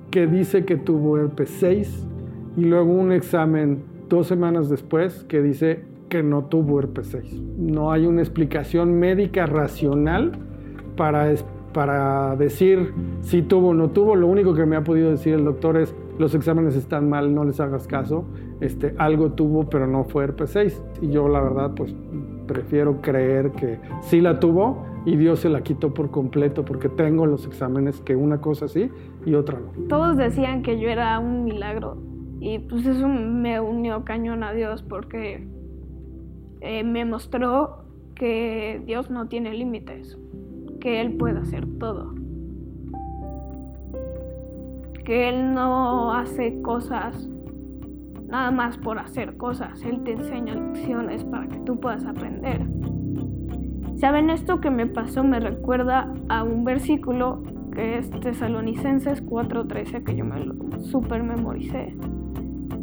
que 0.10 0.28
dice 0.28 0.66
que 0.66 0.78
tuvo 0.78 1.18
herpes 1.18 1.50
6 1.60 2.08
y 2.58 2.66
luego 2.66 2.92
un 2.94 3.12
examen 3.12 3.84
dos 4.10 4.28
semanas 4.28 4.70
después 4.70 5.24
que 5.24 5.42
dice 5.42 5.86
que 6.10 6.22
no 6.22 6.46
tuvo 6.46 6.80
herpes 6.80 7.08
6. 7.08 7.42
No 7.58 7.92
hay 7.92 8.06
una 8.06 8.22
explicación 8.22 9.00
médica 9.00 9.46
racional 9.46 10.34
para, 10.98 11.34
para 11.74 12.36
decir 12.36 12.94
si 13.22 13.42
tuvo 13.42 13.70
o 13.70 13.74
no 13.74 13.92
tuvo. 13.92 14.16
Lo 14.16 14.28
único 14.28 14.54
que 14.54 14.66
me 14.66 14.76
ha 14.76 14.84
podido 14.84 15.12
decir 15.12 15.34
el 15.34 15.46
doctor 15.46 15.78
es 15.78 15.96
los 16.22 16.36
exámenes 16.36 16.76
están 16.76 17.10
mal, 17.10 17.34
no 17.36 17.44
les 17.44 17.60
hagas 17.60 17.88
caso 17.88 18.26
este, 18.62 18.94
algo 18.98 19.32
tuvo, 19.32 19.70
pero 19.70 19.88
no 19.88 20.06
fue 20.06 20.24
herpes 20.24 20.52
6. 20.52 20.82
Y 21.02 21.10
yo 21.10 21.28
la 21.28 21.42
verdad, 21.42 21.72
pues 21.76 21.94
prefiero 22.48 23.02
creer 23.02 23.52
que 23.52 23.80
sí 24.02 24.22
la 24.22 24.40
tuvo 24.40 24.86
y 25.06 25.18
Dios 25.18 25.40
se 25.40 25.50
la 25.50 25.62
quitó 25.62 25.94
por 25.94 26.12
completo 26.12 26.64
porque 26.64 26.90
tengo 26.90 27.26
los 27.26 27.46
exámenes 27.48 28.00
que 28.02 28.16
una 28.16 28.40
cosa 28.40 28.68
sí 28.68 28.90
y 29.26 29.34
otra 29.34 29.60
no. 29.60 29.88
Todos 29.88 30.16
decían 30.16 30.62
que 30.62 30.80
yo 30.80 30.90
era 30.90 31.18
un 31.18 31.44
milagro 31.44 31.98
y 32.40 32.60
pues 32.60 32.86
eso 32.86 33.08
me 33.08 33.60
unió 33.60 34.04
cañón 34.04 34.44
a 34.44 34.54
Dios 34.54 34.84
porque 34.84 35.48
eh, 36.62 36.84
me 36.84 37.04
mostró 37.06 37.86
que 38.16 38.82
Dios 38.86 39.10
no 39.10 39.28
tiene 39.28 39.54
límites, 39.54 40.20
que 40.80 41.02
Él 41.02 41.18
puede 41.18 41.40
hacer 41.40 41.66
todo, 41.80 42.14
Él 45.12 45.54
no 45.54 46.14
hace 46.14 46.62
cosas 46.62 47.28
nada 48.28 48.50
más 48.50 48.78
por 48.78 48.98
hacer 48.98 49.36
cosas. 49.38 49.84
Él 49.84 50.04
te 50.04 50.14
enseña 50.14 50.56
lecciones 50.56 51.24
para 51.26 51.48
que 51.48 51.60
tú 51.60 51.80
puedas 51.80 52.06
aprender. 52.06 52.62
¿Saben 53.98 54.30
esto 54.30 54.62
que 54.62 54.72
me 54.72 54.88
pasó? 54.88 55.24
Me 55.24 55.40
recuerda 55.40 56.12
a 56.30 56.44
un 56.44 56.64
versículo 56.64 57.44
que 57.74 57.98
es 57.98 58.10
Tesalonicenses 58.10 59.24
4:13, 59.24 60.04
que 60.04 60.16
yo 60.16 60.26
me 60.26 60.44
lo 60.44 60.56
super 60.80 61.24
memoricé, 61.24 61.96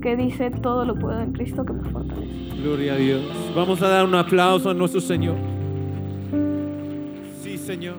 que 0.01 0.17
dice, 0.17 0.51
todo 0.51 0.85
lo 0.85 0.95
puedo 0.95 1.21
en 1.21 1.33
Cristo 1.33 1.65
que 1.65 1.73
me 1.73 1.85
fortalece. 1.85 2.63
Gloria 2.63 2.93
a 2.93 2.97
Dios. 2.97 3.53
Vamos 3.57 3.83
a 3.83 3.89
dar 3.89 4.05
un 4.05 4.15
aplauso 4.15 4.71
a 4.71 4.75
nuestro 4.75 5.01
Señor. 5.01 5.35
Sí, 7.41 7.57
Señor. 7.57 7.97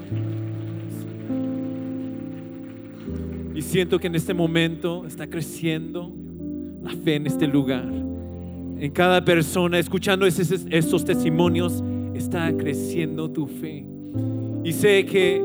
Y 3.60 3.62
siento 3.62 4.00
que 4.00 4.08
en 4.08 4.16
este 4.16 4.34
momento 4.34 5.06
está 5.06 5.28
creciendo 5.28 6.16
la 6.82 6.92
fe 6.92 7.16
en 7.16 7.28
este 7.28 7.46
lugar. 7.46 7.92
En 7.92 8.90
cada 8.92 9.26
persona, 9.26 9.78
escuchando 9.78 10.26
estos, 10.26 11.04
testimonios, 11.04 11.84
está 12.14 12.56
creciendo 12.56 13.30
tu 13.30 13.48
fe. 13.48 13.86
Y 14.64 14.72
sé 14.72 15.06
que 15.06 15.44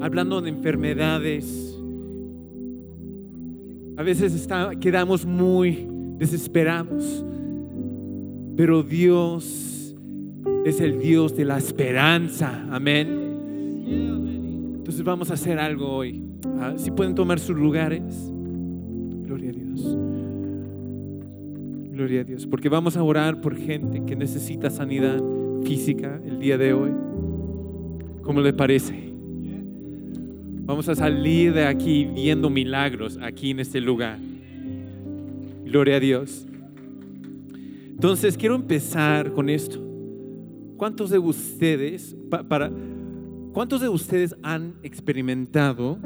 hablando 0.00 0.40
de 0.40 0.50
enfermedades, 0.50 1.76
a 3.96 4.04
veces 4.04 4.46
quedamos 4.78 5.26
muy 5.26 5.88
desesperados, 6.16 7.24
pero 8.56 8.84
Dios 8.84 9.96
es 10.64 10.80
el 10.80 11.00
Dios 11.00 11.36
de 11.36 11.44
la 11.44 11.58
esperanza. 11.58 12.68
Amén. 12.70 14.19
Entonces 14.90 15.06
vamos 15.06 15.30
a 15.30 15.34
hacer 15.34 15.60
algo 15.60 15.88
hoy. 15.88 16.24
Ah, 16.58 16.74
si 16.76 16.90
pueden 16.90 17.14
tomar 17.14 17.38
sus 17.38 17.56
lugares. 17.56 18.02
Gloria 19.22 19.50
a 19.50 19.52
Dios. 19.52 19.96
Gloria 21.92 22.22
a 22.22 22.24
Dios. 22.24 22.44
Porque 22.44 22.68
vamos 22.68 22.96
a 22.96 23.02
orar 23.04 23.40
por 23.40 23.54
gente 23.54 24.02
que 24.04 24.16
necesita 24.16 24.68
sanidad 24.68 25.22
física 25.62 26.20
el 26.26 26.40
día 26.40 26.58
de 26.58 26.72
hoy. 26.72 26.90
¿Cómo 28.22 28.40
le 28.40 28.52
parece? 28.52 29.14
Vamos 30.64 30.88
a 30.88 30.96
salir 30.96 31.54
de 31.54 31.66
aquí 31.66 32.06
viendo 32.06 32.50
milagros 32.50 33.16
aquí 33.22 33.52
en 33.52 33.60
este 33.60 33.80
lugar. 33.80 34.18
Gloria 35.66 35.98
a 35.98 36.00
Dios. 36.00 36.48
Entonces 37.92 38.36
quiero 38.36 38.56
empezar 38.56 39.30
con 39.34 39.50
esto. 39.50 39.80
¿Cuántos 40.76 41.10
de 41.10 41.20
ustedes, 41.20 42.16
para, 42.28 42.72
cuántos 43.52 43.80
de 43.80 43.88
ustedes 43.88 44.36
han 44.42 44.74
experimentado 44.82 45.98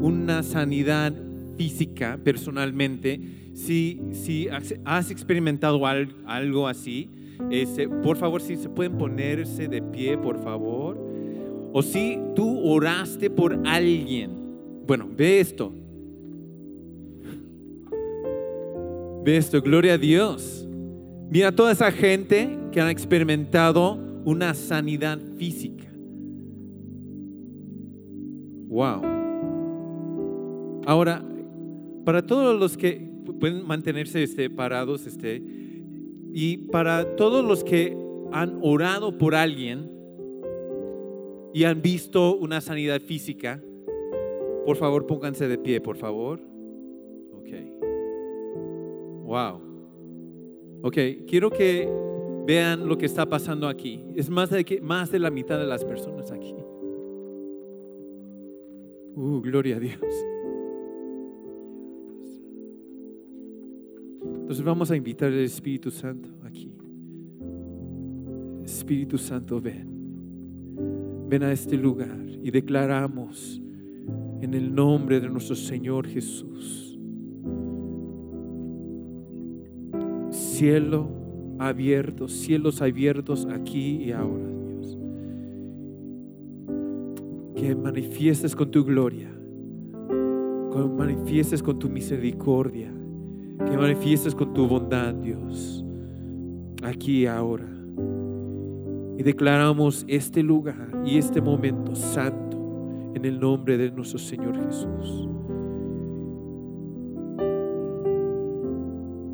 una 0.00 0.42
sanidad 0.42 1.12
física 1.56 2.18
personalmente 2.22 3.20
si, 3.54 4.48
has 4.84 5.10
experimentado 5.10 5.86
algo 5.86 6.68
así, 6.68 7.10
este, 7.50 7.88
por 7.88 8.16
favor, 8.16 8.40
si 8.40 8.56
se 8.56 8.68
pueden 8.68 8.96
ponerse 8.96 9.68
de 9.68 9.82
pie, 9.82 10.16
por 10.16 10.42
favor. 10.42 10.98
O 11.72 11.82
si 11.82 12.18
tú 12.34 12.60
oraste 12.64 13.30
por 13.30 13.58
alguien. 13.66 14.30
Bueno, 14.86 15.08
ve 15.16 15.40
esto. 15.40 15.72
Ve 19.24 19.36
esto, 19.36 19.62
gloria 19.62 19.94
a 19.94 19.98
Dios. 19.98 20.66
Mira 21.30 21.52
toda 21.52 21.72
esa 21.72 21.90
gente 21.92 22.58
que 22.72 22.80
han 22.80 22.88
experimentado 22.88 23.98
una 24.24 24.54
sanidad 24.54 25.18
física. 25.38 25.81
Wow. 28.72 29.02
Ahora, 30.86 31.22
para 32.04 32.26
todos 32.26 32.58
los 32.58 32.76
que 32.76 33.12
pueden 33.38 33.66
mantenerse 33.66 34.22
este, 34.22 34.48
parados. 34.50 35.06
Este, 35.06 35.42
y 36.32 36.56
para 36.68 37.16
todos 37.16 37.44
los 37.44 37.62
que 37.62 37.96
han 38.32 38.58
orado 38.62 39.18
por 39.18 39.34
alguien 39.34 39.90
y 41.52 41.64
han 41.64 41.82
visto 41.82 42.36
una 42.36 42.60
sanidad 42.62 43.00
física, 43.02 43.62
por 44.64 44.76
favor 44.76 45.06
pónganse 45.06 45.48
de 45.48 45.58
pie, 45.58 45.80
por 45.80 45.96
favor. 45.96 46.40
Ok. 47.34 47.48
Wow. 49.24 49.60
Ok, 50.84 50.96
quiero 51.26 51.50
que 51.50 51.88
vean 52.46 52.88
lo 52.88 52.96
que 52.96 53.06
está 53.06 53.28
pasando 53.28 53.68
aquí. 53.68 54.04
Es 54.16 54.30
más 54.30 54.50
de, 54.50 54.64
que, 54.64 54.80
más 54.80 55.12
de 55.12 55.18
la 55.18 55.30
mitad 55.30 55.58
de 55.58 55.66
las 55.66 55.84
personas 55.84 56.32
aquí. 56.32 56.54
Uh, 59.14 59.40
gloria 59.40 59.76
a 59.76 59.80
Dios. 59.80 60.00
Entonces 64.24 64.64
vamos 64.64 64.90
a 64.90 64.96
invitar 64.96 65.28
al 65.28 65.38
Espíritu 65.38 65.90
Santo 65.90 66.28
aquí. 66.44 66.72
Espíritu 68.64 69.18
Santo, 69.18 69.60
ven. 69.60 69.88
Ven 71.28 71.42
a 71.42 71.52
este 71.52 71.76
lugar 71.76 72.18
y 72.42 72.50
declaramos 72.50 73.62
en 74.40 74.54
el 74.54 74.74
nombre 74.74 75.20
de 75.20 75.28
nuestro 75.28 75.56
Señor 75.56 76.06
Jesús. 76.06 76.98
Cielo 80.30 81.08
abierto, 81.58 82.28
cielos 82.28 82.82
abiertos 82.82 83.46
aquí 83.46 84.04
y 84.04 84.12
ahora, 84.12 84.51
Que 87.62 87.76
manifiestes 87.76 88.56
con 88.56 88.70
tu 88.70 88.84
gloria, 88.84 89.30
que 90.72 90.78
manifiestes 90.78 91.62
con 91.62 91.78
tu 91.78 91.88
misericordia 91.88 92.92
que 93.58 93.76
manifiestes 93.76 94.34
con 94.34 94.52
tu 94.52 94.66
bondad, 94.66 95.14
Dios. 95.14 95.84
aquí 96.82 97.26
ahora. 97.26 97.68
Y 99.16 99.22
declaramos 99.22 100.04
este 100.08 100.42
lugar 100.42 100.90
y 101.04 101.16
este 101.16 101.40
momento 101.40 101.94
santo 101.94 102.58
en 103.14 103.24
el 103.24 103.38
nombre 103.38 103.78
de 103.78 103.90
nuestro 103.90 104.18
Señor 104.18 104.56
Jesús. 104.64 105.28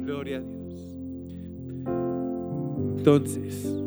Gloria 0.05 0.39
a 0.39 0.41
Dios. 0.41 1.01
Entonces, 2.99 3.83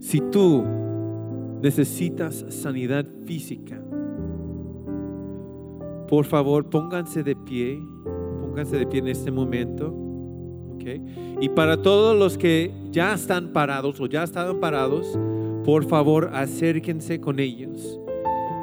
si 0.00 0.20
tú 0.20 0.64
necesitas 1.62 2.44
sanidad 2.48 3.06
física, 3.24 3.80
por 6.08 6.24
favor 6.24 6.70
pónganse 6.70 7.22
de 7.22 7.36
pie, 7.36 7.80
pónganse 8.40 8.76
de 8.76 8.86
pie 8.86 9.00
en 9.00 9.08
este 9.08 9.30
momento. 9.30 10.08
Y 11.40 11.48
para 11.50 11.82
todos 11.82 12.18
los 12.18 12.38
que 12.38 12.72
ya 12.90 13.14
están 13.14 13.52
parados 13.52 14.00
o 14.00 14.06
ya 14.06 14.22
estaban 14.22 14.60
parados, 14.60 15.18
por 15.64 15.84
favor 15.84 16.30
acérquense 16.32 17.20
con 17.20 17.38
ellos. 17.38 18.00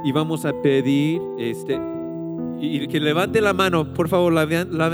Y 0.03 0.12
vamos 0.12 0.45
a 0.45 0.62
pedir, 0.62 1.21
este, 1.39 1.79
y 2.60 2.88
que 2.88 2.99
levante 2.99 3.41
la 3.41 3.53
mano, 3.53 3.93
por 3.93 4.08
favor, 4.08 4.34
la, 4.34 4.45
la, 4.45 4.89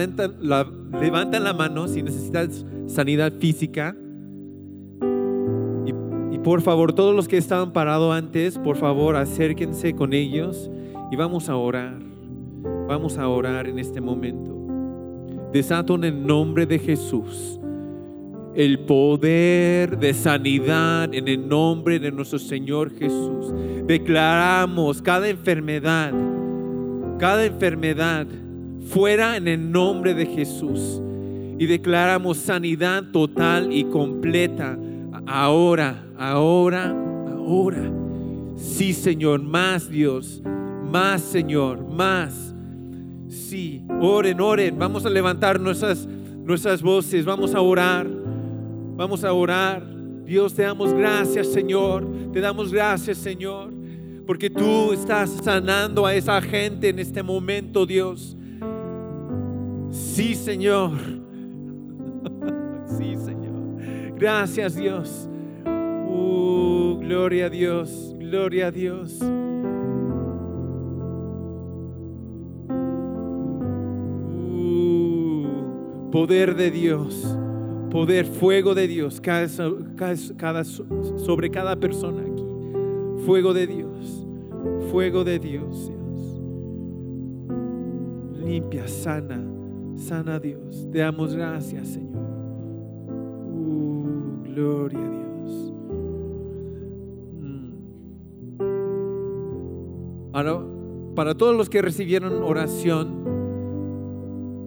la 1.40 1.54
mano 1.54 1.88
si 1.88 2.02
necesitas 2.04 2.66
sanidad 2.88 3.34
física. 3.40 3.96
Por 6.44 6.62
favor, 6.62 6.94
todos 6.94 7.16
los 7.16 7.28
que 7.28 7.38
estaban 7.38 7.72
parados 7.72 8.14
antes, 8.14 8.58
por 8.58 8.76
favor, 8.78 9.16
acérquense 9.16 9.94
con 9.94 10.14
ellos 10.14 10.70
y 11.12 11.16
vamos 11.16 11.50
a 11.50 11.56
orar. 11.56 12.00
Vamos 12.88 13.18
a 13.18 13.28
orar 13.28 13.68
en 13.68 13.80
este 13.80 14.02
momento. 14.02 14.56
Desato 15.52 15.96
en 15.96 16.04
el 16.06 16.26
nombre 16.26 16.66
de 16.66 16.80
Jesús 16.80 17.62
el 18.56 18.80
poder 18.80 19.98
de 19.98 20.14
sanidad 20.14 21.14
en 21.14 21.28
el 21.28 21.48
nombre 21.48 22.00
de 22.00 22.12
nuestro 22.12 22.40
Señor 22.40 22.92
Jesús. 22.98 23.54
Declaramos 23.86 25.02
cada 25.02 25.30
enfermedad, 25.30 26.14
cada 27.18 27.46
enfermedad 27.46 28.28
fuera 28.88 29.38
en 29.38 29.48
el 29.48 29.72
nombre 29.72 30.14
de 30.14 30.26
Jesús. 30.26 31.02
Y 31.60 31.68
declaramos 31.68 32.38
sanidad 32.38 33.04
total 33.12 33.72
y 33.72 33.84
completa 33.86 34.78
ahora, 35.26 36.04
ahora, 36.18 36.96
ahora. 37.30 37.92
Sí, 38.56 38.94
Señor, 38.94 39.42
más 39.42 39.90
Dios, 39.90 40.42
más 40.92 41.22
Señor, 41.22 41.88
más. 41.88 42.54
Sí, 43.28 43.84
oren, 44.00 44.40
oren. 44.42 44.78
Vamos 44.78 45.06
a 45.06 45.10
levantar 45.10 45.60
nuestras, 45.60 46.06
nuestras 46.08 46.82
voces, 46.82 47.26
vamos 47.26 47.56
a 47.56 47.62
orar. 47.62 48.08
Vamos 48.96 49.24
a 49.24 49.34
orar. 49.34 49.84
Dios, 50.26 50.54
te 50.54 50.64
damos 50.64 50.94
gracias, 50.94 51.48
Señor. 51.48 52.08
Te 52.32 52.40
damos 52.40 52.72
gracias, 52.72 53.18
Señor. 53.18 53.74
Porque 54.26 54.50
tú 54.50 54.94
estás 54.94 55.30
sanando 55.44 56.06
a 56.06 56.14
esa 56.14 56.42
gente 56.42 56.90
en 56.90 57.00
este 57.00 57.24
momento, 57.24 57.86
Dios. 57.86 58.38
Sí, 59.90 60.36
Señor. 60.36 61.21
Gracias, 64.22 64.76
Dios. 64.76 65.28
Uh, 65.66 67.00
gloria 67.00 67.48
a 67.48 67.50
Dios. 67.50 68.16
Gloria 68.20 68.68
a 68.68 68.72
Dios. 68.72 69.20
Uh, 74.40 76.12
poder 76.12 76.56
de 76.56 76.70
Dios 76.70 77.36
poder, 77.92 78.26
fuego 78.26 78.74
de 78.74 78.88
Dios, 78.88 79.20
cada, 79.22 79.48
sobre 80.64 81.52
cada 81.52 81.76
persona 81.76 82.22
aquí. 82.22 82.46
Fuego 83.26 83.54
de 83.54 83.68
Dios, 83.68 84.26
fuego 84.90 85.24
de 85.24 85.38
Dios, 85.38 85.90
Dios. 85.90 86.42
Limpia, 88.44 88.88
sana, 88.88 89.44
sana 89.96 90.40
Dios. 90.40 90.88
Te 90.92 91.00
damos 91.00 91.36
gracias, 91.36 91.90
Señor. 91.90 92.31
Gloria 94.54 95.00
a 95.00 95.10
Dios. 95.10 95.72
Mm. 97.40 97.72
Ahora, 100.34 100.62
para 101.16 101.36
todos 101.36 101.56
los 101.56 101.70
que 101.70 101.82
recibieron 101.82 102.44
oración, 102.44 103.22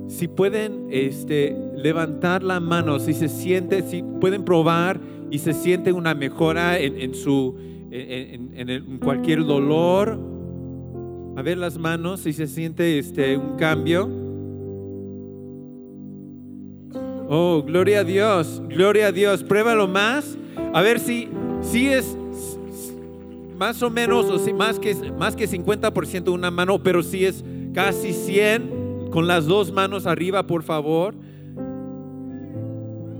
si 0.09 0.29
pueden 0.29 0.87
este, 0.91 1.57
levantar 1.77 2.43
la 2.43 2.61
mano, 2.61 2.99
si 2.99 3.15
se 3.15 3.29
siente, 3.29 3.83
si 3.83 4.03
pueden 4.21 4.45
probar 4.45 5.01
y 5.31 5.39
se 5.39 5.53
siente 5.53 5.93
una 5.93 6.15
mejora 6.15 6.79
en, 6.79 7.15
su, 7.15 7.57
en, 7.91 8.99
cualquier 8.99 9.45
dolor. 9.45 10.19
A 11.37 11.43
ver 11.43 11.59
las 11.59 11.79
manos, 11.79 12.21
si 12.21 12.33
se 12.33 12.47
siente 12.47 12.99
este, 12.99 13.37
un 13.37 13.57
cambio. 13.57 14.24
Oh, 17.37 17.65
gloria 17.65 17.99
a 17.99 18.05
Dios, 18.05 18.63
gloria 18.69 19.09
a 19.09 19.13
Dios. 19.13 19.43
Pruébalo 19.43 19.89
más. 19.89 20.39
A 20.73 20.83
ver 20.83 21.01
si, 21.01 21.29
si 21.63 21.89
es 21.89 22.17
más 23.57 23.83
o 23.83 23.91
menos, 23.91 24.27
o 24.27 24.39
si 24.39 24.53
más 24.53 24.79
que, 24.79 24.95
más 25.19 25.35
que 25.35 25.49
50% 25.49 26.33
una 26.33 26.53
mano, 26.53 26.81
pero 26.81 27.03
si 27.03 27.25
es 27.25 27.43
casi 27.75 28.13
100 28.13 29.11
con 29.11 29.27
las 29.27 29.47
dos 29.47 29.73
manos 29.73 30.07
arriba, 30.07 30.47
por 30.47 30.63
favor. 30.63 31.17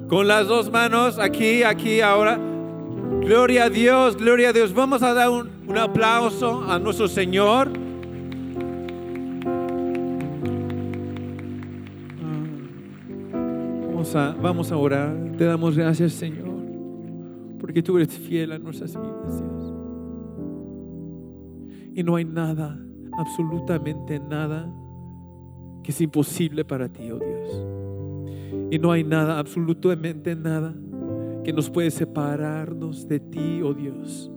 Con 0.07 0.29
las 0.29 0.47
dos 0.47 0.71
manos 0.71 1.19
aquí, 1.19 1.65
aquí, 1.65 2.01
ahora. 2.01 2.39
Gloria 3.21 3.65
a 3.65 3.71
Dios, 3.71 4.17
gloria 4.17 4.51
a 4.51 4.53
Dios. 4.53 4.73
Vamos 4.73 5.03
a 5.03 5.13
dar 5.13 5.29
un, 5.29 5.77
aplauso 5.77 6.63
a 6.71 6.79
nuestro 6.79 7.09
Señor. 7.09 7.69
Vamos 14.05 14.17
a, 14.17 14.33
vamos 14.35 14.71
a 14.71 14.77
orar. 14.77 15.17
Te 15.39 15.45
damos 15.45 15.79
gracias, 15.79 16.13
Señor, 16.13 16.45
porque 17.59 17.83
tú 17.83 17.97
eres 17.97 18.11
fiel 18.11 18.53
a 18.53 18.59
nuestras 18.59 18.93
vidas, 18.93 19.41
Dios. 19.41 19.75
Y 21.95 22.03
no 22.03 22.15
hay 22.17 22.27
nada, 22.27 22.79
absolutamente 23.17 24.21
nada 24.21 24.71
que 25.83 25.91
es 25.91 26.01
imposible 26.03 26.67
para 26.67 26.91
ti, 26.91 27.11
oh 27.11 27.19
Dios. 27.19 28.69
Y 28.71 28.79
no 28.79 28.93
hay 28.93 29.05
nada, 29.05 29.39
absolutamente 29.39 30.37
nada, 30.37 30.75
que 31.43 31.55
nos 31.55 31.71
puede 31.71 31.91
separarnos 31.91 33.09
de 33.09 33.21
ti, 33.21 33.63
oh 33.63 33.73
Dios. 33.73 34.31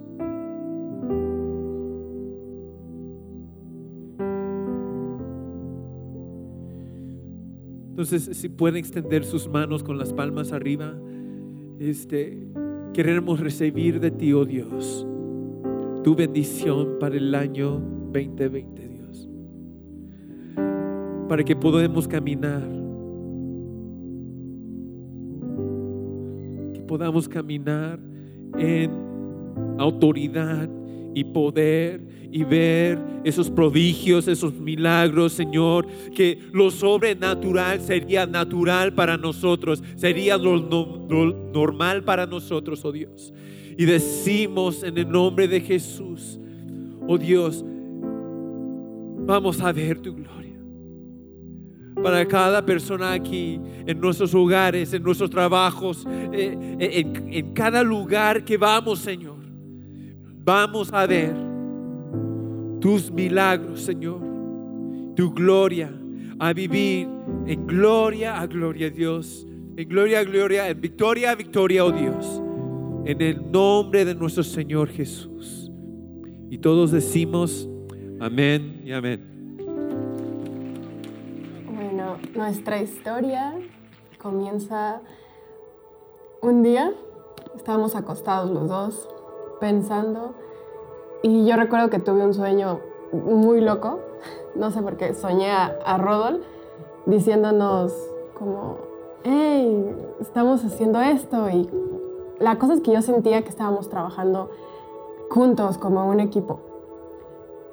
Entonces, 7.98 8.38
si 8.38 8.48
pueden 8.48 8.78
extender 8.78 9.26
sus 9.26 9.48
manos 9.48 9.84
con 9.84 9.98
las 9.98 10.14
palmas 10.14 10.52
arriba, 10.52 10.94
este, 11.80 12.48
queremos 12.94 13.40
recibir 13.40 14.00
de 14.00 14.12
ti, 14.12 14.34
oh 14.34 14.46
Dios, 14.46 15.08
tu 16.04 16.16
bendición 16.16 16.98
para 17.00 17.16
el 17.16 17.34
año 17.34 17.82
2020 18.14 18.88
para 21.28 21.44
que 21.44 21.56
podamos 21.56 22.08
caminar. 22.08 22.64
Que 26.74 26.82
podamos 26.82 27.28
caminar 27.28 28.00
en 28.58 28.92
autoridad 29.78 30.70
y 31.14 31.24
poder 31.26 32.02
y 32.32 32.44
ver 32.44 33.00
esos 33.24 33.50
prodigios, 33.50 34.28
esos 34.28 34.54
milagros, 34.54 35.34
Señor, 35.34 35.88
que 36.16 36.40
lo 36.52 36.72
sobrenatural 36.72 37.82
sería 37.82 38.26
natural 38.26 38.94
para 38.94 39.18
nosotros, 39.18 39.84
sería 39.96 40.38
lo, 40.38 40.60
normal 41.54 42.04
para 42.04 42.26
nosotros, 42.26 42.84
oh 42.84 42.92
Dios. 42.92 43.34
Y 43.78 43.86
decimos 43.86 44.84
en 44.84 44.98
el 44.98 45.10
nombre 45.10 45.48
de 45.48 45.62
Jesús, 45.62 46.40
oh 47.08 47.18
Dios, 47.18 47.64
vamos 49.26 49.62
a 49.62 49.72
ver 49.72 50.00
tu 50.00 50.14
gloria 50.14 50.38
para 52.04 52.28
cada 52.28 52.64
persona 52.64 53.14
aquí, 53.14 53.60
en 53.88 54.00
nuestros 54.00 54.34
hogares, 54.36 54.94
en 54.94 55.02
nuestros 55.02 55.32
trabajos, 55.32 56.06
eh, 56.32 56.78
en, 56.80 57.34
en 57.34 57.54
cada 57.54 57.82
lugar 57.82 58.46
que 58.46 58.56
vamos, 58.56 59.00
Señor. 59.00 59.38
Vamos 60.44 60.94
a 60.94 61.06
ver 61.08 61.47
tus 62.80 63.12
milagros, 63.12 63.82
Señor, 63.82 64.22
tu 65.16 65.34
gloria, 65.34 65.92
a 66.40 66.54
vivir 66.54 67.08
en 67.46 67.66
gloria 67.66 68.40
a 68.40 68.48
gloria, 68.48 68.90
Dios, 68.90 69.46
en 69.76 69.90
gloria 69.90 70.20
a 70.20 70.24
gloria, 70.24 70.70
en 70.70 70.80
victoria 70.80 71.32
a 71.32 71.36
victoria, 71.36 71.86
oh 71.86 71.92
Dios, 71.92 72.42
en 73.06 73.22
el 73.22 73.52
nombre 73.52 74.06
de 74.06 74.16
nuestro 74.16 74.44
Señor 74.44 74.90
Jesús. 74.90 75.72
Y 76.50 76.60
todos 76.60 76.92
decimos, 76.92 77.68
amén 78.20 78.82
y 78.86 78.92
amén. 78.92 79.38
Nuestra 82.38 82.80
historia 82.82 83.56
comienza 84.20 85.02
un 86.42 86.62
día. 86.62 86.94
Estábamos 87.56 87.96
acostados 87.96 88.52
los 88.52 88.70
dos, 88.70 89.10
pensando, 89.60 90.36
y 91.24 91.46
yo 91.46 91.56
recuerdo 91.56 91.90
que 91.90 92.00
tuve 92.00 92.26
un 92.26 92.34
sueño 92.34 92.80
muy 93.12 93.62
loco, 93.62 94.00
no 94.56 94.72
sé 94.72 94.82
por 94.82 94.98
qué, 94.98 95.14
soñé 95.14 95.52
a, 95.52 95.78
a 95.86 95.98
Rodol 95.98 96.42
diciéndonos 97.06 97.94
como, 98.38 98.78
hey, 99.24 99.96
estamos 100.20 100.64
haciendo 100.64 101.02
esto, 101.02 101.50
y 101.50 101.70
la 102.40 102.60
cosa 102.60 102.74
es 102.74 102.82
que 102.82 102.92
yo 102.92 103.02
sentía 103.02 103.42
que 103.42 103.50
estábamos 103.50 103.90
trabajando 103.90 104.50
juntos 105.30 105.78
como 105.78 106.08
un 106.08 106.20
equipo. 106.20 106.60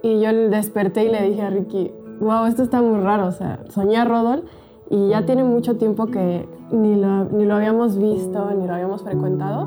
Y 0.03 0.21
yo 0.21 0.33
desperté 0.33 1.05
y 1.05 1.09
le 1.11 1.23
dije 1.23 1.43
a 1.43 1.51
Ricky, 1.51 1.93
wow, 2.21 2.45
esto 2.47 2.63
está 2.63 2.81
muy 2.81 3.01
raro, 3.01 3.27
o 3.27 3.33
sea, 3.33 3.61
soñé 3.71 3.97
a 3.97 4.05
Rodol 4.05 4.45
y 4.91 5.09
ya 5.09 5.25
tiene 5.25 5.45
mucho 5.45 5.77
tiempo 5.77 6.07
que 6.07 6.49
ni 6.71 6.97
lo, 6.97 7.25
ni 7.25 7.45
lo 7.45 7.55
habíamos 7.55 7.99
visto, 7.99 8.51
ni 8.51 8.67
lo 8.67 8.75
habíamos 8.75 9.03
frecuentado, 9.03 9.67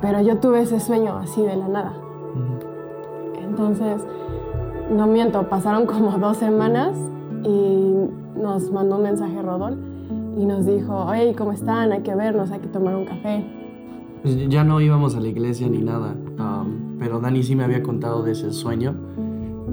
pero 0.00 0.20
yo 0.20 0.38
tuve 0.38 0.62
ese 0.62 0.80
sueño 0.80 1.16
así 1.16 1.42
de 1.42 1.56
la 1.56 1.68
nada. 1.68 2.01
Entonces, 3.52 4.00
no 4.90 5.06
miento, 5.06 5.46
pasaron 5.50 5.84
como 5.84 6.10
dos 6.18 6.38
semanas 6.38 6.96
y 7.44 7.92
nos 8.40 8.72
mandó 8.72 8.96
un 8.96 9.02
mensaje 9.02 9.42
Rodol 9.42 9.76
y 10.38 10.46
nos 10.46 10.64
dijo, 10.64 11.04
oye, 11.04 11.34
¿cómo 11.36 11.52
están? 11.52 11.92
Hay 11.92 12.00
que 12.00 12.14
vernos, 12.14 12.50
hay 12.50 12.60
que 12.60 12.68
tomar 12.68 12.96
un 12.96 13.04
café. 13.04 13.44
Pues 14.22 14.48
ya 14.48 14.64
no 14.64 14.80
íbamos 14.80 15.16
a 15.16 15.20
la 15.20 15.28
iglesia 15.28 15.68
ni 15.68 15.82
nada, 15.82 16.14
um, 16.38 16.96
pero 16.98 17.20
Dani 17.20 17.42
sí 17.42 17.54
me 17.54 17.64
había 17.64 17.82
contado 17.82 18.22
de 18.22 18.32
ese 18.32 18.52
sueño 18.52 18.94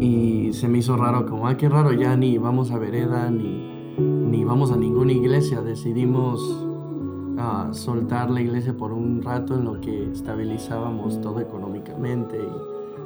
y 0.01 0.51
se 0.51 0.67
me 0.67 0.79
hizo 0.79 0.97
raro, 0.97 1.25
como, 1.25 1.47
ah, 1.47 1.55
qué 1.55 1.69
raro, 1.69 1.93
ya 1.93 2.17
ni 2.17 2.37
vamos 2.37 2.71
a 2.71 2.79
vereda, 2.79 3.29
ni, 3.31 3.95
ni 3.97 4.43
vamos 4.43 4.71
a 4.73 4.75
ninguna 4.75 5.13
iglesia. 5.13 5.61
Decidimos 5.61 6.41
uh, 6.41 7.73
soltar 7.73 8.29
la 8.29 8.41
iglesia 8.41 8.75
por 8.75 8.91
un 8.91 9.21
rato 9.21 9.55
en 9.55 9.63
lo 9.63 9.79
que 9.79 10.11
estabilizábamos 10.11 11.21
todo 11.21 11.39
económicamente 11.39 12.37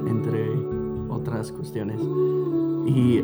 entre 0.08 0.50
otras 1.10 1.52
cuestiones. 1.52 2.02
Y 2.86 3.24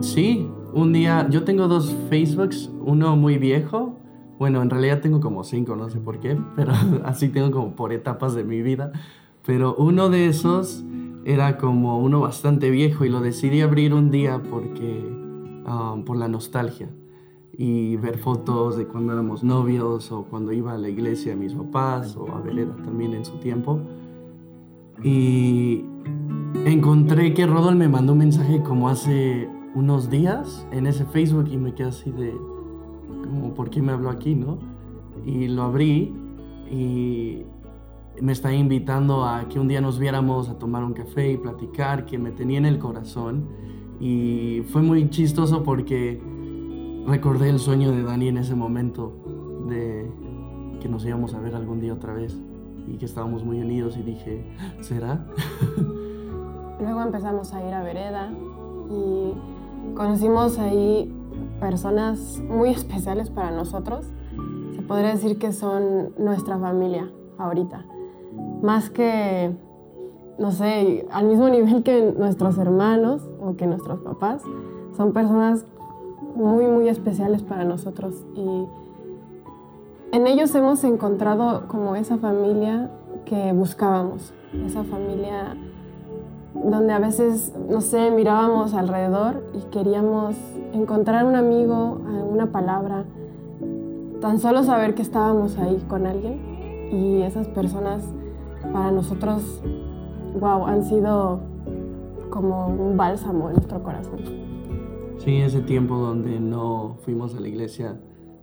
sí, 0.00 0.48
un 0.72 0.92
día, 0.92 1.28
yo 1.30 1.44
tengo 1.44 1.68
dos 1.68 1.94
Facebooks, 2.08 2.70
uno 2.80 3.16
muy 3.16 3.38
viejo, 3.38 3.96
bueno, 4.38 4.60
en 4.60 4.68
realidad 4.68 5.00
tengo 5.00 5.20
como 5.20 5.44
cinco, 5.44 5.76
no 5.76 5.88
sé 5.88 5.98
por 5.98 6.20
qué, 6.20 6.38
pero 6.54 6.72
así 7.04 7.28
tengo 7.28 7.50
como 7.50 7.74
por 7.74 7.92
etapas 7.92 8.34
de 8.34 8.44
mi 8.44 8.62
vida. 8.62 8.92
Pero 9.46 9.74
uno 9.76 10.10
de 10.10 10.26
esos 10.28 10.84
era 11.24 11.56
como 11.56 11.98
uno 11.98 12.20
bastante 12.20 12.70
viejo 12.70 13.04
y 13.04 13.08
lo 13.08 13.20
decidí 13.20 13.60
abrir 13.60 13.94
un 13.94 14.10
día 14.10 14.42
porque 14.42 15.04
por 16.04 16.16
la 16.16 16.28
nostalgia 16.28 16.88
y 17.58 17.96
ver 17.96 18.18
fotos 18.18 18.76
de 18.76 18.86
cuando 18.86 19.12
éramos 19.12 19.42
novios 19.42 20.12
o 20.12 20.24
cuando 20.24 20.52
iba 20.52 20.74
a 20.74 20.78
la 20.78 20.88
iglesia 20.88 21.32
a 21.32 21.36
mis 21.36 21.54
papás 21.54 22.16
o 22.16 22.30
a 22.32 22.40
Vereda 22.40 22.76
también 22.84 23.14
en 23.14 23.24
su 23.24 23.38
tiempo. 23.38 23.80
Y 25.02 25.84
encontré 26.64 27.34
que 27.34 27.46
Rodol 27.46 27.76
me 27.76 27.88
mandó 27.88 28.12
un 28.12 28.18
mensaje 28.18 28.62
como 28.62 28.88
hace 28.88 29.48
unos 29.74 30.08
días 30.08 30.66
en 30.72 30.86
ese 30.86 31.04
Facebook 31.04 31.48
y 31.50 31.58
me 31.58 31.74
quedé 31.74 31.88
así 31.88 32.10
de, 32.10 32.34
como, 33.24 33.54
¿por 33.54 33.70
qué 33.70 33.82
me 33.82 33.92
habló 33.92 34.10
aquí, 34.10 34.34
no? 34.34 34.58
Y 35.24 35.48
lo 35.48 35.64
abrí 35.64 36.14
y 36.70 37.42
me 38.20 38.32
está 38.32 38.52
invitando 38.54 39.24
a 39.24 39.48
que 39.48 39.60
un 39.60 39.68
día 39.68 39.80
nos 39.80 39.98
viéramos 39.98 40.48
a 40.48 40.58
tomar 40.58 40.82
un 40.82 40.94
café 40.94 41.32
y 41.32 41.36
platicar, 41.36 42.06
que 42.06 42.18
me 42.18 42.30
tenía 42.30 42.58
en 42.58 42.66
el 42.66 42.78
corazón. 42.78 43.48
Y 44.00 44.62
fue 44.68 44.82
muy 44.82 45.10
chistoso 45.10 45.62
porque 45.62 46.20
recordé 47.06 47.50
el 47.50 47.58
sueño 47.58 47.92
de 47.92 48.02
Dani 48.02 48.28
en 48.28 48.38
ese 48.38 48.54
momento, 48.54 49.12
de 49.68 50.10
que 50.80 50.88
nos 50.88 51.04
íbamos 51.04 51.34
a 51.34 51.40
ver 51.40 51.54
algún 51.54 51.80
día 51.80 51.92
otra 51.92 52.14
vez 52.14 52.38
y 52.88 52.96
que 52.96 53.04
estábamos 53.04 53.44
muy 53.44 53.60
unidos 53.60 53.96
y 53.96 54.02
dije, 54.02 54.44
¿será? 54.80 55.24
Luego 56.80 57.00
empezamos 57.02 57.52
a 57.52 57.66
ir 57.66 57.74
a 57.74 57.82
Vereda 57.82 58.30
y 58.90 59.94
conocimos 59.94 60.58
ahí 60.58 61.12
personas 61.60 62.40
muy 62.48 62.70
especiales 62.70 63.30
para 63.30 63.50
nosotros. 63.50 64.06
Se 64.74 64.82
podría 64.82 65.10
decir 65.10 65.38
que 65.38 65.52
son 65.52 66.12
nuestra 66.18 66.58
familia 66.58 67.10
ahorita 67.38 67.84
más 68.62 68.90
que, 68.90 69.54
no 70.38 70.50
sé, 70.52 71.06
al 71.10 71.26
mismo 71.26 71.48
nivel 71.48 71.82
que 71.82 72.14
nuestros 72.16 72.58
hermanos 72.58 73.28
o 73.40 73.56
que 73.56 73.66
nuestros 73.66 74.00
papás, 74.00 74.42
son 74.96 75.12
personas 75.12 75.66
muy, 76.34 76.66
muy 76.66 76.88
especiales 76.88 77.42
para 77.42 77.64
nosotros 77.64 78.14
y 78.34 78.66
en 80.12 80.26
ellos 80.26 80.54
hemos 80.54 80.84
encontrado 80.84 81.68
como 81.68 81.96
esa 81.96 82.18
familia 82.18 82.90
que 83.24 83.52
buscábamos, 83.52 84.32
esa 84.64 84.84
familia 84.84 85.56
donde 86.54 86.92
a 86.92 86.98
veces, 86.98 87.52
no 87.68 87.80
sé, 87.80 88.10
mirábamos 88.10 88.74
alrededor 88.74 89.42
y 89.54 89.60
queríamos 89.70 90.36
encontrar 90.72 91.26
un 91.26 91.34
amigo, 91.34 92.00
una 92.30 92.50
palabra, 92.50 93.04
tan 94.20 94.38
solo 94.38 94.64
saber 94.64 94.94
que 94.94 95.02
estábamos 95.02 95.58
ahí 95.58 95.84
con 95.88 96.06
alguien 96.06 96.88
y 96.92 97.22
esas 97.22 97.46
personas 97.48 98.04
para 98.72 98.90
nosotros, 98.90 99.60
wow, 100.40 100.66
han 100.66 100.84
sido 100.84 101.40
como 102.30 102.68
un 102.68 102.96
bálsamo 102.96 103.48
en 103.48 103.56
nuestro 103.56 103.82
corazón. 103.82 104.20
Sí, 105.18 105.36
ese 105.36 105.60
tiempo 105.60 105.96
donde 105.96 106.40
no 106.40 106.96
fuimos 107.04 107.34
a 107.34 107.40
la 107.40 107.48
iglesia, 107.48 107.96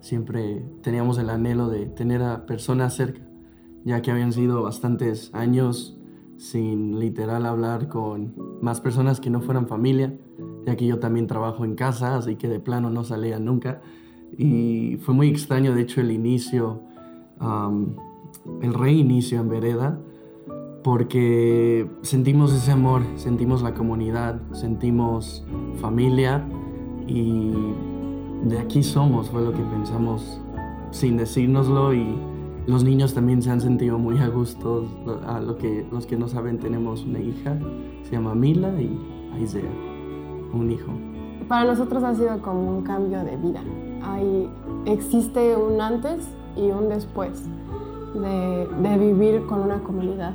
siempre 0.04 0.66
teníamos 0.82 1.18
el 1.18 1.30
anhelo 1.30 1.70
de 1.70 1.86
tener 1.86 2.22
a 2.24 2.46
personas 2.46 2.94
cerca, 2.94 3.22
ya 3.86 4.02
que 4.02 4.12
habían 4.12 4.34
sido 4.34 4.62
bastantes 4.62 5.34
años 5.34 5.98
sin 6.36 7.00
literal 7.00 7.46
hablar 7.46 7.88
con 7.88 8.34
más 8.62 8.82
personas 8.82 9.22
que 9.22 9.30
no 9.30 9.40
fueran 9.40 9.66
familia, 9.66 10.14
ya 10.66 10.76
que 10.76 10.86
yo 10.86 11.00
también 11.00 11.26
trabajo 11.26 11.64
en 11.64 11.76
casa, 11.76 12.18
así 12.18 12.36
que 12.36 12.50
de 12.50 12.60
plano 12.60 12.90
no 12.90 13.06
salía 13.06 13.40
nunca. 13.40 13.82
Y 14.38 14.98
fue 14.98 15.14
muy 15.14 15.30
extraño, 15.30 15.74
de 15.74 15.84
hecho, 15.84 16.02
el 16.02 16.12
inicio, 16.12 16.82
el 18.62 18.74
reinicio 18.74 19.40
en 19.40 19.48
Vereda, 19.48 20.02
porque 20.84 21.90
sentimos 22.02 22.54
ese 22.54 22.74
amor, 22.74 23.04
sentimos 23.16 23.62
la 23.62 23.74
comunidad, 23.74 24.42
sentimos 24.52 25.46
familia 25.80 26.46
y 27.08 27.54
de 28.44 28.60
aquí 28.60 28.84
somos, 28.84 29.30
fue 29.30 29.42
lo 29.42 29.52
que 29.52 29.62
pensamos 29.64 30.40
sin 30.92 31.18
decírnoslo 31.18 31.94
y 31.94 32.16
los 32.68 32.84
niños 32.84 33.14
también 33.14 33.42
se 33.42 33.50
han 33.52 33.62
sentido 33.62 33.98
muy 33.98 34.18
a 34.20 34.28
gusto. 34.28 34.86
A 35.28 35.40
lo 35.40 35.58
que, 35.58 35.86
los 35.92 36.06
que 36.06 36.18
no 36.18 36.28
saben, 36.28 36.60
tenemos 36.60 37.04
una 37.04 37.20
hija, 37.20 37.58
se 38.04 38.12
llama 38.12 38.36
Mila 38.36 38.70
y 38.82 38.98
Aisea, 39.36 39.64
un 40.54 40.72
hijo. 40.72 40.92
Para 41.48 41.66
nosotros 41.66 42.04
ha 42.04 42.16
sido 42.16 42.42
como 42.42 42.78
un 42.78 42.84
cambio 42.84 43.24
de 43.24 43.36
vida. 43.38 43.62
Hay, 44.04 44.50
existe 44.86 45.56
un 45.56 45.82
antes 45.82 46.28
y 46.56 46.70
un 46.72 46.90
después 46.90 47.46
de, 48.14 48.68
de 48.82 48.98
vivir 48.98 49.46
con 49.46 49.62
una 49.62 49.80
comunidad 49.80 50.34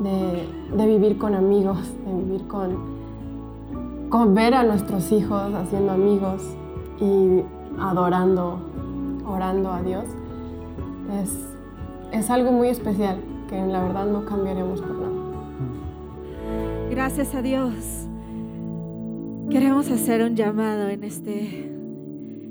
de, 0.00 0.86
vivir 0.86 1.18
con 1.18 1.34
amigos, 1.34 1.78
de 2.06 2.14
vivir 2.14 2.46
con, 2.46 2.78
con 4.08 4.34
ver 4.34 4.54
a 4.54 4.62
nuestros 4.62 5.12
hijos 5.12 5.52
haciendo 5.54 5.92
amigos 5.92 6.42
y 7.00 7.42
adorando, 7.78 8.58
orando 9.26 9.72
a 9.72 9.82
Dios, 9.82 10.04
es, 11.22 11.48
es 12.12 12.30
algo 12.30 12.52
muy 12.52 12.68
especial 12.68 13.18
que 13.48 13.60
la 13.66 13.82
verdad 13.82 14.06
no 14.06 14.24
cambiaremos 14.24 14.80
por 14.80 14.94
nada. 14.94 15.10
Gracias 16.90 17.34
a 17.34 17.42
Dios. 17.42 17.74
Queremos 19.50 19.90
hacer 19.90 20.22
un 20.22 20.36
llamado 20.36 20.88
en, 20.88 21.02
este, 21.02 21.64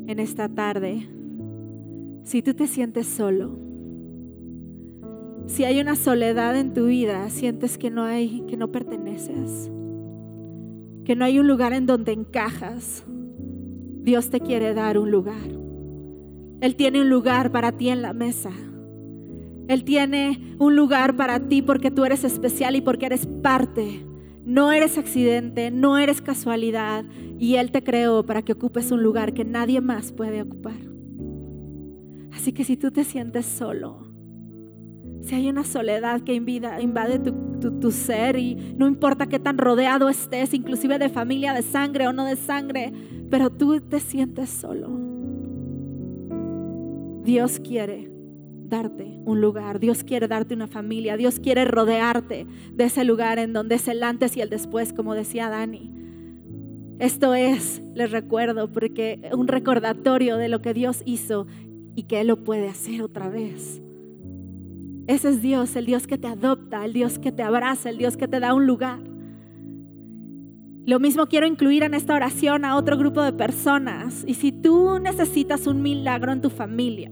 en 0.08 0.20
esta 0.20 0.50
tarde. 0.50 1.08
Si 2.24 2.42
tú 2.42 2.54
te 2.54 2.68
sientes 2.68 3.08
solo, 3.08 3.58
si 5.46 5.63
hay 5.63 5.80
una 5.80 5.96
soledad 5.96 6.58
en 6.58 6.73
tu 6.73 6.86
vida, 6.86 7.30
sientes 7.30 7.78
que 7.78 7.90
no 7.90 8.04
hay, 8.04 8.42
que 8.48 8.58
no 8.58 8.71
perteneces, 8.71 9.71
que 11.06 11.15
no 11.15 11.26
hay 11.26 11.40
un 11.40 11.48
lugar 11.48 11.73
en 11.73 11.86
donde 11.86 12.12
encajas, 12.12 13.04
Dios 14.10 14.32
te 14.32 14.40
quiere 14.40 14.74
dar 14.74 14.98
un 14.98 15.12
lugar. 15.12 15.52
Él 16.62 16.76
tiene 16.76 17.00
un 17.00 17.12
lugar 17.12 17.52
para 17.52 17.74
ti 17.74 17.90
en 17.90 18.02
la 18.02 18.12
mesa. 18.12 18.50
Él 19.68 19.84
tiene 19.84 20.56
un 20.58 20.76
lugar 20.76 21.16
para 21.16 21.40
ti 21.48 21.62
porque 21.62 21.92
tú 21.92 22.06
eres 22.06 22.24
especial 22.24 22.76
y 22.76 22.82
porque 22.82 23.06
eres 23.06 23.28
parte. 23.28 24.04
No 24.44 24.72
eres 24.72 24.98
accidente, 24.98 25.70
no 25.70 26.00
eres 26.00 26.24
casualidad. 26.24 27.06
Y 27.38 27.58
Él 27.58 27.70
te 27.70 27.84
creó 27.84 28.26
para 28.26 28.42
que 28.42 28.54
ocupes 28.54 28.92
un 28.92 29.04
lugar 29.04 29.36
que 29.36 29.46
nadie 29.46 29.80
más 29.80 30.12
puede 30.12 30.42
ocupar. 30.42 30.80
Así 32.32 32.52
que 32.52 32.64
si 32.64 32.78
tú 32.78 32.90
te 32.90 33.04
sientes 33.04 33.46
solo, 33.46 34.12
si 35.22 35.36
hay 35.36 35.50
una 35.50 35.66
soledad 35.66 36.22
que 36.22 36.34
invade 36.34 37.20
tu, 37.20 37.92
ser 37.92 38.38
y 38.38 38.56
no 38.76 38.88
importa 38.88 39.28
qué 39.28 39.38
tan 39.38 39.60
rodeado 39.60 40.10
estés, 40.10 40.56
inclusive 40.56 40.98
de 40.98 41.10
familia, 41.10 41.54
de 41.54 41.62
sangre 41.62 42.08
o 42.08 42.14
no 42.14 42.26
de 42.26 42.38
sangre, 42.38 42.92
pero 43.30 43.50
tú 43.50 43.80
te 43.82 44.00
sientes 44.00 44.50
solo. 44.50 44.90
Dios 47.23 47.60
quiere 47.60 48.12
darte 48.69 49.19
un 49.25 49.42
lugar, 49.42 49.80
Dios 49.80 50.04
quiere 50.04 50.27
darte 50.27 50.54
una 50.54 50.67
familia, 50.67 51.17
Dios 51.17 51.40
quiere 51.40 51.65
rodearte 51.65 52.48
de 52.73 52.84
ese 52.84 53.04
lugar 53.04 53.40
en 53.40 53.54
donde 53.54 53.75
es 53.75 53.88
el 53.88 54.04
antes 54.04 54.38
y 54.38 54.42
el 54.42 54.50
después, 54.50 54.94
como 54.94 55.15
decía 55.15 55.50
Dani. 55.50 55.92
Esto 57.00 57.34
es, 57.34 57.82
les 57.96 58.12
recuerdo, 58.12 58.71
porque 58.71 59.30
un 59.34 59.48
recordatorio 59.48 60.38
de 60.38 60.50
lo 60.50 60.62
que 60.62 60.73
Dios 60.73 61.02
hizo 61.06 61.48
y 61.96 62.04
que 62.04 62.21
Él 62.21 62.27
lo 62.27 62.44
puede 62.44 62.67
hacer 62.67 63.02
otra 63.02 63.30
vez. 63.30 63.82
Ese 65.08 65.30
es 65.30 65.42
Dios, 65.42 65.75
el 65.75 65.86
Dios 65.86 66.08
que 66.08 66.17
te 66.17 66.27
adopta, 66.27 66.86
el 66.86 66.94
Dios 66.94 67.17
que 67.17 67.32
te 67.32 67.42
abraza, 67.42 67.90
el 67.90 67.98
Dios 67.98 68.17
que 68.17 68.27
te 68.27 68.40
da 68.40 68.54
un 68.54 68.67
lugar. 68.67 69.00
Lo 70.90 71.00
mismo 71.00 71.27
quiero 71.27 71.46
incluir 71.46 71.83
en 71.83 71.94
esta 71.94 72.15
oración 72.15 72.65
a 72.65 72.75
otro 72.75 72.98
grupo 72.98 73.21
de 73.21 73.31
personas. 73.31 74.23
Y 74.25 74.33
si 74.33 74.52
tú 74.52 74.98
necesitas 74.98 75.67
un 75.67 75.83
milagro 75.83 76.31
en 76.31 76.42
tu 76.42 76.50
familia, 76.50 77.12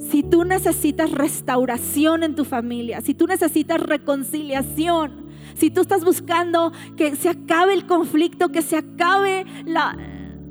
si 0.00 0.24
tú 0.24 0.42
necesitas 0.42 1.12
restauración 1.12 2.24
en 2.24 2.34
tu 2.34 2.44
familia, 2.44 3.02
si 3.02 3.14
tú 3.14 3.28
necesitas 3.28 3.80
reconciliación, 3.80 5.28
si 5.54 5.70
tú 5.70 5.82
estás 5.82 6.04
buscando 6.04 6.72
que 6.96 7.14
se 7.14 7.28
acabe 7.28 7.72
el 7.72 7.86
conflicto, 7.86 8.48
que 8.48 8.62
se 8.62 8.78
acabe 8.78 9.46
la 9.64 9.96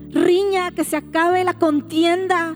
riña, 0.10 0.72
que 0.72 0.86
se 0.86 0.96
acabe 0.96 1.44
la 1.44 1.56
contienda, 1.56 2.56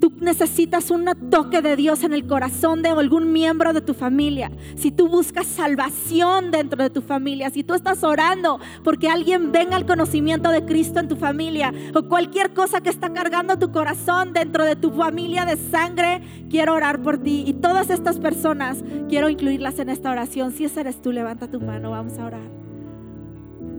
tú 0.00 0.12
necesitas 0.20 0.90
un 0.90 1.06
toque 1.30 1.62
de 1.62 1.76
Dios 1.76 2.02
en 2.02 2.12
el 2.12 2.26
corazón 2.26 2.82
de 2.82 2.88
algún 2.88 3.32
miembro 3.32 3.72
de 3.72 3.80
tu 3.80 3.94
familia, 3.94 4.50
si 4.76 4.90
tú 4.90 5.08
buscas 5.08 5.46
salvación 5.46 6.50
dentro 6.50 6.82
de 6.82 6.90
tu 6.90 7.02
familia, 7.02 7.50
si 7.50 7.64
tú 7.64 7.74
estás 7.74 8.04
orando 8.04 8.60
porque 8.84 9.08
alguien 9.08 9.52
venga 9.52 9.76
al 9.76 9.86
conocimiento 9.86 10.50
de 10.50 10.64
Cristo 10.64 11.00
en 11.00 11.08
tu 11.08 11.16
familia 11.16 11.72
o 11.94 12.02
cualquier 12.04 12.54
cosa 12.54 12.80
que 12.80 12.90
está 12.90 13.12
cargando 13.12 13.58
tu 13.58 13.72
corazón 13.72 14.32
dentro 14.32 14.64
de 14.64 14.76
tu 14.76 14.90
familia 14.90 15.44
de 15.44 15.56
sangre, 15.56 16.22
quiero 16.50 16.74
orar 16.74 17.02
por 17.02 17.18
ti. 17.18 17.44
Y 17.46 17.54
todas 17.54 17.90
estas 17.90 18.18
personas 18.18 18.82
quiero 19.08 19.28
incluirlas 19.28 19.78
en 19.78 19.88
esta 19.88 20.10
oración. 20.10 20.52
Si 20.52 20.64
ese 20.64 20.80
eres 20.80 21.00
tú, 21.00 21.12
levanta 21.12 21.48
tu 21.48 21.60
mano, 21.60 21.90
vamos 21.90 22.18
a 22.18 22.26
orar. 22.26 22.50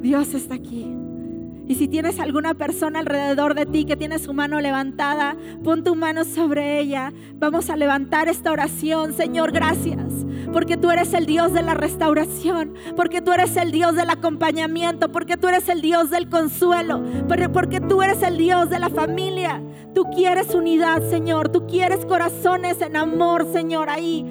Dios 0.02 0.34
está 0.34 0.56
aquí. 0.56 1.09
Y 1.70 1.76
si 1.76 1.88
tienes 1.88 2.20
alguna 2.20 2.56
persona 2.56 2.98
alrededor 2.98 3.54
de 3.54 3.68
ti 3.68 3.86
que 3.86 3.96
tiene 3.96 4.18
su 4.18 4.34
mano 4.34 4.60
levantada, 4.60 5.38
pon 5.64 5.84
tu 5.84 5.96
mano 5.96 6.24
sobre 6.26 6.80
ella. 6.80 7.14
Vamos 7.36 7.70
a 7.70 7.76
levantar 7.76 8.28
esta 8.28 8.52
oración. 8.52 9.14
Señor, 9.14 9.52
gracias. 9.52 10.26
Porque 10.52 10.78
tú 10.78 10.90
eres 10.90 11.14
el 11.14 11.28
Dios 11.28 11.54
de 11.54 11.62
la 11.62 11.76
restauración. 11.76 12.74
Porque 12.96 13.22
tú 13.22 13.34
eres 13.34 13.56
el 13.56 13.72
Dios 13.72 13.94
del 13.94 14.10
acompañamiento. 14.10 15.12
Porque 15.12 15.38
tú 15.38 15.48
eres 15.48 15.70
el 15.70 15.82
Dios 15.82 16.10
del 16.10 16.28
consuelo. 16.28 17.04
Porque 17.54 17.80
tú 17.80 18.02
eres 18.02 18.24
el 18.24 18.38
Dios 18.38 18.72
de 18.72 18.80
la 18.80 18.90
familia. 18.90 19.62
Tú 19.94 20.06
quieres 20.06 20.56
unidad, 20.56 21.08
Señor. 21.08 21.50
Tú 21.50 21.68
quieres 21.68 22.04
corazones 22.04 22.82
en 22.82 22.96
amor, 22.96 23.46
Señor, 23.54 23.92
ahí 23.92 24.26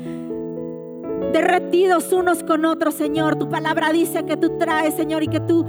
derretidos 1.33 2.13
unos 2.13 2.43
con 2.43 2.65
otros, 2.65 2.95
Señor. 2.95 3.37
Tu 3.37 3.49
palabra 3.49 3.93
dice 3.93 4.25
que 4.25 4.37
tú 4.37 4.57
traes, 4.59 4.95
Señor, 4.95 5.23
y 5.23 5.29
que 5.29 5.41
tú 5.41 5.65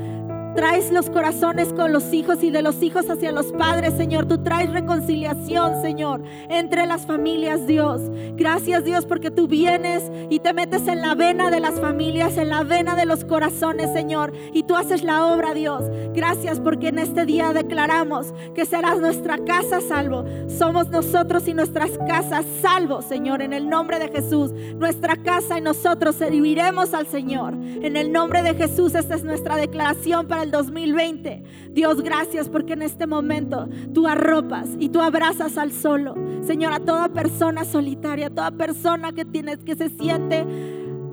traes 0.55 0.91
los 0.91 1.09
corazones 1.09 1.73
con 1.73 1.93
los 1.93 2.13
hijos 2.13 2.43
y 2.43 2.51
de 2.51 2.61
los 2.61 2.81
hijos 2.81 3.09
hacia 3.09 3.31
los 3.31 3.51
padres, 3.51 3.93
Señor. 3.95 4.25
Tú 4.27 4.37
traes 4.39 4.71
reconciliación, 4.71 5.81
Señor, 5.81 6.21
entre 6.49 6.85
las 6.85 7.05
familias, 7.05 7.65
Dios. 7.67 8.01
Gracias, 8.35 8.83
Dios, 8.83 9.05
porque 9.05 9.31
tú 9.31 9.47
vienes 9.47 10.03
y 10.29 10.39
te 10.39 10.53
metes 10.53 10.87
en 10.87 11.01
la 11.01 11.15
vena 11.15 11.49
de 11.49 11.59
las 11.59 11.79
familias, 11.79 12.37
en 12.37 12.49
la 12.49 12.63
vena 12.63 12.95
de 12.95 13.05
los 13.05 13.25
corazones, 13.25 13.91
Señor. 13.93 14.33
Y 14.53 14.63
tú 14.63 14.75
haces 14.75 15.03
la 15.03 15.25
obra, 15.27 15.53
Dios. 15.53 15.83
Gracias 16.13 16.59
porque 16.59 16.89
en 16.89 16.99
este 16.99 17.25
día 17.25 17.53
declaramos 17.53 18.33
que 18.53 18.65
serás 18.65 18.99
nuestra 18.99 19.37
casa 19.37 19.81
salvo. 19.81 20.25
Somos 20.47 20.89
nosotros 20.89 21.47
y 21.47 21.53
nuestras 21.53 21.91
casas 22.07 22.45
salvos, 22.61 23.05
Señor, 23.05 23.41
en 23.41 23.53
el 23.53 23.69
nombre 23.69 23.99
de 23.99 24.09
Jesús. 24.09 24.51
Nuestra 24.75 25.15
casa 25.15 25.57
y 25.57 25.61
nosotros 25.61 26.15
serviremos 26.15 26.93
al 26.93 27.07
Señor. 27.07 27.53
En 27.53 27.95
el 27.95 28.11
nombre 28.11 28.41
de 28.43 28.55
Jesús, 28.55 28.95
esta 28.95 29.15
es 29.15 29.23
nuestra 29.23 29.55
declaración 29.55 30.27
para 30.27 30.38
el 30.43 30.51
2020. 30.51 31.43
Dios, 31.71 32.01
gracias 32.01 32.49
porque 32.49 32.73
en 32.73 32.81
este 32.81 33.07
momento 33.07 33.67
tú 33.93 34.07
arropas 34.07 34.69
y 34.79 34.89
tú 34.89 35.01
abrazas 35.01 35.57
al 35.57 35.71
solo. 35.71 36.15
Señor, 36.41 36.73
a 36.73 36.79
toda 36.79 37.09
persona 37.09 37.65
solitaria, 37.65 38.29
toda 38.29 38.51
persona 38.51 39.11
que 39.11 39.25
tienes 39.25 39.59
que 39.59 39.75
se 39.75 39.89
siente 39.89 40.45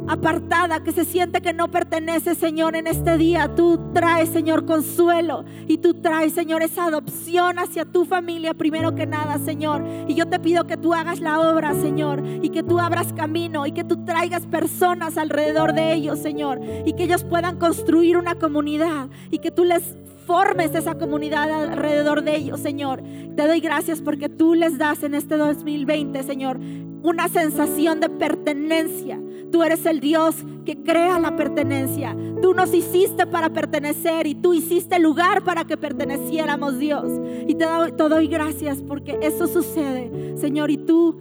apartada, 0.08 0.82
que 0.82 0.92
se 0.92 1.04
siente 1.04 1.40
que 1.40 1.52
no 1.52 1.70
pertenece, 1.70 2.34
Señor, 2.34 2.76
en 2.76 2.86
este 2.86 3.16
día. 3.18 3.54
Tú 3.54 3.92
traes, 3.92 4.28
Señor, 4.28 4.64
consuelo 4.64 5.44
y 5.66 5.78
tú 5.78 5.94
traes, 5.94 6.32
Señor, 6.32 6.62
esa 6.62 6.84
adopción 6.84 7.58
hacia 7.58 7.84
tu 7.84 8.04
familia 8.04 8.54
primero 8.54 8.94
que 8.94 9.06
nada, 9.06 9.38
Señor. 9.38 9.84
Y 10.08 10.14
yo 10.14 10.26
te 10.26 10.38
pido 10.38 10.66
que 10.66 10.76
tú 10.76 10.94
hagas 10.94 11.20
la 11.20 11.40
obra, 11.40 11.74
Señor, 11.74 12.22
y 12.42 12.50
que 12.50 12.62
tú 12.62 12.78
abras 12.78 13.12
camino 13.12 13.66
y 13.66 13.72
que 13.72 13.84
tú 13.84 14.04
traigas 14.04 14.46
personas 14.46 15.16
alrededor 15.16 15.72
de 15.72 15.92
ellos, 15.92 16.18
Señor, 16.18 16.60
y 16.84 16.92
que 16.92 17.04
ellos 17.04 17.24
puedan 17.24 17.58
construir 17.58 18.16
una 18.16 18.36
comunidad 18.36 19.08
y 19.30 19.38
que 19.38 19.50
tú 19.50 19.64
les 19.64 19.96
formes 20.26 20.74
esa 20.74 20.96
comunidad 20.96 21.50
alrededor 21.70 22.22
de 22.22 22.36
ellos, 22.36 22.60
Señor. 22.60 23.02
Te 23.36 23.46
doy 23.46 23.60
gracias 23.60 24.00
porque 24.00 24.28
tú 24.28 24.54
les 24.54 24.76
das 24.76 25.02
en 25.04 25.14
este 25.14 25.36
2020, 25.36 26.22
Señor, 26.24 26.58
una 27.06 27.28
sensación 27.28 28.00
de 28.00 28.08
pertenencia. 28.08 29.20
Tú 29.50 29.62
eres 29.62 29.86
el 29.86 30.00
Dios 30.00 30.36
que 30.64 30.82
crea 30.82 31.18
la 31.20 31.36
pertenencia. 31.36 32.16
Tú 32.42 32.52
nos 32.52 32.74
hiciste 32.74 33.26
para 33.26 33.50
pertenecer 33.50 34.26
y 34.26 34.34
tú 34.34 34.52
hiciste 34.52 34.98
lugar 34.98 35.44
para 35.44 35.64
que 35.64 35.76
perteneciéramos, 35.76 36.78
Dios. 36.78 37.04
Y 37.46 37.54
te 37.54 37.64
doy, 37.64 38.26
gracias 38.26 38.82
porque 38.82 39.18
eso 39.22 39.46
sucede, 39.46 40.36
Señor, 40.36 40.70
y 40.70 40.78
tú 40.78 41.16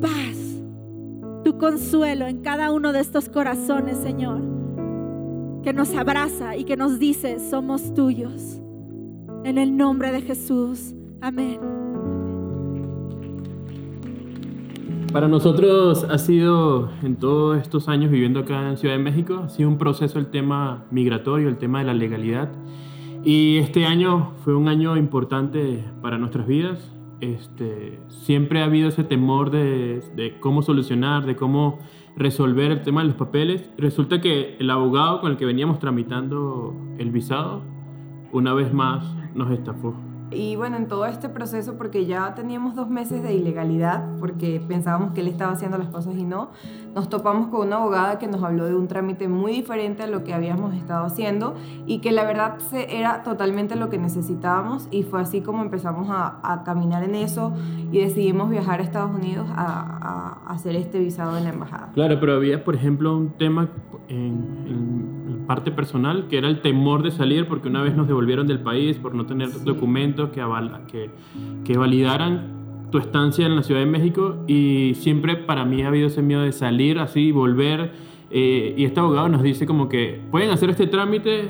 paz, 0.00 0.36
tu 1.42 1.56
consuelo 1.56 2.26
en 2.26 2.42
cada 2.42 2.70
uno 2.70 2.92
de 2.92 3.00
estos 3.00 3.28
corazones, 3.28 3.96
Señor, 3.98 4.42
que 5.62 5.72
nos 5.72 5.94
abraza 5.94 6.56
y 6.56 6.64
que 6.64 6.76
nos 6.76 6.98
dice, 6.98 7.38
somos 7.38 7.94
tuyos. 7.94 8.60
En 9.44 9.58
el 9.58 9.76
nombre 9.76 10.12
de 10.12 10.22
Jesús. 10.22 10.94
Amén. 11.20 11.85
Para 15.16 15.28
nosotros 15.28 16.04
ha 16.10 16.18
sido, 16.18 16.90
en 17.02 17.16
todos 17.16 17.56
estos 17.56 17.88
años 17.88 18.10
viviendo 18.10 18.40
acá 18.40 18.68
en 18.68 18.76
Ciudad 18.76 18.96
de 18.96 19.02
México, 19.02 19.44
ha 19.46 19.48
sido 19.48 19.66
un 19.70 19.78
proceso 19.78 20.18
el 20.18 20.26
tema 20.26 20.84
migratorio, 20.90 21.48
el 21.48 21.56
tema 21.56 21.78
de 21.78 21.86
la 21.86 21.94
legalidad. 21.94 22.52
Y 23.24 23.56
este 23.56 23.86
año 23.86 24.32
fue 24.44 24.54
un 24.54 24.68
año 24.68 24.94
importante 24.98 25.82
para 26.02 26.18
nuestras 26.18 26.46
vidas. 26.46 26.92
Este, 27.22 27.98
siempre 28.08 28.60
ha 28.60 28.64
habido 28.64 28.90
ese 28.90 29.04
temor 29.04 29.50
de, 29.50 30.02
de 30.14 30.38
cómo 30.38 30.60
solucionar, 30.60 31.24
de 31.24 31.34
cómo 31.34 31.78
resolver 32.14 32.70
el 32.70 32.82
tema 32.82 33.00
de 33.00 33.06
los 33.06 33.16
papeles. 33.16 33.70
Resulta 33.78 34.20
que 34.20 34.58
el 34.60 34.68
abogado 34.68 35.22
con 35.22 35.30
el 35.30 35.38
que 35.38 35.46
veníamos 35.46 35.78
tramitando 35.78 36.76
el 36.98 37.10
visado, 37.10 37.62
una 38.32 38.52
vez 38.52 38.70
más 38.70 39.02
nos 39.34 39.50
estafó. 39.50 39.94
Y 40.30 40.56
bueno, 40.56 40.76
en 40.76 40.88
todo 40.88 41.06
este 41.06 41.28
proceso, 41.28 41.76
porque 41.76 42.04
ya 42.04 42.34
teníamos 42.34 42.74
dos 42.74 42.88
meses 42.88 43.22
de 43.22 43.34
ilegalidad, 43.34 44.04
porque 44.18 44.60
pensábamos 44.66 45.12
que 45.12 45.20
él 45.20 45.28
estaba 45.28 45.52
haciendo 45.52 45.78
las 45.78 45.88
cosas 45.88 46.16
y 46.16 46.24
no, 46.24 46.50
nos 46.94 47.08
topamos 47.08 47.48
con 47.48 47.66
una 47.66 47.76
abogada 47.76 48.18
que 48.18 48.26
nos 48.26 48.42
habló 48.42 48.64
de 48.64 48.74
un 48.74 48.88
trámite 48.88 49.28
muy 49.28 49.52
diferente 49.52 50.02
a 50.02 50.06
lo 50.08 50.24
que 50.24 50.34
habíamos 50.34 50.74
estado 50.74 51.06
haciendo 51.06 51.54
y 51.86 51.98
que 51.98 52.10
la 52.10 52.24
verdad 52.24 52.56
era 52.72 53.22
totalmente 53.22 53.76
lo 53.76 53.88
que 53.88 53.98
necesitábamos 53.98 54.88
y 54.90 55.04
fue 55.04 55.20
así 55.20 55.42
como 55.42 55.62
empezamos 55.62 56.08
a, 56.10 56.40
a 56.42 56.64
caminar 56.64 57.04
en 57.04 57.14
eso 57.14 57.52
y 57.92 58.00
decidimos 58.00 58.50
viajar 58.50 58.80
a 58.80 58.82
Estados 58.82 59.14
Unidos 59.14 59.46
a, 59.54 60.40
a, 60.46 60.52
hacer 60.52 60.74
este 60.74 60.98
visado 60.98 61.36
en 61.38 61.44
la 61.44 61.50
embajada. 61.50 61.90
Claro, 61.94 62.18
pero 62.18 62.34
había, 62.34 62.64
por 62.64 62.74
ejemplo, 62.74 63.16
un 63.16 63.30
tema 63.30 63.68
en, 64.08 64.64
en 64.66 65.05
parte 65.46 65.70
personal, 65.70 66.26
que 66.28 66.38
era 66.38 66.48
el 66.48 66.60
temor 66.60 67.02
de 67.02 67.10
salir, 67.10 67.46
porque 67.46 67.68
una 67.68 67.82
vez 67.82 67.96
nos 67.96 68.06
devolvieron 68.06 68.46
del 68.46 68.60
país 68.60 68.98
por 68.98 69.14
no 69.14 69.26
tener 69.26 69.50
documentos 69.64 70.30
que, 70.30 70.42
que, 70.90 71.10
que 71.64 71.78
validaran 71.78 72.56
tu 72.90 72.98
estancia 72.98 73.46
en 73.46 73.56
la 73.56 73.62
Ciudad 73.62 73.80
de 73.80 73.86
México 73.86 74.36
y 74.46 74.92
siempre 74.94 75.36
para 75.36 75.64
mí 75.64 75.82
ha 75.82 75.88
habido 75.88 76.06
ese 76.06 76.22
miedo 76.22 76.42
de 76.42 76.52
salir 76.52 76.98
así, 76.98 77.32
volver. 77.32 77.92
Eh, 78.30 78.74
y 78.76 78.84
este 78.84 78.98
abogado 79.00 79.28
nos 79.28 79.42
dice 79.42 79.66
como 79.66 79.88
que 79.88 80.20
pueden 80.30 80.50
hacer 80.50 80.70
este 80.70 80.86
trámite 80.86 81.48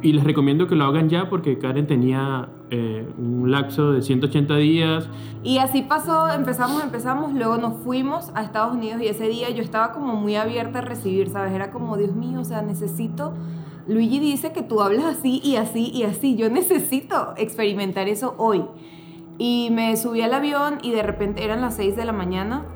y 0.00 0.12
les 0.12 0.24
recomiendo 0.24 0.68
que 0.68 0.76
lo 0.76 0.84
hagan 0.84 1.08
ya 1.08 1.28
porque 1.28 1.58
Karen 1.58 1.86
tenía 1.86 2.48
eh, 2.70 3.06
un 3.18 3.50
lapso 3.50 3.92
de 3.92 4.02
180 4.02 4.56
días. 4.56 5.08
Y 5.42 5.58
así 5.58 5.82
pasó, 5.82 6.30
empezamos, 6.30 6.82
empezamos, 6.82 7.32
luego 7.32 7.56
nos 7.56 7.82
fuimos 7.82 8.30
a 8.34 8.42
Estados 8.42 8.74
Unidos 8.74 9.02
y 9.02 9.06
ese 9.06 9.28
día 9.28 9.50
yo 9.50 9.62
estaba 9.62 9.92
como 9.92 10.14
muy 10.14 10.36
abierta 10.36 10.78
a 10.78 10.82
recibir, 10.82 11.30
¿sabes? 11.30 11.52
Era 11.52 11.70
como, 11.70 11.96
Dios 11.96 12.14
mío, 12.14 12.40
o 12.40 12.44
sea, 12.44 12.62
necesito... 12.62 13.34
Luigi 13.88 14.20
dice 14.20 14.52
que 14.52 14.62
tú 14.62 14.82
hablas 14.82 15.06
así 15.06 15.40
y 15.42 15.56
así 15.56 15.90
y 15.94 16.02
así, 16.02 16.36
yo 16.36 16.50
necesito 16.50 17.32
experimentar 17.38 18.06
eso 18.06 18.34
hoy. 18.36 18.62
Y 19.38 19.70
me 19.72 19.96
subí 19.96 20.20
al 20.20 20.34
avión 20.34 20.78
y 20.82 20.90
de 20.90 21.02
repente 21.02 21.42
eran 21.42 21.62
las 21.62 21.76
6 21.76 21.96
de 21.96 22.04
la 22.04 22.12
mañana 22.12 22.66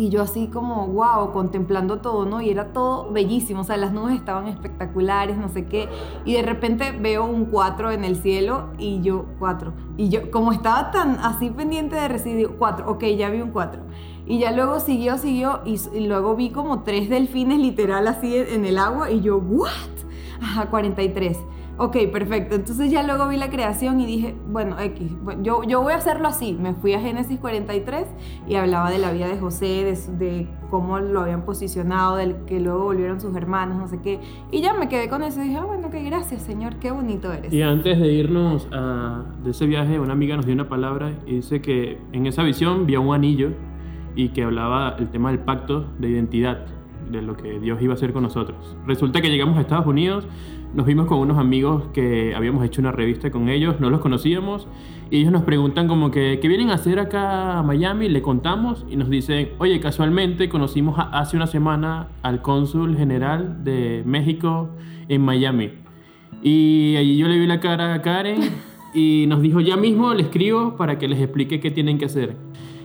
Y 0.00 0.08
yo 0.08 0.22
así 0.22 0.46
como, 0.46 0.86
wow, 0.86 1.30
contemplando 1.30 1.98
todo, 1.98 2.24
¿no? 2.24 2.40
Y 2.40 2.48
era 2.48 2.72
todo 2.72 3.12
bellísimo, 3.12 3.60
o 3.60 3.64
sea, 3.64 3.76
las 3.76 3.92
nubes 3.92 4.14
estaban 4.14 4.46
espectaculares, 4.46 5.36
no 5.36 5.50
sé 5.50 5.66
qué. 5.66 5.90
Y 6.24 6.32
de 6.32 6.40
repente 6.40 6.92
veo 6.92 7.26
un 7.26 7.44
4 7.44 7.90
en 7.90 8.04
el 8.04 8.16
cielo 8.16 8.70
y 8.78 9.02
yo, 9.02 9.26
4. 9.38 9.74
Y 9.98 10.08
yo, 10.08 10.30
como 10.30 10.52
estaba 10.52 10.90
tan 10.90 11.18
así 11.18 11.50
pendiente 11.50 11.96
de 11.96 12.08
recibir 12.08 12.48
4, 12.48 12.90
ok, 12.90 13.04
ya 13.14 13.28
vi 13.28 13.42
un 13.42 13.50
4. 13.50 13.82
Y 14.24 14.38
ya 14.38 14.52
luego 14.52 14.80
siguió, 14.80 15.18
siguió 15.18 15.60
y, 15.66 15.78
luego 16.06 16.34
vi 16.34 16.48
como 16.48 16.82
tres 16.82 17.10
delfines 17.10 17.58
literal 17.58 18.08
así 18.08 18.34
en 18.34 18.64
el 18.64 18.78
agua 18.78 19.10
y 19.10 19.20
yo, 19.20 19.36
¿what? 19.36 19.68
Ajá, 20.40 20.70
43. 20.70 21.36
Ok, 21.82 21.96
perfecto. 22.12 22.56
Entonces 22.56 22.90
ya 22.90 23.02
luego 23.02 23.26
vi 23.26 23.38
la 23.38 23.48
creación 23.48 24.02
y 24.02 24.06
dije, 24.06 24.34
bueno, 24.50 24.78
X, 24.78 25.16
yo, 25.42 25.62
yo 25.62 25.80
voy 25.80 25.94
a 25.94 25.96
hacerlo 25.96 26.28
así. 26.28 26.52
Me 26.60 26.74
fui 26.74 26.92
a 26.92 27.00
Génesis 27.00 27.40
43 27.40 28.06
y 28.46 28.56
hablaba 28.56 28.90
de 28.90 28.98
la 28.98 29.10
vida 29.12 29.28
de 29.28 29.38
José, 29.38 29.64
de, 29.64 30.16
de 30.18 30.46
cómo 30.68 30.98
lo 30.98 31.22
habían 31.22 31.46
posicionado, 31.46 32.16
del 32.16 32.36
que 32.44 32.60
luego 32.60 32.84
volvieron 32.84 33.18
sus 33.18 33.34
hermanos, 33.34 33.78
no 33.78 33.88
sé 33.88 33.98
qué. 34.02 34.20
Y 34.50 34.60
ya 34.60 34.74
me 34.74 34.90
quedé 34.90 35.08
con 35.08 35.22
eso 35.22 35.40
y 35.40 35.44
dije, 35.44 35.56
ah, 35.56 35.64
bueno, 35.64 35.88
ok, 35.88 35.94
gracias, 36.04 36.42
Señor, 36.42 36.76
qué 36.80 36.90
bonito 36.90 37.32
eres. 37.32 37.50
Y 37.50 37.62
antes 37.62 37.98
de 37.98 38.12
irnos 38.12 38.68
a, 38.72 39.24
de 39.42 39.52
ese 39.52 39.64
viaje, 39.64 39.98
una 39.98 40.12
amiga 40.12 40.36
nos 40.36 40.44
dio 40.44 40.54
una 40.54 40.68
palabra 40.68 41.14
y 41.24 41.36
dice 41.36 41.62
que 41.62 41.98
en 42.12 42.26
esa 42.26 42.42
visión 42.42 42.84
vio 42.84 43.00
un 43.00 43.14
anillo 43.14 43.52
y 44.14 44.28
que 44.28 44.42
hablaba 44.42 44.96
el 44.98 45.08
tema 45.08 45.30
del 45.30 45.38
pacto 45.38 45.86
de 45.98 46.10
identidad 46.10 46.66
de 47.10 47.22
lo 47.22 47.36
que 47.36 47.58
Dios 47.58 47.80
iba 47.82 47.94
a 47.94 47.96
hacer 47.96 48.12
con 48.12 48.22
nosotros. 48.22 48.76
Resulta 48.86 49.20
que 49.20 49.30
llegamos 49.30 49.58
a 49.58 49.62
Estados 49.62 49.86
Unidos, 49.86 50.26
nos 50.74 50.86
vimos 50.86 51.06
con 51.06 51.18
unos 51.18 51.38
amigos 51.38 51.84
que 51.92 52.34
habíamos 52.34 52.64
hecho 52.64 52.80
una 52.80 52.92
revista 52.92 53.30
con 53.30 53.48
ellos, 53.48 53.80
no 53.80 53.90
los 53.90 54.00
conocíamos, 54.00 54.68
y 55.10 55.18
ellos 55.18 55.32
nos 55.32 55.42
preguntan 55.42 55.88
como 55.88 56.10
que, 56.10 56.38
¿qué 56.40 56.48
vienen 56.48 56.70
a 56.70 56.74
hacer 56.74 57.00
acá 57.00 57.58
a 57.58 57.62
Miami? 57.62 58.08
Le 58.08 58.22
contamos 58.22 58.86
y 58.88 58.96
nos 58.96 59.10
dicen, 59.10 59.50
oye, 59.58 59.80
casualmente 59.80 60.48
conocimos 60.48 60.96
hace 61.12 61.36
una 61.36 61.48
semana 61.48 62.08
al 62.22 62.42
cónsul 62.42 62.96
general 62.96 63.64
de 63.64 64.02
México 64.06 64.70
en 65.08 65.22
Miami. 65.22 65.72
Y 66.42 66.94
allí 66.96 67.16
yo 67.16 67.26
le 67.26 67.38
vi 67.38 67.46
la 67.46 67.58
cara 67.58 67.92
a 67.94 68.02
Karen 68.02 68.40
y 68.94 69.24
nos 69.26 69.42
dijo, 69.42 69.60
ya 69.60 69.76
mismo 69.76 70.14
le 70.14 70.22
escribo 70.22 70.76
para 70.76 70.98
que 70.98 71.08
les 71.08 71.20
explique 71.20 71.58
qué 71.58 71.72
tienen 71.72 71.98
que 71.98 72.04
hacer. 72.04 72.36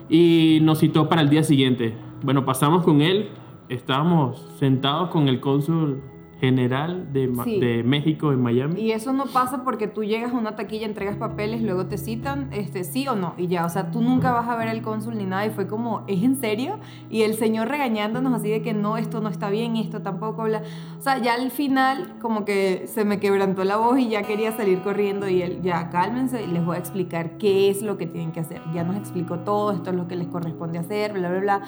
Y 0.10 0.60
nos 0.64 0.80
citó 0.80 1.08
para 1.08 1.22
el 1.22 1.30
día 1.30 1.44
siguiente. 1.44 1.94
Bueno, 2.24 2.46
pasamos 2.46 2.84
con 2.84 3.02
él, 3.02 3.30
estábamos 3.70 4.44
sentados 4.58 5.10
con 5.10 5.28
el 5.28 5.40
cónsul 5.40 6.02
general 6.46 7.12
de, 7.12 7.32
Sí. 7.44 7.60
de 7.60 7.84
México 7.84 8.32
en 8.32 8.42
Miami. 8.42 8.80
Y 8.82 8.92
eso 8.92 9.14
no 9.14 9.26
pasa 9.26 9.64
porque 9.64 9.88
tú 9.88 10.04
llegas 10.04 10.34
a 10.34 10.38
una 10.38 10.56
taquilla, 10.56 10.86
entregas 10.86 11.16
papeles, 11.18 11.62
luego 11.62 11.86
te 11.88 11.98
citan, 11.98 12.50
este, 12.52 12.84
sí 12.84 13.08
o 13.08 13.16
no, 13.16 13.34
y 13.38 13.48
ya, 13.48 13.66
o 13.66 13.70
sea, 13.70 13.92
tú 13.92 14.02
nunca 14.02 14.32
vas 14.32 14.48
a 14.48 14.56
ver 14.56 14.68
al 14.70 14.82
cónsul 14.82 15.18
ni 15.18 15.26
nada, 15.26 15.46
y 15.46 15.50
fue 15.50 15.68
como, 15.68 16.04
¿es 16.08 16.24
en 16.24 16.36
serio? 16.36 16.80
Y 17.10 17.22
el 17.24 17.34
señor 17.36 17.68
regañándonos 17.68 18.34
así 18.34 18.50
de 18.50 18.62
que 18.62 18.74
no, 18.74 18.98
esto 18.98 19.22
no 19.22 19.30
está 19.30 19.50
bien, 19.50 19.76
esto 19.76 20.02
tampoco, 20.02 20.44
bla. 20.44 20.62
O 20.98 21.02
sea, 21.02 21.18
ya 21.22 21.34
al 21.34 21.52
final 21.52 22.16
como 22.22 22.46
que 22.46 22.86
se 22.88 23.06
me 23.06 23.20
quebrantó 23.20 23.64
la 23.64 23.78
voz 23.78 24.00
y 24.00 24.10
ya 24.10 24.24
quería 24.24 24.52
salir 24.52 24.80
corriendo 24.82 25.28
y 25.28 25.42
él, 25.42 25.60
ya, 25.62 25.90
cálmense 25.90 26.44
y 26.44 26.48
les 26.48 26.64
voy 26.66 26.76
a 26.76 26.80
explicar 26.80 27.38
qué 27.38 27.70
es 27.70 27.82
lo 27.82 27.98
que 27.98 28.06
tienen 28.08 28.32
que 28.32 28.40
hacer. 28.40 28.62
Ya 28.74 28.84
nos 28.84 28.96
explicó 28.98 29.40
todo, 29.40 29.72
esto 29.72 29.90
es 29.90 29.96
lo 29.96 30.08
que 30.08 30.16
les 30.16 30.28
corresponde 30.28 30.80
hacer, 30.80 31.14
bla, 31.14 31.30
bla, 31.30 31.40
bla. 31.40 31.62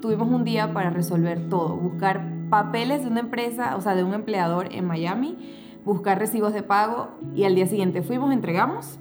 Tuvimos 0.00 0.28
un 0.28 0.44
día 0.44 0.72
para 0.72 0.90
resolver 0.90 1.48
todo, 1.48 1.76
buscar 1.76 2.39
papeles 2.50 3.02
de 3.02 3.08
una 3.08 3.20
empresa, 3.20 3.76
o 3.76 3.80
sea, 3.80 3.94
de 3.94 4.04
un 4.04 4.12
empleador 4.12 4.68
en 4.72 4.84
Miami, 4.84 5.36
buscar 5.84 6.18
recibos 6.18 6.52
de 6.52 6.62
pago 6.62 7.08
y 7.34 7.44
al 7.44 7.54
día 7.54 7.66
siguiente 7.66 8.02
fuimos, 8.02 8.32
entregamos. 8.32 8.98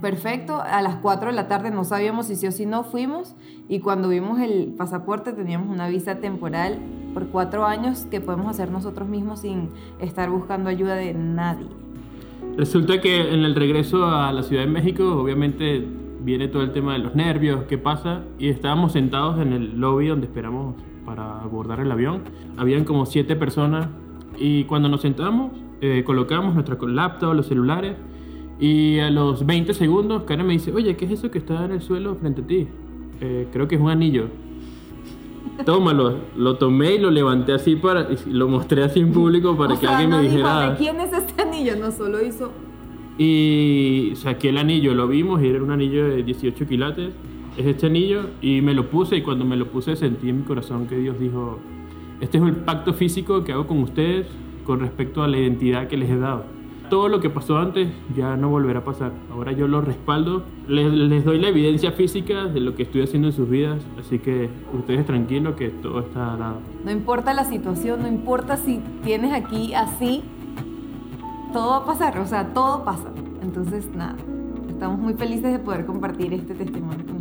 Perfecto, 0.00 0.62
a 0.62 0.80
las 0.80 0.96
4 0.96 1.30
de 1.30 1.34
la 1.34 1.48
tarde 1.48 1.72
no 1.72 1.82
sabíamos 1.82 2.26
si 2.26 2.36
sí 2.36 2.46
o 2.46 2.52
si 2.52 2.66
no 2.66 2.84
fuimos 2.84 3.34
y 3.68 3.80
cuando 3.80 4.08
vimos 4.08 4.38
el 4.38 4.74
pasaporte 4.78 5.32
teníamos 5.32 5.74
una 5.74 5.88
visa 5.88 6.20
temporal 6.20 6.78
por 7.14 7.26
cuatro 7.28 7.64
años 7.66 8.06
que 8.08 8.20
podemos 8.20 8.46
hacer 8.46 8.70
nosotros 8.70 9.08
mismos 9.08 9.40
sin 9.40 9.70
estar 9.98 10.30
buscando 10.30 10.70
ayuda 10.70 10.94
de 10.94 11.14
nadie. 11.14 11.66
Resulta 12.56 13.00
que 13.00 13.32
en 13.34 13.40
el 13.44 13.56
regreso 13.56 14.06
a 14.06 14.32
la 14.32 14.44
Ciudad 14.44 14.62
de 14.62 14.68
México, 14.68 15.20
obviamente 15.20 15.84
viene 16.20 16.46
todo 16.46 16.62
el 16.62 16.72
tema 16.72 16.92
de 16.92 17.00
los 17.00 17.14
nervios, 17.16 17.64
qué 17.64 17.78
pasa, 17.78 18.22
y 18.38 18.48
estábamos 18.48 18.92
sentados 18.92 19.40
en 19.40 19.52
el 19.52 19.80
lobby 19.80 20.08
donde 20.08 20.26
esperamos 20.26 20.76
para 21.08 21.40
abordar 21.40 21.80
el 21.80 21.90
avión. 21.90 22.20
Habían 22.58 22.84
como 22.84 23.06
siete 23.06 23.34
personas 23.34 23.88
y 24.36 24.64
cuando 24.64 24.90
nos 24.90 25.00
sentamos 25.00 25.52
eh, 25.80 26.02
colocamos 26.04 26.52
nuestra 26.52 26.76
laptop, 26.86 27.32
los 27.34 27.46
celulares 27.46 27.96
y 28.60 28.98
a 28.98 29.08
los 29.10 29.46
20 29.46 29.72
segundos 29.72 30.24
Karen 30.24 30.46
me 30.46 30.52
dice, 30.52 30.70
oye, 30.70 30.96
¿qué 30.96 31.06
es 31.06 31.12
eso 31.12 31.30
que 31.30 31.38
está 31.38 31.64
en 31.64 31.72
el 31.72 31.80
suelo 31.80 32.14
frente 32.16 32.42
a 32.42 32.46
ti? 32.46 32.68
"Eh, 33.22 33.48
creo 33.52 33.66
que 33.66 33.76
es 33.76 33.80
un 33.80 33.88
anillo. 33.88 34.26
Tómalo, 35.64 36.16
lo 36.36 36.56
tomé 36.56 36.96
y 36.96 36.98
lo 36.98 37.10
levanté 37.10 37.54
así 37.54 37.74
para, 37.74 38.08
y 38.12 38.30
lo 38.30 38.46
mostré 38.48 38.84
así 38.84 39.00
en 39.00 39.10
público 39.10 39.56
para 39.56 39.74
O 39.74 39.80
que 39.80 39.86
sea, 39.86 39.96
alguien 39.96 40.10
no 40.10 40.18
me 40.18 40.24
dijera. 40.24 40.70
¿de 40.70 40.76
quién 40.76 41.00
es 41.00 41.10
este 41.12 41.40
anillo? 41.40 41.74
No 41.76 41.90
solo 41.90 42.22
hizo 42.22 42.52
Y 43.16 44.12
saqué 44.14 44.50
el 44.50 44.58
anillo, 44.58 44.92
lo 44.94 45.08
vimos 45.08 45.42
y 45.42 45.48
era 45.48 45.62
un 45.62 45.70
anillo 45.70 46.06
de 46.06 46.22
18 46.22 46.66
quilates. 46.66 47.12
Es 47.58 47.66
este 47.66 47.86
anillo 47.86 48.30
y 48.40 48.60
me 48.60 48.72
lo 48.72 48.88
puse 48.88 49.16
y 49.16 49.22
cuando 49.22 49.44
me 49.44 49.56
lo 49.56 49.66
puse 49.66 49.96
sentí 49.96 50.28
en 50.28 50.38
mi 50.38 50.44
corazón 50.44 50.86
que 50.86 50.96
Dios 50.96 51.18
dijo, 51.18 51.58
este 52.20 52.38
es 52.38 52.44
el 52.44 52.54
pacto 52.54 52.94
físico 52.94 53.42
que 53.42 53.50
hago 53.50 53.66
con 53.66 53.78
ustedes 53.80 54.28
con 54.64 54.78
respecto 54.78 55.24
a 55.24 55.28
la 55.28 55.38
identidad 55.38 55.88
que 55.88 55.96
les 55.96 56.08
he 56.08 56.16
dado. 56.16 56.44
Todo 56.88 57.08
lo 57.08 57.18
que 57.18 57.30
pasó 57.30 57.58
antes 57.58 57.88
ya 58.16 58.36
no 58.36 58.48
volverá 58.48 58.78
a 58.78 58.84
pasar. 58.84 59.10
Ahora 59.32 59.50
yo 59.50 59.66
lo 59.66 59.80
respaldo, 59.80 60.44
les, 60.68 60.92
les 60.92 61.24
doy 61.24 61.40
la 61.40 61.48
evidencia 61.48 61.90
física 61.90 62.46
de 62.46 62.60
lo 62.60 62.76
que 62.76 62.84
estoy 62.84 63.02
haciendo 63.02 63.26
en 63.26 63.34
sus 63.34 63.50
vidas, 63.50 63.84
así 63.98 64.20
que 64.20 64.48
ustedes 64.72 65.04
tranquilos 65.04 65.56
que 65.56 65.70
todo 65.70 65.98
está 65.98 66.36
dado. 66.36 66.60
No 66.84 66.92
importa 66.92 67.34
la 67.34 67.42
situación, 67.42 68.02
no 68.02 68.08
importa 68.08 68.56
si 68.56 68.80
tienes 69.02 69.32
aquí 69.32 69.74
así, 69.74 70.22
todo 71.52 71.70
va 71.70 71.76
a 71.78 71.84
pasar, 71.84 72.18
o 72.20 72.26
sea, 72.26 72.54
todo 72.54 72.84
pasa. 72.84 73.10
Entonces, 73.42 73.90
nada, 73.96 74.14
estamos 74.68 75.00
muy 75.00 75.14
felices 75.14 75.50
de 75.50 75.58
poder 75.58 75.86
compartir 75.86 76.32
este 76.32 76.54
testimonio 76.54 77.04
con. 77.04 77.17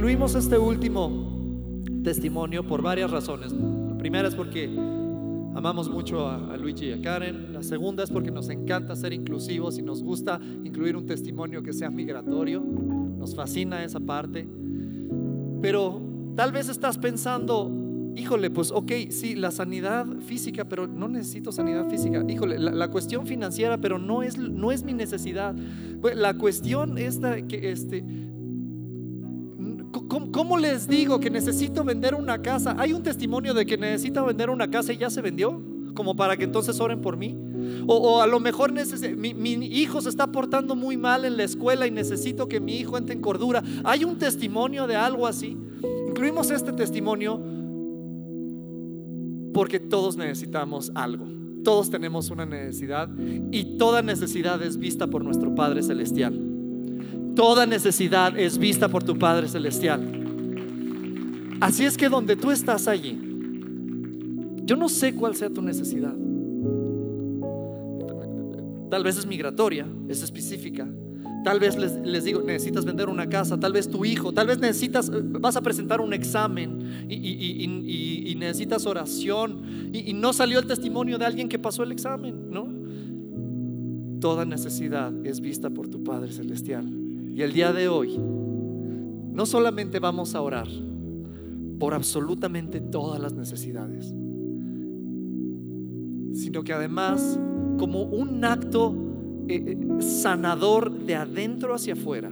Incluimos 0.00 0.34
este 0.34 0.56
último 0.56 1.82
testimonio 2.02 2.66
por 2.66 2.80
varias 2.80 3.10
razones. 3.10 3.52
La 3.52 3.98
primera 3.98 4.28
es 4.28 4.34
porque 4.34 4.64
amamos 5.54 5.90
mucho 5.90 6.26
a, 6.26 6.54
a 6.54 6.56
Luigi 6.56 6.86
y 6.86 6.92
a 6.92 7.02
Karen. 7.02 7.52
La 7.52 7.62
segunda 7.62 8.02
es 8.02 8.10
porque 8.10 8.30
nos 8.30 8.48
encanta 8.48 8.96
ser 8.96 9.12
inclusivos 9.12 9.76
y 9.76 9.82
nos 9.82 10.02
gusta 10.02 10.40
incluir 10.64 10.96
un 10.96 11.04
testimonio 11.04 11.62
que 11.62 11.74
sea 11.74 11.90
migratorio. 11.90 12.62
Nos 12.62 13.34
fascina 13.34 13.84
esa 13.84 14.00
parte. 14.00 14.48
Pero 15.60 16.00
tal 16.34 16.50
vez 16.50 16.70
estás 16.70 16.96
pensando, 16.96 17.70
híjole, 18.16 18.48
pues 18.48 18.70
ok, 18.70 18.90
sí, 19.10 19.34
la 19.34 19.50
sanidad 19.50 20.06
física, 20.20 20.64
pero 20.64 20.86
no 20.86 21.08
necesito 21.08 21.52
sanidad 21.52 21.90
física. 21.90 22.24
Híjole, 22.26 22.58
la, 22.58 22.70
la 22.70 22.88
cuestión 22.88 23.26
financiera, 23.26 23.76
pero 23.76 23.98
no 23.98 24.22
es, 24.22 24.38
no 24.38 24.72
es 24.72 24.82
mi 24.82 24.94
necesidad. 24.94 25.54
Pues, 26.00 26.16
La 26.16 26.32
cuestión 26.38 26.96
es 26.96 27.20
que 27.48 27.70
este, 27.70 28.02
¿Cómo, 29.90 30.56
les 30.56 30.86
digo 30.86 31.18
que 31.18 31.30
necesito 31.30 31.82
vender 31.82 32.14
una 32.14 32.40
casa? 32.40 32.76
Hay 32.78 32.92
un 32.92 33.02
testimonio 33.02 33.54
de 33.54 33.66
que 33.66 33.76
necesita 33.76 34.22
vender 34.22 34.50
una 34.50 34.70
casa 34.70 34.92
y 34.92 34.98
ya 34.98 35.10
se 35.10 35.20
vendió, 35.20 35.60
como 35.94 36.14
para 36.14 36.36
que 36.36 36.44
entonces 36.44 36.78
oren 36.80 37.00
por 37.00 37.16
mí. 37.16 37.36
O, 37.86 38.20
a 38.20 38.26
lo 38.26 38.38
mejor 38.38 38.72
mi, 38.72 39.34
mi 39.34 39.66
hijo 39.66 40.00
se 40.00 40.08
está 40.08 40.30
portando 40.30 40.76
muy 40.76 40.96
mal 40.96 41.24
en 41.24 41.36
la 41.36 41.44
escuela 41.44 41.86
y 41.86 41.90
necesito 41.90 42.48
que 42.48 42.60
mi 42.60 42.76
hijo 42.76 42.96
entre 42.98 43.14
en 43.14 43.20
cordura. 43.20 43.62
Hay 43.84 44.04
un 44.04 44.16
testimonio 44.16 44.86
de 44.86 44.96
algo 44.96 45.26
así. 45.26 45.56
Incluimos 46.08 46.50
este 46.50 46.72
testimonio 46.72 47.40
porque 49.52 49.80
todos 49.80 50.16
necesitamos 50.16 50.92
algo. 50.94 51.26
Todos 51.64 51.90
tenemos 51.90 52.30
una 52.30 52.46
necesidad 52.46 53.10
y 53.50 53.76
toda 53.76 54.02
necesidad 54.02 54.62
es 54.62 54.78
vista 54.78 55.08
por 55.08 55.24
nuestro 55.24 55.54
Padre 55.54 55.82
Celestial. 55.82 56.49
Toda 57.34 57.66
necesidad 57.66 58.38
es 58.38 58.58
vista 58.58 58.88
por 58.88 59.02
tu 59.02 59.18
Padre 59.18 59.48
Celestial. 59.48 60.00
Así 61.60 61.84
es 61.84 61.96
que 61.96 62.08
donde 62.08 62.36
tú 62.36 62.50
estás 62.50 62.88
allí, 62.88 63.18
yo 64.64 64.76
no 64.76 64.88
sé 64.88 65.14
cuál 65.14 65.34
sea 65.34 65.50
tu 65.50 65.62
necesidad. 65.62 66.14
Tal 68.90 69.04
vez 69.04 69.18
es 69.18 69.26
migratoria, 69.26 69.86
es 70.08 70.22
específica. 70.22 70.88
Tal 71.44 71.58
vez 71.58 71.78
les, 71.78 72.24
digo, 72.24 72.42
necesitas 72.42 72.84
vender 72.84 73.08
una 73.08 73.26
casa, 73.28 73.58
tal 73.58 73.72
vez 73.72 73.88
tu 73.88 74.04
hijo, 74.04 74.32
tal 74.32 74.46
vez 74.46 74.58
necesitas, 74.58 75.08
eh, 75.08 75.22
vas 75.22 75.56
a 75.56 75.62
presentar 75.62 76.00
un 76.00 76.12
examen 76.12 77.06
y, 77.08 77.14
y- 77.14 78.34
necesitas 78.36 78.86
oración 78.86 79.90
y 79.92 80.14
no 80.14 80.32
salió 80.32 80.58
el 80.58 80.66
testimonio 80.66 81.18
de 81.18 81.26
alguien 81.26 81.46
que 81.48 81.58
pasó 81.58 81.82
el 81.82 81.92
examen, 81.92 82.50
¿no? 82.50 82.66
Toda 84.18 84.46
necesidad 84.46 85.12
es 85.26 85.40
vista 85.42 85.68
por 85.68 85.88
tu 85.88 86.02
Padre 86.02 86.32
Celestial. 86.32 86.86
Y 87.40 87.42
el 87.42 87.54
día 87.54 87.72
de 87.72 87.88
hoy, 87.88 88.18
no 88.18 89.46
solamente 89.46 89.98
vamos 89.98 90.34
a 90.34 90.42
orar 90.42 90.68
por 91.78 91.94
absolutamente 91.94 92.82
todas 92.82 93.18
las 93.18 93.32
necesidades, 93.32 94.12
sino 96.34 96.62
que 96.62 96.74
además, 96.74 97.40
como 97.78 98.02
un 98.02 98.44
acto 98.44 98.94
eh, 99.48 99.54
eh, 99.68 100.02
sanador 100.02 100.92
de 100.92 101.14
adentro 101.14 101.74
hacia 101.74 101.94
afuera, 101.94 102.30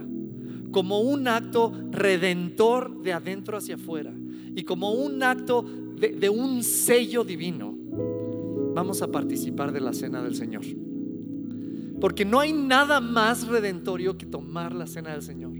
como 0.69 0.99
un 0.99 1.27
acto 1.27 1.73
redentor 1.89 3.01
de 3.01 3.13
adentro 3.13 3.57
hacia 3.57 3.77
afuera 3.77 4.13
y 4.55 4.61
como 4.61 4.91
un 4.91 5.23
acto 5.23 5.65
de, 5.99 6.09
de 6.09 6.29
un 6.29 6.61
sello 6.61 7.23
divino, 7.23 7.75
vamos 8.75 9.01
a 9.01 9.07
participar 9.07 9.71
de 9.71 9.81
la 9.81 9.91
cena 9.91 10.21
del 10.21 10.35
Señor. 10.35 10.65
Porque 11.99 12.25
no 12.25 12.39
hay 12.39 12.53
nada 12.53 13.01
más 13.01 13.47
redentorio 13.47 14.17
que 14.17 14.25
tomar 14.25 14.73
la 14.73 14.87
cena 14.87 15.11
del 15.11 15.21
Señor. 15.21 15.51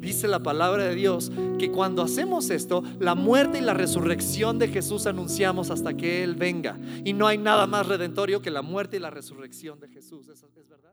Dice 0.00 0.28
la 0.28 0.42
palabra 0.42 0.84
de 0.84 0.94
Dios 0.94 1.32
que 1.58 1.70
cuando 1.70 2.02
hacemos 2.02 2.50
esto, 2.50 2.84
la 3.00 3.14
muerte 3.14 3.58
y 3.58 3.60
la 3.62 3.74
resurrección 3.74 4.58
de 4.58 4.68
Jesús 4.68 5.06
anunciamos 5.06 5.70
hasta 5.70 5.94
que 5.94 6.22
Él 6.22 6.34
venga. 6.34 6.78
Y 7.04 7.12
no 7.12 7.26
hay 7.26 7.38
nada 7.38 7.66
más 7.66 7.86
redentorio 7.86 8.40
que 8.40 8.50
la 8.50 8.62
muerte 8.62 8.96
y 8.96 9.00
la 9.00 9.10
resurrección 9.10 9.80
de 9.80 9.88
Jesús. 9.88 10.28
¿Es, 10.28 10.42
verdad? 10.68 10.92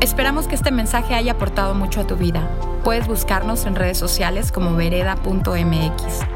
Esperamos 0.00 0.46
que 0.46 0.54
este 0.54 0.70
mensaje 0.70 1.14
haya 1.14 1.32
aportado 1.32 1.74
mucho 1.74 2.00
a 2.00 2.06
tu 2.06 2.16
vida. 2.16 2.48
Puedes 2.84 3.08
buscarnos 3.08 3.66
en 3.66 3.74
redes 3.74 3.98
sociales 3.98 4.52
como 4.52 4.76
vereda.mx. 4.76 6.35